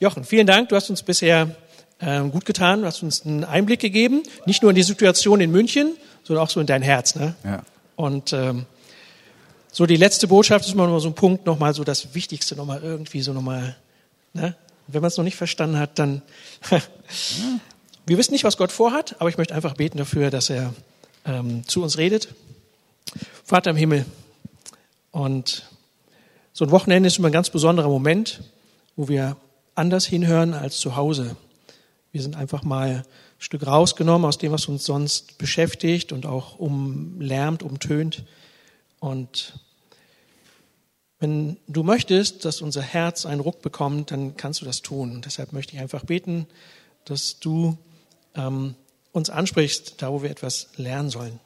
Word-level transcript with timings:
Jochen, 0.00 0.24
vielen 0.24 0.46
Dank. 0.48 0.70
Du 0.70 0.76
hast 0.76 0.90
uns 0.90 1.04
bisher 1.04 1.54
äh, 2.00 2.20
gut 2.22 2.44
getan. 2.44 2.80
Du 2.80 2.86
hast 2.86 3.04
uns 3.04 3.24
einen 3.24 3.44
Einblick 3.44 3.78
gegeben, 3.78 4.24
nicht 4.44 4.60
nur 4.62 4.72
in 4.72 4.74
die 4.74 4.82
Situation 4.82 5.40
in 5.40 5.52
München, 5.52 5.96
sondern 6.24 6.44
auch 6.44 6.50
so 6.50 6.58
in 6.58 6.66
dein 6.66 6.82
Herz. 6.82 7.14
Ne? 7.14 7.36
Ja. 7.44 7.62
Und 7.94 8.32
ähm, 8.32 8.66
so 9.70 9.86
die 9.86 9.96
letzte 9.96 10.26
Botschaft 10.26 10.66
ist 10.66 10.74
immer 10.74 10.88
noch 10.88 10.98
so 10.98 11.08
ein 11.08 11.14
Punkt, 11.14 11.46
nochmal 11.46 11.74
so 11.74 11.84
das 11.84 12.12
Wichtigste, 12.12 12.56
nochmal 12.56 12.80
irgendwie 12.82 13.22
so 13.22 13.32
nochmal. 13.32 13.76
Ne? 14.32 14.56
Wenn 14.88 15.00
man 15.00 15.08
es 15.08 15.16
noch 15.16 15.22
nicht 15.22 15.36
verstanden 15.36 15.78
hat, 15.78 15.98
dann. 15.98 16.22
Wir 18.06 18.18
wissen 18.18 18.32
nicht, 18.32 18.44
was 18.44 18.56
Gott 18.56 18.72
vorhat, 18.72 19.16
aber 19.20 19.30
ich 19.30 19.38
möchte 19.38 19.54
einfach 19.54 19.74
beten 19.74 19.96
dafür, 19.96 20.30
dass 20.30 20.50
er 20.50 20.74
ähm, 21.24 21.66
zu 21.66 21.82
uns 21.82 21.96
redet. 21.96 22.28
Vater 23.44 23.70
im 23.70 23.76
Himmel. 23.76 24.04
Und 25.10 25.62
so 26.52 26.66
ein 26.66 26.70
Wochenende 26.70 27.06
ist 27.06 27.18
immer 27.18 27.28
ein 27.28 27.32
ganz 27.32 27.48
besonderer 27.48 27.88
Moment, 27.88 28.42
wo 28.96 29.08
wir 29.08 29.36
anders 29.74 30.06
hinhören 30.06 30.54
als 30.54 30.78
zu 30.78 30.96
Hause. 30.96 31.36
Wir 32.12 32.22
sind 32.22 32.36
einfach 32.36 32.62
mal 32.62 32.88
ein 32.88 33.04
Stück 33.38 33.66
rausgenommen 33.66 34.26
aus 34.26 34.38
dem, 34.38 34.52
was 34.52 34.66
uns 34.66 34.84
sonst 34.84 35.38
beschäftigt 35.38 36.12
und 36.12 36.26
auch 36.26 36.58
umlärmt, 36.58 37.62
umtönt. 37.62 38.24
Und 39.00 39.58
wenn 41.18 41.56
du 41.66 41.82
möchtest, 41.82 42.44
dass 42.44 42.60
unser 42.60 42.82
Herz 42.82 43.26
einen 43.26 43.40
Ruck 43.40 43.62
bekommt, 43.62 44.10
dann 44.10 44.36
kannst 44.36 44.60
du 44.60 44.64
das 44.64 44.82
tun. 44.82 45.12
Und 45.12 45.24
deshalb 45.24 45.52
möchte 45.52 45.74
ich 45.74 45.80
einfach 45.80 46.04
beten, 46.04 46.46
dass 47.04 47.40
du 47.40 47.76
ähm, 48.34 48.74
uns 49.12 49.30
ansprichst, 49.30 50.02
da 50.02 50.12
wo 50.12 50.22
wir 50.22 50.30
etwas 50.30 50.68
lernen 50.76 51.10
sollen. 51.10 51.40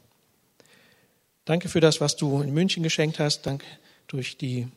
Danke 1.45 1.69
für 1.69 1.81
das, 1.81 2.01
was 2.01 2.17
du 2.17 2.43
in 2.43 2.53
München 2.53 2.83
geschenkt 2.83 3.19
hast. 3.19 3.47
Danke 3.47 3.65
durch 4.07 4.37
die 4.37 4.69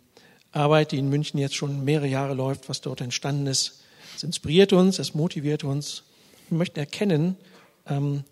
Arbeit, 0.51 0.91
die 0.91 0.97
in 0.97 1.09
München 1.09 1.39
jetzt 1.39 1.55
schon 1.55 1.83
mehrere 1.83 2.07
Jahre 2.07 2.33
läuft, 2.33 2.69
was 2.69 2.81
dort 2.81 3.01
entstanden 3.01 3.47
ist. 3.47 3.81
Es 4.15 4.23
inspiriert 4.23 4.73
uns, 4.73 4.99
es 4.99 5.13
motiviert 5.13 5.63
uns. 5.63 6.03
Wir 6.49 6.57
möchten 6.57 6.79
erkennen, 6.79 7.37
ähm, 7.87 8.23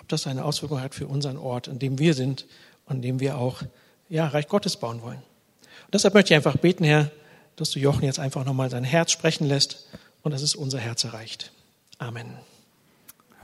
ob 0.00 0.08
das 0.08 0.26
eine 0.26 0.44
Auswirkung 0.44 0.80
hat 0.80 0.94
für 0.94 1.06
unseren 1.06 1.36
Ort, 1.36 1.68
an 1.68 1.78
dem 1.78 1.98
wir 1.98 2.14
sind 2.14 2.46
und 2.86 2.96
an 2.96 3.02
dem 3.02 3.20
wir 3.20 3.36
auch 3.36 3.62
ja, 4.08 4.26
Reich 4.26 4.48
Gottes 4.48 4.76
bauen 4.76 5.02
wollen. 5.02 5.18
Und 5.18 5.94
deshalb 5.94 6.14
möchte 6.14 6.32
ich 6.32 6.36
einfach 6.36 6.56
beten, 6.56 6.84
Herr, 6.84 7.10
dass 7.56 7.70
du 7.70 7.78
Jochen 7.78 8.04
jetzt 8.04 8.18
einfach 8.18 8.44
nochmal 8.44 8.70
sein 8.70 8.84
Herz 8.84 9.12
sprechen 9.12 9.46
lässt 9.46 9.86
und 10.22 10.32
dass 10.32 10.42
es 10.42 10.54
unser 10.54 10.78
Herz 10.78 11.04
erreicht. 11.04 11.52
Amen. 11.98 12.26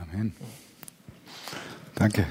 Amen. 0.00 0.34
Danke. 1.94 2.27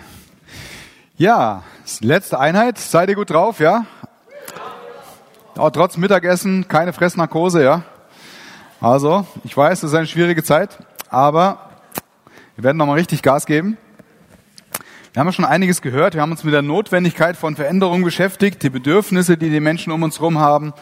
Ja, 1.18 1.64
letzte 2.02 2.40
Einheit. 2.40 2.78
Seid 2.80 3.10
ihr 3.10 3.16
gut 3.16 3.30
drauf, 3.30 3.60
ja? 3.60 3.86
Auch 5.56 5.70
trotz 5.70 5.98
Mittagessen 5.98 6.68
keine 6.68 6.94
Fressnarkose, 6.94 7.64
ja? 7.64 7.84
Also, 8.82 9.28
ich 9.44 9.56
weiß, 9.56 9.82
das 9.82 9.92
ist 9.92 9.96
eine 9.96 10.08
schwierige 10.08 10.44
Zeit, 10.44 10.80
aber 11.10 11.70
wir 12.56 12.64
werden 12.64 12.78
nochmal 12.78 12.98
richtig 12.98 13.22
Gas 13.22 13.46
geben. 13.46 13.78
Wir 15.14 15.20
haben 15.20 15.28
ja 15.28 15.32
schon 15.32 15.46
einiges 15.46 15.84
gehört. 15.84 16.16
Wir 16.16 16.22
haben 16.24 16.32
uns 16.32 16.44
mit 16.44 16.56
der 16.56 16.64
Notwendigkeit 16.64 17.38
von 17.38 17.56
Veränderungen 17.56 18.04
beschäftigt, 18.04 18.64
die 18.64 18.72
Bedürfnisse, 18.72 19.38
die 19.38 19.52
die 19.52 19.60
Menschen 19.60 19.94
um 19.94 20.02
uns 20.02 20.18
herum 20.18 20.40
haben. 20.40 20.74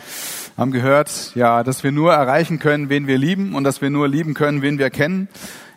Haben 0.57 0.71
gehört, 0.71 1.33
ja, 1.35 1.63
dass 1.63 1.83
wir 1.83 1.91
nur 1.91 2.13
erreichen 2.13 2.57
können, 2.57 2.87
wen 2.87 3.07
wir 3.07 3.17
lieben 3.17 3.55
und 3.55 3.65
dass 3.65 3.81
wir 3.81 3.89
nur 3.89 4.07
lieben 4.07 4.33
können, 4.33 4.61
wen 4.61 4.79
wir 4.79 4.89
kennen. 4.89 5.27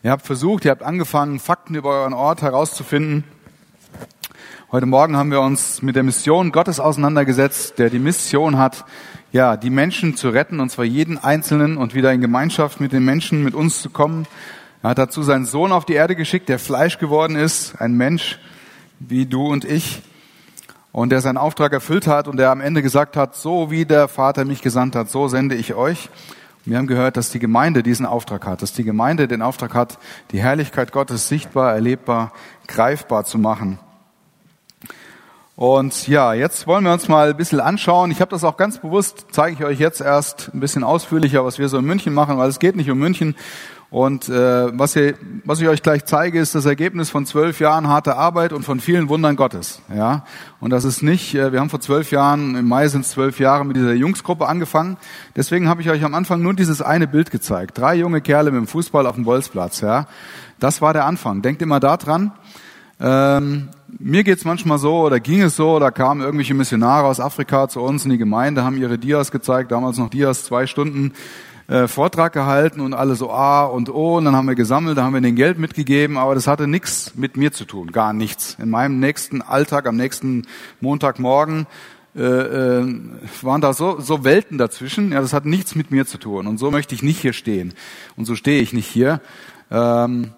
Ihr 0.04 0.12
habt 0.12 0.24
versucht, 0.24 0.64
ihr 0.66 0.70
habt 0.70 0.84
angefangen, 0.84 1.40
Fakten 1.40 1.74
über 1.74 1.90
euren 1.90 2.14
Ort 2.14 2.42
herauszufinden. 2.42 3.24
Heute 4.74 4.86
Morgen 4.86 5.16
haben 5.16 5.30
wir 5.30 5.40
uns 5.40 5.82
mit 5.82 5.94
der 5.94 6.02
Mission 6.02 6.50
Gottes 6.50 6.80
auseinandergesetzt, 6.80 7.78
der 7.78 7.90
die 7.90 8.00
Mission 8.00 8.58
hat, 8.58 8.84
ja, 9.30 9.56
die 9.56 9.70
Menschen 9.70 10.16
zu 10.16 10.30
retten, 10.30 10.58
und 10.58 10.68
zwar 10.68 10.84
jeden 10.84 11.16
Einzelnen 11.16 11.76
und 11.76 11.94
wieder 11.94 12.12
in 12.12 12.20
Gemeinschaft 12.20 12.80
mit 12.80 12.92
den 12.92 13.04
Menschen, 13.04 13.44
mit 13.44 13.54
uns 13.54 13.80
zu 13.80 13.88
kommen. 13.88 14.26
Er 14.82 14.90
hat 14.90 14.98
dazu 14.98 15.22
seinen 15.22 15.44
Sohn 15.44 15.70
auf 15.70 15.84
die 15.84 15.92
Erde 15.92 16.16
geschickt, 16.16 16.48
der 16.48 16.58
Fleisch 16.58 16.98
geworden 16.98 17.36
ist, 17.36 17.80
ein 17.80 17.94
Mensch 17.94 18.40
wie 18.98 19.26
du 19.26 19.46
und 19.46 19.64
ich, 19.64 20.02
und 20.90 21.10
der 21.10 21.20
seinen 21.20 21.36
Auftrag 21.36 21.72
erfüllt 21.72 22.08
hat 22.08 22.26
und 22.26 22.36
der 22.36 22.50
am 22.50 22.60
Ende 22.60 22.82
gesagt 22.82 23.16
hat, 23.16 23.36
so 23.36 23.70
wie 23.70 23.84
der 23.84 24.08
Vater 24.08 24.44
mich 24.44 24.60
gesandt 24.60 24.96
hat, 24.96 25.08
so 25.08 25.28
sende 25.28 25.54
ich 25.54 25.74
euch. 25.74 26.08
Und 26.66 26.72
wir 26.72 26.78
haben 26.78 26.88
gehört, 26.88 27.16
dass 27.16 27.30
die 27.30 27.38
Gemeinde 27.38 27.84
diesen 27.84 28.06
Auftrag 28.06 28.44
hat, 28.44 28.60
dass 28.60 28.72
die 28.72 28.82
Gemeinde 28.82 29.28
den 29.28 29.40
Auftrag 29.40 29.72
hat, 29.72 30.00
die 30.32 30.40
Herrlichkeit 30.40 30.90
Gottes 30.90 31.28
sichtbar, 31.28 31.72
erlebbar, 31.74 32.32
greifbar 32.66 33.24
zu 33.24 33.38
machen. 33.38 33.78
Und 35.56 36.08
ja, 36.08 36.34
jetzt 36.34 36.66
wollen 36.66 36.84
wir 36.84 36.92
uns 36.92 37.06
mal 37.06 37.30
ein 37.30 37.36
bisschen 37.36 37.60
anschauen. 37.60 38.10
Ich 38.10 38.20
habe 38.20 38.30
das 38.30 38.42
auch 38.42 38.56
ganz 38.56 38.78
bewusst, 38.78 39.26
zeige 39.30 39.54
ich 39.54 39.64
euch 39.64 39.78
jetzt 39.78 40.00
erst 40.00 40.50
ein 40.52 40.58
bisschen 40.58 40.82
ausführlicher, 40.82 41.44
was 41.44 41.60
wir 41.60 41.68
so 41.68 41.78
in 41.78 41.84
München 41.84 42.12
machen, 42.12 42.38
weil 42.38 42.48
es 42.48 42.58
geht 42.58 42.74
nicht 42.74 42.90
um 42.90 42.98
München. 42.98 43.36
Und 43.88 44.28
äh, 44.28 44.76
was, 44.76 44.96
ihr, 44.96 45.14
was 45.44 45.60
ich 45.60 45.68
euch 45.68 45.80
gleich 45.80 46.04
zeige, 46.04 46.40
ist 46.40 46.56
das 46.56 46.64
Ergebnis 46.64 47.10
von 47.10 47.26
zwölf 47.26 47.60
Jahren 47.60 47.86
harter 47.86 48.18
Arbeit 48.18 48.52
und 48.52 48.64
von 48.64 48.80
vielen 48.80 49.08
Wundern 49.08 49.36
Gottes. 49.36 49.80
Ja, 49.94 50.24
und 50.58 50.70
das 50.70 50.82
ist 50.82 51.04
nicht. 51.04 51.36
Äh, 51.36 51.52
wir 51.52 51.60
haben 51.60 51.70
vor 51.70 51.80
zwölf 51.80 52.10
Jahren, 52.10 52.56
im 52.56 52.66
Mai 52.66 52.88
sind 52.88 53.02
es 53.02 53.12
zwölf 53.12 53.38
Jahre 53.38 53.64
mit 53.64 53.76
dieser 53.76 53.94
Jungsgruppe 53.94 54.48
angefangen. 54.48 54.96
Deswegen 55.36 55.68
habe 55.68 55.80
ich 55.82 55.90
euch 55.90 56.02
am 56.02 56.14
Anfang 56.14 56.42
nur 56.42 56.54
dieses 56.54 56.82
eine 56.82 57.06
Bild 57.06 57.30
gezeigt: 57.30 57.78
drei 57.78 57.94
junge 57.94 58.20
Kerle 58.20 58.50
mit 58.50 58.58
dem 58.58 58.66
Fußball 58.66 59.06
auf 59.06 59.14
dem 59.14 59.24
Bolzplatz. 59.24 59.80
Ja, 59.80 60.08
das 60.58 60.82
war 60.82 60.92
der 60.92 61.04
Anfang. 61.04 61.42
Denkt 61.42 61.62
immer 61.62 61.78
da 61.78 61.96
dran. 61.96 62.32
Ähm, 63.00 63.68
mir 63.98 64.24
geht's 64.24 64.44
manchmal 64.44 64.78
so, 64.78 65.02
oder 65.02 65.20
ging 65.20 65.42
es 65.42 65.56
so, 65.56 65.78
da 65.78 65.90
kamen 65.90 66.20
irgendwelche 66.20 66.54
Missionare 66.54 67.06
aus 67.06 67.20
Afrika 67.20 67.68
zu 67.68 67.80
uns 67.80 68.04
in 68.04 68.10
die 68.10 68.18
Gemeinde, 68.18 68.64
haben 68.64 68.76
ihre 68.76 68.98
Dias 68.98 69.30
gezeigt, 69.30 69.72
damals 69.72 69.98
noch 69.98 70.10
Dias, 70.10 70.44
zwei 70.44 70.66
Stunden 70.66 71.12
äh, 71.66 71.88
Vortrag 71.88 72.32
gehalten 72.32 72.80
und 72.80 72.94
alle 72.94 73.14
so 73.14 73.30
A 73.30 73.64
und 73.64 73.88
O, 73.88 74.18
und 74.18 74.24
dann 74.26 74.36
haben 74.36 74.48
wir 74.48 74.54
gesammelt, 74.54 74.98
da 74.98 75.04
haben 75.04 75.14
wir 75.14 75.20
den 75.20 75.36
Geld 75.36 75.58
mitgegeben, 75.58 76.18
aber 76.18 76.34
das 76.34 76.46
hatte 76.46 76.66
nichts 76.66 77.14
mit 77.14 77.36
mir 77.36 77.52
zu 77.52 77.64
tun, 77.64 77.90
gar 77.90 78.12
nichts. 78.12 78.56
In 78.60 78.70
meinem 78.70 79.00
nächsten 79.00 79.42
Alltag, 79.42 79.86
am 79.86 79.96
nächsten 79.96 80.46
Montagmorgen, 80.80 81.66
äh, 82.16 82.20
äh, 82.20 82.94
waren 83.42 83.60
da 83.60 83.72
so, 83.72 83.98
so 83.98 84.22
Welten 84.22 84.56
dazwischen, 84.56 85.10
ja, 85.12 85.20
das 85.20 85.32
hat 85.32 85.46
nichts 85.46 85.74
mit 85.74 85.90
mir 85.90 86.06
zu 86.06 86.18
tun. 86.18 86.46
Und 86.46 86.58
so 86.58 86.70
möchte 86.70 86.94
ich 86.94 87.02
nicht 87.02 87.20
hier 87.20 87.32
stehen. 87.32 87.74
Und 88.16 88.24
so 88.26 88.36
stehe 88.36 88.62
ich 88.62 88.72
nicht 88.72 88.86
hier. 88.86 89.20
Ähm, 89.70 90.30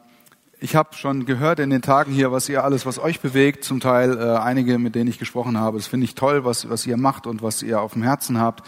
ich 0.59 0.75
habe 0.75 0.95
schon 0.95 1.27
gehört 1.27 1.61
in 1.61 1.71
den 1.71 1.83
Tagen 1.83 2.13
hier, 2.13 2.33
was 2.33 2.49
ihr 2.49 2.65
alles, 2.65 2.87
was 2.87 2.99
euch 2.99 3.21
bewegt, 3.21 3.65
zum 3.65 3.81
Teil 3.81 4.19
äh, 4.19 4.39
einige, 4.39 4.79
mit 4.79 4.95
denen 4.95 5.09
ich 5.11 5.19
gesprochen 5.19 5.59
habe. 5.59 5.77
Das 5.77 5.87
finde 5.87 6.05
ich 6.05 6.15
toll, 6.15 6.45
was, 6.45 6.71
was 6.71 6.87
ihr 6.87 6.97
macht 6.97 7.27
und 7.27 7.43
was 7.43 7.63
ihr 7.63 7.81
auf 7.81 7.93
dem 7.93 8.03
Herzen 8.03 8.41
habt. 8.41 8.67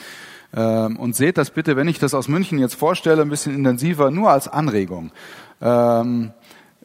Ähm, 0.55 0.97
und 0.99 1.17
seht 1.17 1.39
das 1.39 1.51
bitte, 1.51 1.77
wenn 1.77 1.89
ich 1.89 1.99
das 1.99 2.15
aus 2.15 2.29
München 2.29 2.59
jetzt 2.59 2.75
vorstelle, 2.75 3.23
ein 3.23 3.31
bisschen 3.31 3.55
intensiver, 3.55 4.11
nur 4.11 4.31
als 4.31 4.49
Anregung. 4.49 5.13
Ähm, 5.63 6.33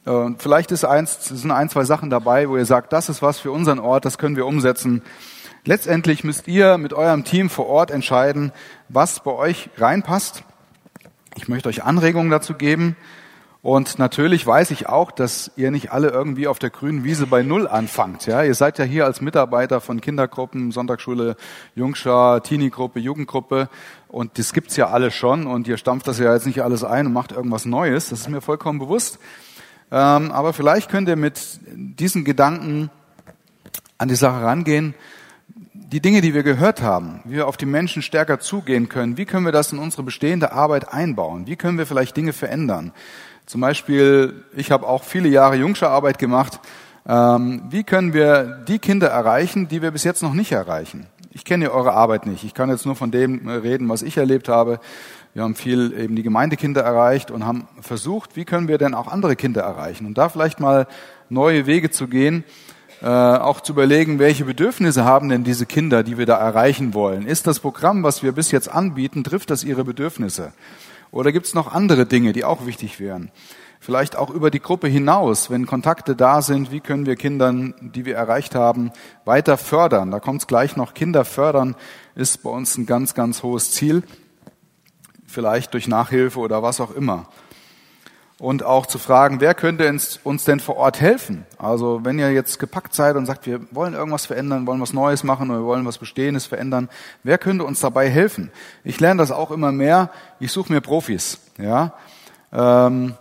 und 0.06 0.42
vielleicht 0.42 0.72
ist 0.72 0.86
eins, 0.86 1.26
sind 1.26 1.52
ein, 1.52 1.70
zwei 1.70 1.84
Sachen 1.84 2.10
dabei, 2.10 2.50
wo 2.50 2.58
ihr 2.58 2.66
sagt, 2.66 2.92
das 2.94 3.10
ist 3.10 3.22
was 3.22 3.40
für 3.40 3.52
unseren 3.52 3.80
Ort, 3.80 4.06
das 4.06 4.18
können 4.18 4.36
wir 4.36 4.46
umsetzen. 4.46 5.02
Letztendlich 5.66 6.26
müsst 6.26 6.48
ihr 6.48 6.78
mit 6.78 6.94
eurem 6.94 7.24
Team 7.24 7.50
vor 7.50 7.68
Ort 7.68 7.90
entscheiden, 7.90 8.52
was 8.90 9.22
bei 9.22 9.32
euch 9.32 9.70
reinpasst. 9.78 10.44
Ich 11.36 11.48
möchte 11.48 11.70
euch 11.70 11.84
Anregungen 11.84 12.30
dazu 12.30 12.54
geben. 12.54 12.98
Und 13.64 13.98
natürlich 13.98 14.46
weiß 14.46 14.72
ich 14.72 14.90
auch, 14.90 15.10
dass 15.10 15.50
ihr 15.56 15.72
nicht 15.72 15.94
alle 15.94 16.10
irgendwie 16.10 16.48
auf 16.48 16.60
der 16.60 16.70
grünen 16.70 17.06
Wiese 17.06 17.28
bei 17.28 17.44
Null 17.44 17.66
anfangt. 17.66 18.26
Ja, 18.26 18.44
ihr 18.44 18.56
seid 18.56 18.78
ja 18.78 18.84
hier 18.84 19.06
als 19.06 19.22
Mitarbeiter 19.22 19.80
von 19.80 20.02
Kindergruppen, 20.02 20.72
Sonntagsschule, 20.72 21.38
Jungschar, 21.74 22.44
Teenie-Gruppe, 22.44 23.00
Jugendgruppe. 23.00 23.70
Und 24.10 24.38
das 24.38 24.52
gibt's 24.52 24.76
ja 24.76 24.90
alle 24.90 25.12
schon. 25.12 25.48
Und 25.48 25.70
ihr 25.70 25.78
stampft 25.78 26.10
das 26.10 26.20
ja 26.20 26.34
jetzt 26.34 26.46
nicht 26.46 26.62
alles 26.62 26.84
ein 26.84 27.08
und 27.08 27.14
macht 27.14 27.32
irgendwas 27.32 27.64
Neues. 27.64 28.10
Das 28.10 28.20
ist 28.20 28.30
mir 28.30 28.42
vollkommen 28.42 28.80
bewusst. 28.80 29.18
Ähm, 29.92 30.34
aber 30.34 30.52
vielleicht 30.52 30.90
könnt 30.90 31.08
ihr 31.08 31.16
mit 31.16 31.40
diesen 31.66 32.26
Gedanken 32.26 32.90
an 33.98 34.10
die 34.10 34.16
Sache 34.16 34.44
rangehen. 34.44 34.94
Die 35.94 36.02
Dinge, 36.02 36.22
die 36.22 36.34
wir 36.34 36.42
gehört 36.42 36.82
haben, 36.82 37.20
wie 37.24 37.36
wir 37.36 37.48
auf 37.48 37.56
die 37.56 37.68
Menschen 37.68 38.02
stärker 38.02 38.40
zugehen 38.40 38.90
können, 38.90 39.16
wie 39.16 39.26
können 39.26 39.46
wir 39.46 39.52
das 39.52 39.72
in 39.72 39.78
unsere 39.78 40.02
bestehende 40.02 40.52
Arbeit 40.52 40.92
einbauen? 40.92 41.46
Wie 41.46 41.56
können 41.56 41.78
wir 41.78 41.86
vielleicht 41.86 42.18
Dinge 42.18 42.34
verändern? 42.34 42.92
Zum 43.46 43.62
Beispiel, 43.62 44.44
ich 44.56 44.72
habe 44.72 44.88
auch 44.88 45.04
viele 45.04 45.30
Jahre 45.30 45.56
Jungscherarbeit 45.56 46.18
gemacht. 46.18 46.60
Ähm, 47.08 47.62
wie 47.70 47.84
können 47.84 48.12
wir 48.12 48.64
die 48.68 48.80
Kinder 48.80 49.10
erreichen, 49.10 49.68
die 49.68 49.84
wir 49.84 49.92
bis 49.92 50.04
jetzt 50.04 50.24
noch 50.24 50.34
nicht 50.34 50.52
erreichen? 50.52 51.06
Ich 51.30 51.46
kenne 51.46 51.72
eure 51.72 51.94
Arbeit 51.94 52.26
nicht. 52.26 52.44
Ich 52.44 52.56
kann 52.56 52.72
jetzt 52.72 52.88
nur 52.88 52.96
von 52.96 53.12
dem 53.12 53.48
reden, 53.48 53.88
was 53.88 54.02
ich 54.02 54.18
erlebt 54.18 54.50
habe. 54.50 54.80
Wir 55.36 55.44
haben 55.44 55.54
viel 55.54 55.94
eben 55.96 56.16
die 56.16 56.24
Gemeindekinder 56.24 56.82
erreicht 56.82 57.30
und 57.30 57.46
haben 57.46 57.68
versucht, 57.82 58.36
wie 58.36 58.46
können 58.46 58.68
wir 58.68 58.80
denn 58.80 58.96
auch 58.96 59.10
andere 59.10 59.36
Kinder 59.36 59.62
erreichen? 59.62 60.08
Und 60.08 60.18
da 60.18 60.28
vielleicht 60.28 60.60
mal 60.60 60.88
neue 61.30 61.68
Wege 61.68 61.92
zu 61.92 62.08
gehen, 62.08 62.46
äh, 63.04 63.08
auch 63.08 63.60
zu 63.60 63.74
überlegen, 63.74 64.18
welche 64.18 64.46
Bedürfnisse 64.46 65.04
haben 65.04 65.28
denn 65.28 65.44
diese 65.44 65.66
Kinder, 65.66 66.04
die 66.04 66.18
wir 66.18 66.26
da 66.26 66.38
erreichen 66.38 66.94
wollen? 66.94 67.28
Ist 67.28 67.48
das 67.48 67.60
Programm, 67.60 68.02
was 68.02 68.24
wir 68.24 68.32
bis 68.32 68.52
jetzt 68.52 68.70
anbieten, 68.70 69.26
trifft 69.26 69.50
das 69.50 69.66
ihre 69.66 69.84
Bedürfnisse? 69.84 70.54
Oder 71.12 71.34
gibt 71.34 71.46
es 71.46 71.54
noch 71.54 71.74
andere 71.74 72.06
Dinge, 72.06 72.32
die 72.32 72.46
auch 72.46 72.66
wichtig 72.66 73.02
wären? 73.02 73.30
Vielleicht 73.82 74.16
auch 74.16 74.30
über 74.30 74.50
die 74.50 74.62
Gruppe 74.62 74.88
hinaus, 74.88 75.50
wenn 75.50 75.66
Kontakte 75.66 76.16
da 76.16 76.42
sind, 76.42 76.72
wie 76.72 76.80
können 76.80 77.06
wir 77.06 77.18
Kindern, 77.18 77.74
die 77.82 78.06
wir 78.06 78.16
erreicht 78.16 78.56
haben, 78.56 78.94
weiter 79.26 79.58
fördern? 79.58 80.10
Da 80.10 80.22
kommt 80.22 80.40
es 80.40 80.48
gleich 80.48 80.78
noch. 80.78 80.94
Kinder 80.94 81.26
fördern 81.26 81.76
ist 82.16 82.42
bei 82.42 82.50
uns 82.50 82.78
ein 82.78 82.86
ganz, 82.86 83.14
ganz 83.16 83.44
hohes 83.44 83.72
Ziel. 83.72 84.04
vielleicht 85.26 85.74
durch 85.74 85.90
Nachhilfe 85.90 86.40
oder 86.40 86.64
was 86.64 86.80
auch 86.80 86.92
immer. 86.92 87.28
Und 88.44 88.62
auch 88.62 88.88
zu 88.88 89.00
fragen, 89.00 89.40
wer 89.40 89.54
könnte 89.54 89.90
uns 90.26 90.44
denn 90.44 90.60
vor 90.60 90.76
Ort 90.76 91.00
helfen? 91.00 91.46
Also 91.58 92.02
wenn 92.04 92.20
ihr 92.20 92.30
jetzt 92.34 92.60
gepackt 92.60 92.94
seid 92.94 93.16
und 93.16 93.26
sagt, 93.26 93.46
wir 93.46 93.62
wollen 93.72 93.94
irgendwas 93.94 94.26
verändern, 94.26 94.68
wollen 94.68 94.82
was 94.82 94.92
Neues 94.92 95.24
machen 95.24 95.50
oder 95.50 95.62
wir 95.62 95.66
wollen 95.66 95.86
was 95.86 95.98
Bestehendes 95.98 96.46
verändern, 96.46 96.90
wer 97.24 97.38
könnte 97.38 97.64
uns 97.64 97.80
dabei 97.80 98.10
helfen? 98.10 98.52
Ich 98.84 99.00
lerne 99.00 99.20
das 99.20 99.32
auch 99.32 99.50
immer 99.50 99.72
mehr. 99.72 100.10
Ich 100.42 100.52
suche 100.52 100.74
mir 100.74 100.82
Profis. 100.82 101.38
Ja, 101.58 101.94
ähm, 102.52 103.14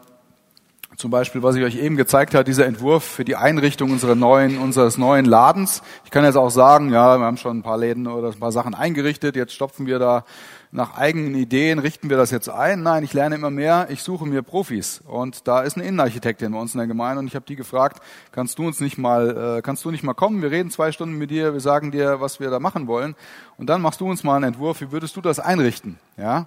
zum 1.02 1.10
Beispiel, 1.10 1.42
was 1.42 1.56
ich 1.56 1.64
euch 1.64 1.74
eben 1.74 1.96
gezeigt 1.96 2.32
habe, 2.32 2.44
dieser 2.44 2.64
Entwurf 2.64 3.02
für 3.02 3.24
die 3.24 3.34
Einrichtung 3.34 3.90
unserer 3.90 4.14
neuen, 4.14 4.56
unseres 4.56 4.98
neuen 4.98 5.24
Ladens. 5.24 5.82
Ich 6.04 6.12
kann 6.12 6.24
jetzt 6.24 6.36
auch 6.36 6.50
sagen, 6.50 6.92
ja, 6.92 7.18
wir 7.18 7.26
haben 7.26 7.38
schon 7.38 7.58
ein 7.58 7.62
paar 7.62 7.76
Läden 7.76 8.06
oder 8.06 8.28
ein 8.28 8.38
paar 8.38 8.52
Sachen 8.52 8.72
eingerichtet, 8.72 9.34
jetzt 9.34 9.52
stopfen 9.52 9.86
wir 9.86 9.98
da 9.98 10.24
nach 10.70 10.96
eigenen 10.96 11.34
Ideen, 11.34 11.80
richten 11.80 12.08
wir 12.08 12.16
das 12.16 12.30
jetzt 12.30 12.48
ein. 12.48 12.84
Nein, 12.84 13.02
ich 13.02 13.12
lerne 13.14 13.34
immer 13.34 13.50
mehr, 13.50 13.88
ich 13.90 14.04
suche 14.04 14.26
mir 14.26 14.42
Profis. 14.42 15.02
Und 15.04 15.48
da 15.48 15.62
ist 15.62 15.76
eine 15.76 15.84
Innenarchitektin 15.84 16.52
bei 16.52 16.58
uns 16.60 16.72
in 16.72 16.78
der 16.78 16.86
Gemeinde 16.86 17.18
und 17.18 17.26
ich 17.26 17.34
habe 17.34 17.46
die 17.46 17.56
gefragt, 17.56 18.00
kannst 18.30 18.60
du 18.60 18.66
uns 18.68 18.78
nicht 18.78 18.96
mal, 18.96 19.56
äh, 19.58 19.62
kannst 19.62 19.84
du 19.84 19.90
nicht 19.90 20.04
mal 20.04 20.14
kommen? 20.14 20.40
Wir 20.40 20.52
reden 20.52 20.70
zwei 20.70 20.92
Stunden 20.92 21.18
mit 21.18 21.32
dir, 21.32 21.52
wir 21.52 21.60
sagen 21.60 21.90
dir, 21.90 22.20
was 22.20 22.38
wir 22.38 22.48
da 22.48 22.60
machen 22.60 22.86
wollen. 22.86 23.16
Und 23.58 23.68
dann 23.68 23.82
machst 23.82 24.00
du 24.00 24.08
uns 24.08 24.22
mal 24.22 24.36
einen 24.36 24.54
Entwurf, 24.54 24.80
wie 24.80 24.92
würdest 24.92 25.16
du 25.16 25.20
das 25.20 25.40
einrichten? 25.40 25.98
Ja. 26.16 26.46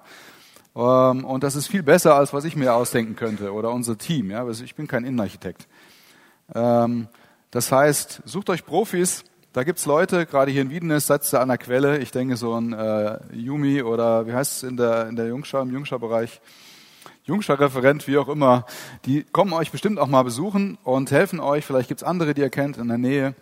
Ähm, 0.75 1.25
und 1.25 1.44
das 1.44 1.56
ist 1.56 1.68
viel 1.68 1.83
besser, 1.83 2.16
als 2.16 2.33
was 2.33 2.45
ich 2.45 2.56
mir 2.56 2.74
ausdenken 2.74 3.16
könnte 3.16 3.54
oder 3.54 3.72
unser 3.72 3.98
Team. 3.98 4.31
Ja? 4.31 4.44
Also 4.44 4.63
ich 4.63 4.75
bin 4.75 4.88
kein 4.88 5.06
Innenarchitekt. 5.06 5.68
Ähm, 6.54 7.07
das 7.51 7.72
heißt, 7.72 8.24
sucht 8.25 8.50
euch 8.50 8.66
Profis. 8.66 9.24
Da 9.54 9.63
gibt's 9.63 9.86
Leute, 9.86 10.25
gerade 10.25 10.51
hier 10.51 10.62
in 10.62 10.69
Wiedenes, 10.69 11.07
setzt 11.07 11.33
ihr 11.33 11.39
an 11.39 11.48
der 11.48 11.57
Quelle. 11.57 12.00
Ich 12.00 12.12
denke 12.12 12.36
so 12.36 12.60
ein 12.60 12.74
äh, 12.74 13.19
Yumi 13.33 13.81
oder 13.81 14.27
wie 14.27 14.33
heißt 14.33 14.57
es 14.57 14.69
in 14.69 14.75
der, 14.75 15.07
in 15.07 15.16
der 15.16 15.27
Jungschau, 15.27 15.62
im 15.62 15.72
Jungschau-Bereich. 15.72 16.42
Jungschau-Referent, 17.24 18.07
wie 18.07 18.18
auch 18.18 18.28
immer, 18.28 18.66
die 19.06 19.24
kommen 19.24 19.54
euch 19.54 19.71
bestimmt 19.71 19.98
auch 19.98 20.07
mal 20.07 20.24
besuchen 20.24 20.78
und 20.83 21.10
helfen 21.10 21.39
euch. 21.39 21.66
Vielleicht 21.66 21.88
gibt's 21.88 22.04
andere, 22.04 22.33
die 22.33 22.42
ihr 22.42 22.50
kennt 22.50 22.78
in 22.78 22.88
der 22.88 22.98
Nähe. 22.98 23.33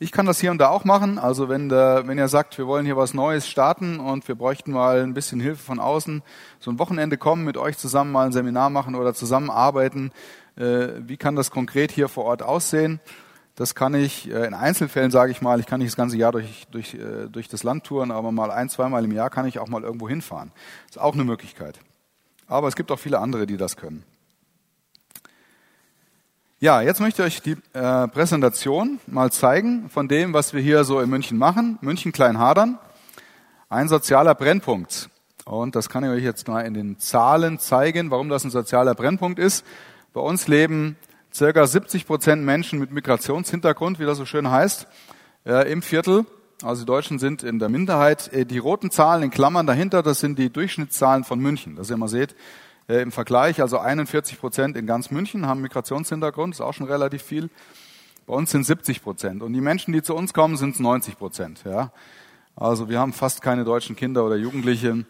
Ich 0.00 0.12
kann 0.12 0.26
das 0.26 0.38
hier 0.38 0.52
und 0.52 0.58
da 0.58 0.68
auch 0.68 0.84
machen. 0.84 1.18
Also 1.18 1.48
wenn, 1.48 1.68
der, 1.68 2.06
wenn 2.06 2.18
ihr 2.18 2.28
sagt, 2.28 2.56
wir 2.56 2.68
wollen 2.68 2.86
hier 2.86 2.96
was 2.96 3.14
Neues 3.14 3.48
starten 3.48 3.98
und 3.98 4.28
wir 4.28 4.36
bräuchten 4.36 4.70
mal 4.70 5.02
ein 5.02 5.12
bisschen 5.12 5.40
Hilfe 5.40 5.62
von 5.62 5.80
außen, 5.80 6.22
so 6.60 6.70
ein 6.70 6.78
Wochenende 6.78 7.18
kommen, 7.18 7.44
mit 7.44 7.56
euch 7.56 7.76
zusammen 7.78 8.12
mal 8.12 8.26
ein 8.26 8.32
Seminar 8.32 8.70
machen 8.70 8.94
oder 8.94 9.12
zusammenarbeiten. 9.12 10.12
Äh, 10.56 10.88
wie 11.00 11.16
kann 11.16 11.34
das 11.34 11.50
konkret 11.50 11.90
hier 11.90 12.08
vor 12.08 12.26
Ort 12.26 12.44
aussehen? 12.44 13.00
Das 13.56 13.74
kann 13.74 13.92
ich 13.94 14.30
äh, 14.30 14.46
in 14.46 14.54
Einzelfällen, 14.54 15.10
sage 15.10 15.32
ich 15.32 15.42
mal, 15.42 15.58
ich 15.58 15.66
kann 15.66 15.80
nicht 15.80 15.90
das 15.90 15.96
ganze 15.96 16.16
Jahr 16.16 16.30
durch, 16.30 16.68
durch, 16.70 16.94
äh, 16.94 17.28
durch 17.28 17.48
das 17.48 17.64
Land 17.64 17.82
touren, 17.82 18.12
aber 18.12 18.30
mal 18.30 18.52
ein, 18.52 18.68
zweimal 18.68 19.04
im 19.04 19.10
Jahr 19.10 19.30
kann 19.30 19.46
ich 19.46 19.58
auch 19.58 19.66
mal 19.66 19.82
irgendwo 19.82 20.08
hinfahren. 20.08 20.52
Ist 20.88 21.00
auch 21.00 21.14
eine 21.14 21.24
Möglichkeit. 21.24 21.80
Aber 22.46 22.68
es 22.68 22.76
gibt 22.76 22.92
auch 22.92 23.00
viele 23.00 23.18
andere, 23.18 23.48
die 23.48 23.56
das 23.56 23.76
können. 23.76 24.04
Ja, 26.60 26.80
jetzt 26.82 26.98
möchte 26.98 27.22
ich 27.22 27.26
euch 27.26 27.40
die 27.40 27.56
äh, 27.72 28.08
Präsentation 28.08 28.98
mal 29.06 29.30
zeigen 29.30 29.88
von 29.90 30.08
dem, 30.08 30.32
was 30.32 30.52
wir 30.52 30.60
hier 30.60 30.82
so 30.82 30.98
in 30.98 31.08
München 31.08 31.38
machen. 31.38 31.78
München 31.82 32.10
Kleinhadern. 32.10 32.80
Ein 33.68 33.86
sozialer 33.86 34.34
Brennpunkt. 34.34 35.08
Und 35.44 35.76
das 35.76 35.88
kann 35.88 36.02
ich 36.02 36.10
euch 36.10 36.24
jetzt 36.24 36.48
mal 36.48 36.62
in 36.62 36.74
den 36.74 36.98
Zahlen 36.98 37.60
zeigen, 37.60 38.10
warum 38.10 38.28
das 38.28 38.42
ein 38.42 38.50
sozialer 38.50 38.96
Brennpunkt 38.96 39.38
ist. 39.38 39.64
Bei 40.12 40.20
uns 40.20 40.48
leben 40.48 40.96
circa 41.32 41.64
70 41.64 42.08
Prozent 42.08 42.44
Menschen 42.44 42.80
mit 42.80 42.90
Migrationshintergrund, 42.90 44.00
wie 44.00 44.06
das 44.06 44.18
so 44.18 44.24
schön 44.24 44.50
heißt, 44.50 44.88
äh, 45.46 45.70
im 45.70 45.80
Viertel. 45.80 46.26
Also 46.64 46.82
die 46.82 46.86
Deutschen 46.86 47.20
sind 47.20 47.44
in 47.44 47.60
der 47.60 47.68
Minderheit. 47.68 48.32
Äh, 48.32 48.46
die 48.46 48.58
roten 48.58 48.90
Zahlen 48.90 49.22
in 49.22 49.30
Klammern 49.30 49.68
dahinter, 49.68 50.02
das 50.02 50.18
sind 50.18 50.40
die 50.40 50.50
Durchschnittszahlen 50.50 51.22
von 51.22 51.38
München. 51.38 51.76
Dass 51.76 51.88
ihr 51.88 51.96
mal 51.96 52.08
seht, 52.08 52.34
äh, 52.88 53.00
im 53.02 53.12
Vergleich. 53.12 53.60
Also 53.60 53.78
41 53.78 54.40
Prozent 54.40 54.76
in 54.76 54.86
ganz 54.86 55.10
München 55.10 55.46
haben 55.46 55.60
Migrationshintergrund, 55.60 56.54
ist 56.54 56.60
auch 56.60 56.74
schon 56.74 56.86
relativ 56.86 57.22
viel. 57.22 57.50
Bei 58.26 58.34
uns 58.34 58.50
sind 58.50 58.64
70 58.64 59.02
Prozent. 59.02 59.42
Und 59.42 59.52
die 59.52 59.60
Menschen, 59.60 59.92
die 59.92 60.02
zu 60.02 60.14
uns 60.14 60.34
kommen, 60.34 60.56
sind 60.56 60.78
90 60.80 61.16
Prozent. 61.16 61.62
Ja? 61.64 61.92
Also 62.56 62.88
wir 62.88 62.98
haben 62.98 63.12
fast 63.12 63.40
keine 63.42 63.64
deutschen 63.64 63.96
Kinder 63.96 64.24
oder 64.24 64.36
Jugendliche. 64.36 65.04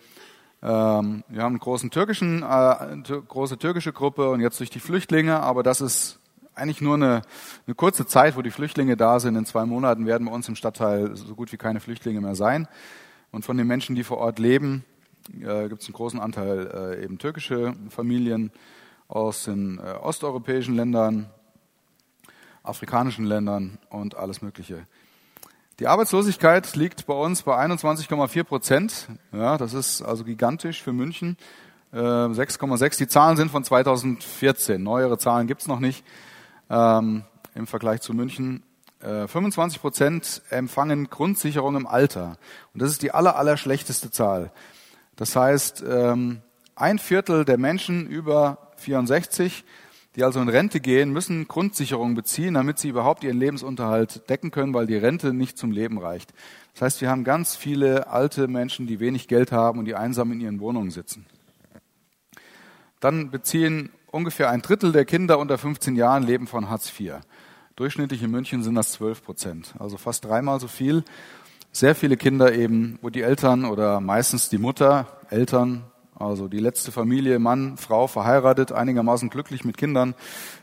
Ähm, 0.61 1.25
wir 1.29 1.43
haben 1.43 1.53
eine 1.53 1.59
großen 1.59 1.91
türkischen, 1.91 2.43
äh, 2.43 2.97
große 3.27 3.59
türkische 3.59 3.93
Gruppe 3.93 4.29
und 4.31 4.41
jetzt 4.41 4.59
durch 4.61 4.71
die 4.71 4.81
Flüchtlinge, 4.81 5.41
aber 5.41 5.63
das 5.63 5.81
ist 5.81 6.19
eigentlich 6.55 6.81
nur 6.81 6.95
eine, 6.95 7.23
eine 7.67 7.75
kurze 7.77 8.07
Zeit, 8.07 8.37
wo 8.37 8.43
die 8.43 8.51
Flüchtlinge 8.51 8.97
da 8.97 9.21
sind. 9.21 9.37
In 9.37 9.47
zwei 9.47 9.65
Monaten 9.65 10.07
werden 10.07 10.27
bei 10.27 10.33
uns 10.33 10.49
im 10.49 10.57
Stadtteil 10.57 11.15
so 11.15 11.35
gut 11.35 11.53
wie 11.53 11.57
keine 11.57 11.81
Flüchtlinge 11.81 12.21
mehr 12.21 12.35
sein. 12.35 12.67
Und 13.31 13.45
von 13.45 13.57
den 13.57 13.67
Menschen, 13.67 13.95
die 13.95 14.05
vor 14.05 14.19
Ort 14.19 14.39
leben, 14.39 14.85
äh, 15.35 15.69
gibt 15.69 15.83
es 15.83 15.89
einen 15.89 15.95
großen 15.95 16.21
Anteil 16.21 16.97
äh, 16.99 17.05
eben 17.05 17.19
türkische 17.19 17.75
Familien 17.89 18.51
aus 19.09 19.45
den 19.45 19.79
äh, 19.79 19.93
osteuropäischen 19.93 20.75
Ländern, 20.75 21.31
afrikanischen 22.63 23.25
Ländern 23.25 23.79
und 23.91 24.17
alles 24.17 24.43
Mögliche. 24.43 24.87
Die 25.79 25.87
Arbeitslosigkeit 25.87 26.75
liegt 26.75 27.07
bei 27.07 27.15
uns 27.15 27.43
bei 27.43 27.57
21,4 27.57 28.45
Prozent. 28.45 29.09
Ja, 29.33 29.57
das 29.57 29.75
ist 29.75 30.03
also 30.03 30.25
gigantisch 30.25 30.83
für 30.83 30.93
München. 30.93 31.37
6,6. 31.93 32.85
Äh, 32.85 32.91
Die 32.99 33.09
Zahlen 33.09 33.37
sind 33.37 33.51
von 33.51 33.65
2014. 33.65 34.83
Neuere 34.83 35.19
Zahlen 35.19 35.47
gibt's 35.47 35.69
noch 35.69 35.79
nicht 35.79 36.05
ähm, 36.69 37.23
im 37.55 37.67
Vergleich 37.67 38.01
zu 38.01 38.13
München. 38.13 38.63
25 39.01 39.79
äh, 39.79 39.81
Prozent 39.81 40.43
empfangen 40.51 41.09
Grundsicherung 41.09 41.77
im 41.77 41.87
Alter. 41.87 42.37
Und 42.75 42.83
das 42.83 42.91
ist 42.91 43.03
die 43.03 43.13
aller, 43.13 43.37
aller 43.37 43.57
schlechteste 43.57 44.11
Zahl. 44.11 44.51
Das 45.19 45.35
heißt, 45.35 45.85
ähm, 45.87 46.43
ein 46.77 47.01
Viertel 47.01 47.45
der 47.45 47.59
Menschen 47.59 48.07
über 48.07 48.71
64, 48.77 49.65
die 50.15 50.23
also 50.23 50.41
in 50.41 50.49
Rente 50.49 50.79
gehen, 50.79 51.13
müssen 51.13 51.49
Grundsicherung 51.49 52.15
beziehen, 52.15 52.55
damit 52.55 52.79
sie 52.79 52.89
überhaupt 52.89 53.25
ihren 53.25 53.37
Lebensunterhalt 53.37 54.31
decken 54.31 54.53
können, 54.53 54.73
weil 54.75 54.87
die 54.87 54.97
Rente 54.97 55.35
nicht 55.35 55.59
zum 55.59 55.73
Leben 55.73 55.99
reicht. 55.99 56.33
Das 56.75 56.83
heißt, 56.83 57.01
wir 57.01 57.11
haben 57.11 57.25
ganz 57.25 57.57
viele 57.57 58.07
alte 58.07 58.47
Menschen, 58.47 58.87
die 58.87 59.01
wenig 59.01 59.27
Geld 59.27 59.51
haben 59.51 59.81
und 59.81 59.87
die 59.87 59.97
einsam 59.97 60.31
in 60.31 60.41
ihren 60.41 60.61
Wohnungen 60.61 60.93
sitzen. 60.93 61.27
Dann 63.01 63.33
beziehen 63.33 63.91
ungefähr 64.13 64.51
ein 64.51 64.63
Drittel 64.63 64.93
der 64.93 65.05
Kinder 65.05 65.41
unter 65.41 65.59
15 65.59 65.97
Jahren 65.97 66.23
leben 66.23 66.47
von 66.47 66.71
Hartz 66.71 66.93
IV. 66.97 67.15
Durchschnittlich 67.75 68.23
in 68.23 68.31
München 68.31 68.63
sind 68.63 68.77
das 68.77 68.93
12 68.93 69.25
Prozent, 69.25 69.75
also 69.81 69.97
fast 69.97 70.25
dreimal 70.25 70.61
so 70.61 70.69
viel 70.69 71.03
sehr 71.73 71.95
viele 71.95 72.17
Kinder 72.17 72.53
eben, 72.55 72.99
wo 73.03 73.11
die 73.11 73.23
Eltern 73.23 73.65
oder 73.65 74.01
meistens 74.01 74.49
die 74.49 74.59
Mutter, 74.59 75.07
Eltern, 75.31 75.85
also 76.15 76.49
die 76.49 76.59
letzte 76.59 76.91
Familie, 76.91 77.39
Mann, 77.39 77.77
Frau, 77.77 78.07
verheiratet, 78.07 78.73
einigermaßen 78.73 79.31
glücklich 79.31 79.65
mit 79.65 79.77
Kindern. 79.77 80.15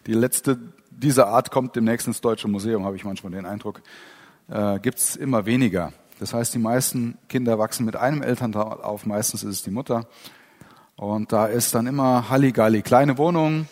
Die 0.06 0.14
letzte 0.14 0.58
dieser 0.92 1.28
Art 1.28 1.52
kommt 1.52 1.76
demnächst 1.76 2.08
ins 2.08 2.22
Deutsche 2.22 2.48
Museum, 2.48 2.86
habe 2.86 2.96
ich 2.96 3.06
manchmal 3.06 3.32
den 3.32 3.46
Eindruck. 3.46 3.82
Äh, 4.50 4.80
gibt's 4.80 5.16
immer 5.16 5.46
weniger. 5.46 5.94
Das 6.20 6.34
heißt, 6.34 6.54
die 6.54 6.60
meisten 6.60 7.18
Kinder 7.28 7.60
wachsen 7.60 7.86
mit 7.86 7.96
einem 7.96 8.22
Elternteil 8.22 8.64
auf, 8.64 9.06
meistens 9.06 9.44
ist 9.44 9.50
es 9.50 9.64
die 9.64 9.72
Mutter. 9.72 10.08
Und 10.96 11.34
da 11.34 11.48
ist 11.48 11.76
dann 11.76 11.88
immer 11.88 12.30
Halligalli. 12.30 12.82
Kleine 12.82 13.18
Wohnung, 13.18 13.68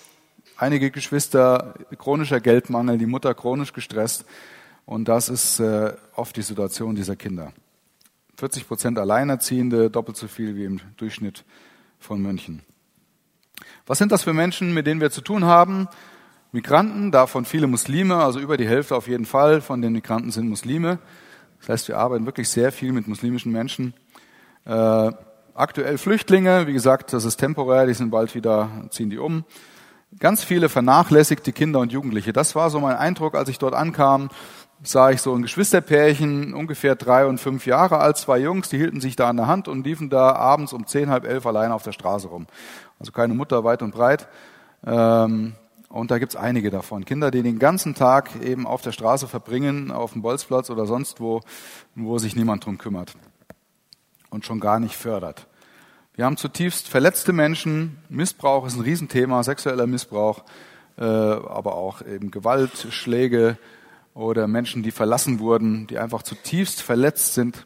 einige 0.57 0.91
Geschwister, 0.91 1.73
chronischer 1.97 2.41
Geldmangel, 2.41 2.97
die 2.97 3.05
Mutter 3.05 3.33
chronisch 3.33 3.71
gestresst. 3.71 4.25
Und 4.85 5.07
das 5.07 5.29
ist 5.29 5.59
äh, 5.59 5.93
oft 6.15 6.35
die 6.35 6.41
Situation 6.41 6.95
dieser 6.95 7.15
Kinder. 7.15 7.53
40 8.37 8.67
Prozent 8.67 8.99
Alleinerziehende, 8.99 9.89
doppelt 9.89 10.17
so 10.17 10.27
viel 10.27 10.55
wie 10.55 10.65
im 10.65 10.81
Durchschnitt 10.97 11.45
von 11.99 12.21
München. 12.21 12.61
Was 13.85 13.97
sind 13.97 14.11
das 14.11 14.23
für 14.23 14.33
Menschen, 14.33 14.73
mit 14.73 14.87
denen 14.87 15.01
wir 15.01 15.11
zu 15.11 15.21
tun 15.21 15.45
haben? 15.45 15.87
Migranten, 16.51 17.11
davon 17.11 17.45
viele 17.45 17.67
Muslime, 17.67 18.17
also 18.17 18.39
über 18.39 18.57
die 18.57 18.67
Hälfte 18.67 18.95
auf 18.95 19.07
jeden 19.07 19.25
Fall 19.25 19.61
von 19.61 19.81
den 19.81 19.93
Migranten 19.93 20.31
sind 20.31 20.49
Muslime. 20.49 20.99
Das 21.59 21.69
heißt, 21.69 21.87
wir 21.87 21.97
arbeiten 21.97 22.25
wirklich 22.25 22.49
sehr 22.49 22.71
viel 22.71 22.91
mit 22.91 23.07
muslimischen 23.07 23.51
Menschen. 23.51 23.93
Äh, 24.65 25.11
aktuell 25.53 25.97
Flüchtlinge, 25.97 26.67
wie 26.67 26.73
gesagt, 26.73 27.13
das 27.13 27.25
ist 27.25 27.37
temporär, 27.37 27.85
die 27.85 27.93
sind 27.93 28.11
bald 28.11 28.35
wieder, 28.35 28.69
ziehen 28.89 29.09
die 29.09 29.17
um. 29.17 29.45
Ganz 30.19 30.43
viele 30.43 30.69
vernachlässigte 30.69 31.53
Kinder 31.53 31.79
und 31.79 31.91
Jugendliche. 31.91 32.33
Das 32.33 32.55
war 32.55 32.69
so 32.69 32.79
mein 32.79 32.97
Eindruck, 32.97 33.35
als 33.35 33.49
ich 33.49 33.57
dort 33.57 33.73
ankam 33.73 34.29
sah 34.81 35.11
ich 35.11 35.21
so 35.21 35.33
ein 35.33 35.41
Geschwisterpärchen, 35.41 36.53
ungefähr 36.53 36.95
drei 36.95 37.25
und 37.25 37.39
fünf 37.39 37.65
Jahre 37.65 37.99
alt, 37.99 38.17
zwei 38.17 38.39
Jungs, 38.39 38.69
die 38.69 38.77
hielten 38.77 38.99
sich 38.99 39.15
da 39.15 39.29
an 39.29 39.37
der 39.37 39.47
Hand 39.47 39.67
und 39.67 39.85
liefen 39.85 40.09
da 40.09 40.33
abends 40.35 40.73
um 40.73 40.87
zehn, 40.87 41.09
halb 41.09 41.25
elf 41.25 41.45
alleine 41.45 41.73
auf 41.73 41.83
der 41.83 41.91
Straße 41.91 42.27
rum. 42.27 42.47
Also 42.99 43.11
keine 43.11 43.33
Mutter 43.33 43.63
weit 43.63 43.81
und 43.81 43.93
breit. 43.93 44.27
Ähm, 44.85 45.53
und 45.89 46.09
da 46.09 46.17
gibt's 46.17 46.35
einige 46.35 46.71
davon. 46.71 47.05
Kinder, 47.05 47.29
die 47.29 47.43
den 47.43 47.59
ganzen 47.59 47.93
Tag 47.93 48.31
eben 48.41 48.65
auf 48.65 48.81
der 48.81 48.91
Straße 48.91 49.27
verbringen, 49.27 49.91
auf 49.91 50.13
dem 50.13 50.23
Bolzplatz 50.23 50.69
oder 50.69 50.87
sonst 50.87 51.21
wo, 51.21 51.41
wo 51.95 52.17
sich 52.17 52.35
niemand 52.35 52.65
drum 52.65 52.79
kümmert 52.79 53.13
und 54.31 54.45
schon 54.45 54.59
gar 54.59 54.79
nicht 54.79 54.95
fördert. 54.95 55.47
Wir 56.15 56.25
haben 56.25 56.37
zutiefst 56.37 56.89
verletzte 56.89 57.31
Menschen. 57.31 57.97
Missbrauch 58.09 58.65
ist 58.65 58.75
ein 58.75 58.81
Riesenthema, 58.81 59.43
sexueller 59.43 59.87
Missbrauch, 59.87 60.43
äh, 60.97 61.03
aber 61.03 61.75
auch 61.75 62.01
eben 62.01 62.31
Gewalt, 62.31 62.87
Schläge, 62.89 63.57
oder 64.13 64.47
Menschen, 64.47 64.83
die 64.83 64.91
verlassen 64.91 65.39
wurden, 65.39 65.87
die 65.87 65.97
einfach 65.97 66.23
zutiefst 66.23 66.81
verletzt 66.81 67.33
sind. 67.33 67.65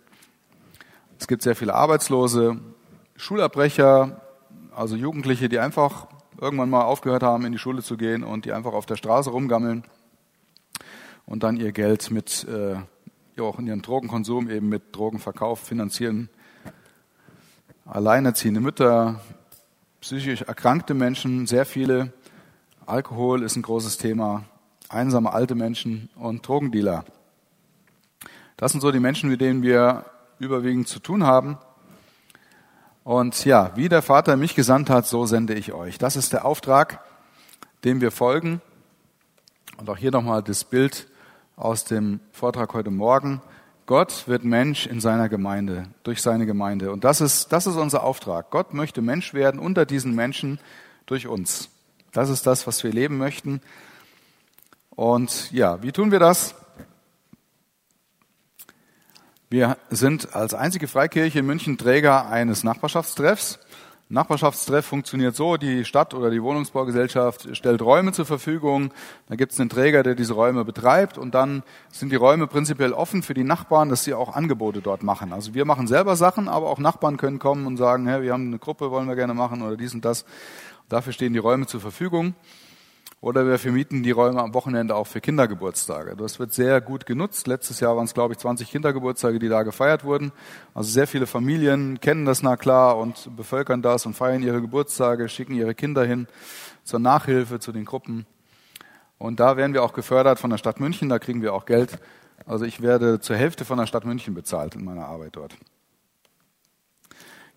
Es 1.20 1.27
gibt 1.27 1.42
sehr 1.42 1.56
viele 1.56 1.74
Arbeitslose, 1.74 2.60
Schulabbrecher, 3.16 4.22
also 4.75 4.96
Jugendliche, 4.96 5.50
die 5.50 5.60
einfach 5.60 6.08
irgendwann 6.39 6.70
mal 6.70 6.84
aufgehört 6.84 7.24
haben, 7.24 7.46
in 7.46 7.51
die 7.51 7.58
Schule 7.58 7.82
zu 7.82 7.98
gehen 7.98 8.24
und 8.24 8.46
die 8.46 8.54
einfach 8.54 8.74
auf 8.74 8.86
der 8.86 8.96
Straße 8.96 9.32
rumgammeln 9.32 9.84
und 11.25 11.44
dann 11.44 11.58
ihr 11.58 11.72
Geld 11.72 12.12
mit, 12.12 12.46
äh, 12.48 12.75
ja 13.36 13.44
auch 13.44 13.60
in 13.60 13.68
ihren 13.68 13.82
Drogenkonsum 13.82 14.50
eben 14.50 14.70
mit 14.70 14.96
Drogenverkauf 14.96 15.60
finanzieren. 15.60 16.30
Alleinerziehende 17.86 18.60
Mütter, 18.60 19.22
psychisch 20.01 20.42
erkrankte 20.44 20.94
Menschen, 20.94 21.48
sehr 21.48 21.66
viele. 21.66 22.13
Alkohol 22.86 23.44
ist 23.44 23.56
ein 23.56 23.62
großes 23.62 23.98
Thema. 23.98 24.46
Einsame 24.89 25.34
alte 25.34 25.56
Menschen 25.56 26.10
und 26.15 26.48
Drogendealer. 26.48 27.06
Das 28.56 28.72
sind 28.72 28.82
so 28.82 28.91
die 28.91 29.00
Menschen, 29.00 29.29
mit 29.29 29.41
denen 29.41 29.62
wir 29.62 30.06
überwiegend 30.39 30.88
zu 30.88 31.00
tun 31.00 31.24
haben. 31.24 31.58
Und 33.03 33.46
ja, 33.46 33.72
wie 33.75 33.89
der 33.89 34.01
Vater 34.01 34.36
mich 34.38 34.56
gesandt 34.56 34.89
hat, 34.89 35.06
so 35.06 35.25
sende 35.25 35.53
ich 35.53 35.74
euch. 35.74 35.98
Das 35.98 36.15
ist 36.15 36.34
der 36.34 36.46
Auftrag, 36.46 37.01
dem 37.84 38.01
wir 38.01 38.12
folgen. 38.12 38.62
Und 39.77 39.89
auch 39.89 39.98
hier 39.98 40.12
nochmal 40.12 40.41
das 40.41 40.63
Bild 40.63 41.08
aus 41.56 41.84
dem 41.84 42.20
Vortrag 42.32 42.74
heute 42.74 42.91
Morgen. 42.91 43.41
Gott 43.86 44.27
wird 44.27 44.44
Mensch 44.44 44.88
in 44.88 45.00
seiner 45.00 45.29
Gemeinde, 45.29 45.86
durch 46.03 46.22
seine 46.22 46.46
Gemeinde. 46.46 46.91
Und 46.91 47.03
das 47.03 47.22
ist, 47.22 47.53
das 47.53 47.67
ist 47.67 47.75
unser 47.75 48.03
Auftrag. 48.03 48.51
Gott 48.51 48.74
möchte 48.74 49.01
Mensch 49.01 49.34
werden 49.34 49.60
unter 49.60 49.86
diesen 49.86 50.13
Menschen 50.13 50.60
durch 51.06 51.27
uns. 51.27 51.70
Das 52.12 52.29
ist 52.29 52.48
das, 52.48 52.67
was 52.67 52.84
wir 52.84 52.91
leben 52.91 53.17
möchten. 53.17 53.62
Und 54.98 55.51
ja, 55.51 55.84
wie 55.84 55.92
tun 55.92 56.12
wir 56.12 56.18
das? 56.18 56.56
Wir 59.48 59.77
sind 59.92 60.34
als 60.34 60.56
einzige 60.56 60.88
Freikirche 60.88 61.38
in 61.38 61.46
München 61.46 61.77
Träger 61.77 62.27
eines 62.30 62.63
Nachbarschaftstreffs. 62.63 63.60
Nachbarschaftstreff 64.10 64.88
funktioniert 64.88 65.36
so, 65.36 65.58
die 65.58 65.86
Stadt 65.86 66.16
oder 66.16 66.32
die 66.32 66.42
Wohnungsbaugesellschaft 66.42 67.56
stellt 67.56 67.84
Räume 67.84 68.12
zur 68.12 68.25
Verfügung, 68.25 68.92
da 69.30 69.36
gibt 69.36 69.51
es 69.51 69.60
einen 69.60 69.70
Träger, 69.70 70.01
der 70.01 70.16
diese 70.16 70.34
Räume 70.34 70.66
betreibt 70.66 71.20
und 71.20 71.36
dann 71.36 71.62
sind 71.92 72.12
die 72.12 72.16
Räume 72.16 72.48
prinzipiell 72.48 72.92
offen 72.92 73.22
für 73.22 73.36
die 73.36 73.44
Nachbarn, 73.44 73.89
dass 73.89 74.04
sie 74.04 74.16
auch 74.16 74.34
Angebote 74.34 74.82
dort 74.82 75.04
machen. 75.04 75.32
Also 75.32 75.54
wir 75.54 75.66
machen 75.66 75.86
selber 75.86 76.16
Sachen, 76.16 76.48
aber 76.48 76.70
auch 76.70 76.80
Nachbarn 76.80 77.18
können 77.18 77.38
kommen 77.38 77.68
und 77.68 77.77
sagen, 77.77 78.08
hey, 78.08 78.24
wir 78.24 78.34
haben 78.34 78.48
eine 78.48 78.58
Gruppe, 78.58 78.89
wollen 78.89 79.08
wir 79.08 79.16
gerne 79.16 79.36
machen 79.36 79.62
oder 79.62 79.77
dies 79.77 79.94
und 79.94 80.04
das. 80.06 80.25
Dafür 80.89 81.13
stehen 81.13 81.34
die 81.34 81.39
Räume 81.39 81.68
zur 81.68 81.82
Verfügung. 81.82 82.34
Oder 83.20 83.48
wir 83.48 83.58
vermieten 83.58 84.04
die 84.04 84.12
Räume 84.12 84.42
am 84.42 84.54
Wochenende 84.54 84.96
auch 84.96 85.08
für 85.08 85.22
Kindergeburtstage. 85.22 86.16
Das 86.16 86.38
wird 86.38 86.54
sehr 86.54 86.82
gut 86.82 87.08
genutzt. 87.08 87.48
Letztes 87.48 87.80
Jahr 87.80 87.96
waren 87.98 88.06
es, 88.06 88.14
glaube 88.14 88.34
ich, 88.34 88.40
20 88.40 88.70
Kindergeburtstage, 88.70 89.40
die 89.40 89.50
da 89.50 89.64
gefeiert 89.64 90.04
wurden. 90.04 90.32
Also 90.76 90.92
sehr 90.92 91.08
viele 91.08 91.26
Familien 91.26 92.00
kennen 92.00 92.26
das 92.26 92.44
na 92.44 92.58
klar 92.58 92.96
und 92.98 93.36
bevölkern 93.36 93.82
das 93.82 94.06
und 94.06 94.14
feiern 94.14 94.44
ihre 94.44 94.62
Geburtstage, 94.62 95.30
schicken 95.30 95.56
ihre 95.56 95.74
Kinder 95.74 96.06
hin 96.06 96.28
zur 96.84 97.00
Nachhilfe, 97.00 97.60
zu 97.60 97.72
den 97.72 97.86
Gruppen. 97.86 98.28
Und 99.18 99.40
da 99.40 99.58
werden 99.58 99.74
wir 99.74 99.82
auch 99.82 99.94
gefördert 99.94 100.38
von 100.38 100.52
der 100.52 100.58
Stadt 100.58 100.80
München, 100.80 101.10
da 101.10 101.18
kriegen 101.18 101.42
wir 101.42 101.56
auch 101.56 101.66
Geld. 101.66 101.98
Also 102.46 102.66
ich 102.66 102.84
werde 102.84 103.20
zur 103.20 103.36
Hälfte 103.36 103.66
von 103.66 103.80
der 103.80 103.88
Stadt 103.88 104.06
München 104.06 104.36
bezahlt 104.36 104.76
in 104.76 104.86
meiner 104.86 105.08
Arbeit 105.08 105.36
dort. 105.36 105.56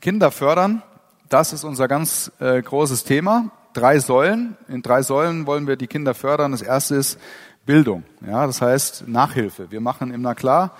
Kinder 0.00 0.31
fördern, 0.31 0.83
das 1.29 1.52
ist 1.52 1.64
unser 1.64 1.87
ganz 1.87 2.33
äh, 2.40 2.62
großes 2.62 3.05
Thema 3.05 3.50
drei 3.73 3.99
Säulen. 3.99 4.57
In 4.69 4.83
drei 4.83 5.03
Säulen 5.03 5.47
wollen 5.47 5.67
wir 5.67 5.77
die 5.77 5.87
Kinder 5.87 6.15
fördern. 6.15 6.53
Das 6.53 6.62
erste 6.62 6.97
ist 6.97 7.19
Bildung. 7.67 8.05
Ja, 8.27 8.47
das 8.47 8.61
heißt 8.62 9.09
Nachhilfe. 9.09 9.71
Wir 9.71 9.81
machen 9.81 10.12
im 10.12 10.25
klar 10.35 10.77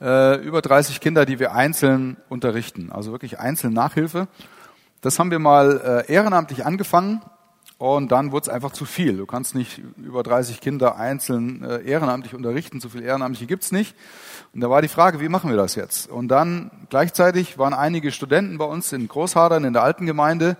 äh, 0.00 0.36
über 0.44 0.62
30 0.62 1.00
Kinder, 1.00 1.24
die 1.24 1.38
wir 1.38 1.54
einzeln 1.54 2.16
unterrichten. 2.28 2.90
Also 2.90 3.12
wirklich 3.12 3.38
einzeln 3.38 3.72
Nachhilfe. 3.72 4.28
Das 5.00 5.18
haben 5.18 5.30
wir 5.30 5.38
mal 5.38 6.04
äh, 6.08 6.12
ehrenamtlich 6.12 6.64
angefangen 6.64 7.22
und 7.78 8.12
dann 8.12 8.30
wurde 8.30 8.44
es 8.44 8.48
einfach 8.48 8.70
zu 8.70 8.84
viel. 8.84 9.16
Du 9.16 9.26
kannst 9.26 9.56
nicht 9.56 9.82
über 9.96 10.22
30 10.22 10.60
Kinder 10.60 10.96
einzeln 10.96 11.64
äh, 11.64 11.82
ehrenamtlich 11.82 12.34
unterrichten. 12.34 12.80
So 12.80 12.88
viel 12.88 13.02
Ehrenamtliche 13.02 13.46
gibt's 13.46 13.72
nicht. 13.72 13.96
Und 14.54 14.60
da 14.60 14.70
war 14.70 14.82
die 14.82 14.88
Frage, 14.88 15.20
wie 15.20 15.28
machen 15.28 15.50
wir 15.50 15.56
das 15.56 15.74
jetzt? 15.74 16.08
Und 16.08 16.28
dann 16.28 16.70
gleichzeitig 16.90 17.58
waren 17.58 17.74
einige 17.74 18.12
Studenten 18.12 18.58
bei 18.58 18.64
uns 18.64 18.92
in 18.92 19.08
Großhadern 19.08 19.64
in 19.64 19.72
der 19.72 19.82
alten 19.82 20.06
Gemeinde, 20.06 20.56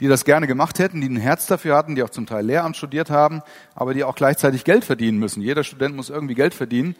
die 0.00 0.08
das 0.08 0.24
gerne 0.24 0.46
gemacht 0.46 0.78
hätten, 0.78 1.00
die 1.00 1.08
ein 1.08 1.16
Herz 1.16 1.46
dafür 1.46 1.76
hatten, 1.76 1.94
die 1.94 2.02
auch 2.02 2.10
zum 2.10 2.26
Teil 2.26 2.44
Lehramt 2.44 2.76
studiert 2.76 3.10
haben, 3.10 3.42
aber 3.74 3.94
die 3.94 4.04
auch 4.04 4.14
gleichzeitig 4.14 4.64
Geld 4.64 4.84
verdienen 4.84 5.18
müssen. 5.18 5.42
Jeder 5.42 5.64
Student 5.64 5.96
muss 5.96 6.10
irgendwie 6.10 6.34
Geld 6.34 6.54
verdienen. 6.54 6.94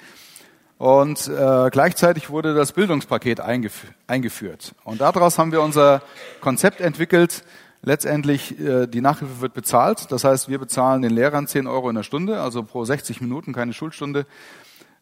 Und 0.79 1.27
äh, 1.27 1.71
gleichzeitig 1.71 2.31
wurde 2.31 2.55
das 2.55 2.73
Bildungspaket 2.73 3.41
eingef 3.41 3.85
eingeführt. 4.07 4.75
Und 4.85 5.01
daraus 5.01 5.37
haben 5.37 5.51
wir 5.51 5.61
unser 5.61 6.03
Konzept 6.41 6.81
entwickelt. 6.81 7.43
Letztendlich, 7.83 8.59
äh, 8.61 8.87
die 8.87 9.01
Nachhilfe 9.01 9.41
wird 9.41 9.55
bezahlt. 9.55 10.11
Das 10.11 10.23
heißt, 10.23 10.49
wir 10.49 10.59
bezahlen 10.59 11.03
den 11.03 11.11
Lehrern 11.11 11.49
10 11.49 11.67
Euro 11.67 11.89
in 11.89 11.97
der 11.97 12.05
Stunde, 12.05 12.41
also 12.41 12.63
pro 12.63 12.85
60 12.85 13.21
Minuten, 13.21 13.53
keine 13.53 13.73
Schulstunde. 13.73 14.25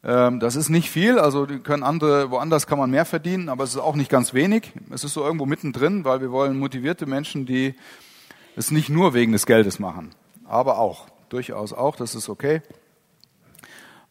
Ähm, 0.07 0.39
das 0.39 0.55
ist 0.55 0.69
nicht 0.69 0.89
viel, 0.89 1.19
also 1.19 1.47
die 1.47 1.59
können 1.59 1.83
andere, 1.83 2.31
woanders 2.31 2.69
kann 2.69 2.79
man 2.79 2.91
mehr 2.91 3.05
verdienen, 3.05 3.49
aber 3.49 3.65
es 3.65 3.71
ist 3.71 3.81
auch 3.81 3.97
nicht 3.97 4.09
ganz 4.09 4.35
wenig. 4.35 4.73
Es 4.91 5.03
ist 5.03 5.15
so 5.15 5.25
irgendwo 5.25 5.47
mittendrin, 5.47 6.05
weil 6.05 6.21
wir 6.21 6.31
wollen 6.31 6.57
motivierte 6.61 7.07
Menschen, 7.07 7.45
die 7.45 7.75
es 8.55 8.71
nicht 8.71 8.89
nur 8.89 9.15
wegen 9.15 9.33
des 9.33 9.47
Geldes 9.47 9.81
machen, 9.81 10.15
aber 10.45 10.79
auch, 10.79 11.09
durchaus 11.29 11.73
auch, 11.73 11.97
das 11.97 12.15
ist 12.15 12.29
okay. 12.29 12.63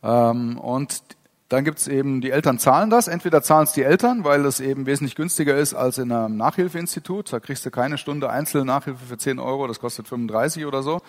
Ähm, 0.04 0.58
und 0.58 1.02
dann 1.48 1.64
gibt's 1.64 1.88
eben, 1.88 2.20
die 2.20 2.32
Eltern 2.32 2.60
zahlen 2.60 2.90
das, 2.90 3.08
entweder 3.08 3.42
zahlen 3.42 3.64
es 3.64 3.72
die 3.72 3.84
Eltern, 3.84 4.26
weil 4.26 4.46
es 4.46 4.60
eben 4.60 4.86
wesentlich 4.86 5.16
günstiger 5.16 5.56
ist 5.56 5.76
als 5.76 5.98
in 5.98 6.12
einem 6.12 6.36
Nachhilfeinstitut. 6.36 7.32
Da 7.32 7.40
kriegst 7.40 7.66
du 7.66 7.72
keine 7.72 7.98
Stunde 7.98 8.30
einzelne 8.30 8.66
Nachhilfe 8.66 9.06
für 9.06 9.18
10 9.18 9.40
Euro, 9.40 9.66
das 9.66 9.80
kostet 9.80 10.10
35 10.10 10.66
oder 10.66 10.84
so. 10.84 11.02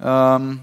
Ähm, 0.00 0.60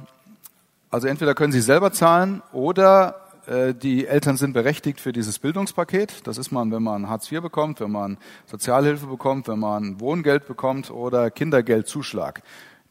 also 0.89 1.07
entweder 1.07 1.35
können 1.35 1.53
sie 1.53 1.61
selber 1.61 1.91
zahlen 1.91 2.41
oder 2.51 3.22
die 3.47 4.07
Eltern 4.07 4.37
sind 4.37 4.53
berechtigt 4.53 5.01
für 5.01 5.11
dieses 5.11 5.39
Bildungspaket. 5.39 6.25
Das 6.27 6.37
ist 6.37 6.51
man, 6.51 6.71
wenn 6.71 6.83
man 6.83 7.09
Hartz 7.09 7.31
IV 7.31 7.41
bekommt, 7.41 7.79
wenn 7.79 7.91
man 7.91 8.17
Sozialhilfe 8.45 9.07
bekommt, 9.07 9.47
wenn 9.47 9.59
man 9.59 9.99
Wohngeld 9.99 10.47
bekommt 10.47 10.91
oder 10.91 11.29
Kindergeldzuschlag. 11.29 12.41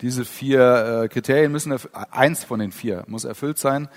Diese 0.03 0.25
vier 0.25 1.05
äh, 1.05 1.09
Kriterien 1.09 1.53
müssen, 1.53 1.75
eins 2.11 2.45
von 2.45 2.59
den 2.59 2.73
vier 2.73 3.05
muss 3.07 3.25
erfüllt 3.25 3.59
sein, 3.59 3.89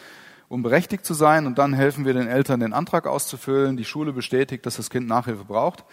um 0.48 0.62
berechtigt 0.62 1.04
zu 1.04 1.16
sein. 1.16 1.48
Und 1.48 1.58
dann 1.58 1.74
helfen 1.74 2.06
wir 2.06 2.14
den 2.14 2.28
Eltern, 2.28 2.60
den 2.60 2.74
Antrag 2.74 3.08
auszufüllen. 3.08 3.76
Die 3.76 3.86
Schule 3.86 4.14
bestätigt, 4.14 4.66
dass 4.66 4.78
das 4.78 4.92
Kind 4.92 5.08
Nachhilfe 5.08 5.46
braucht. 5.46 5.84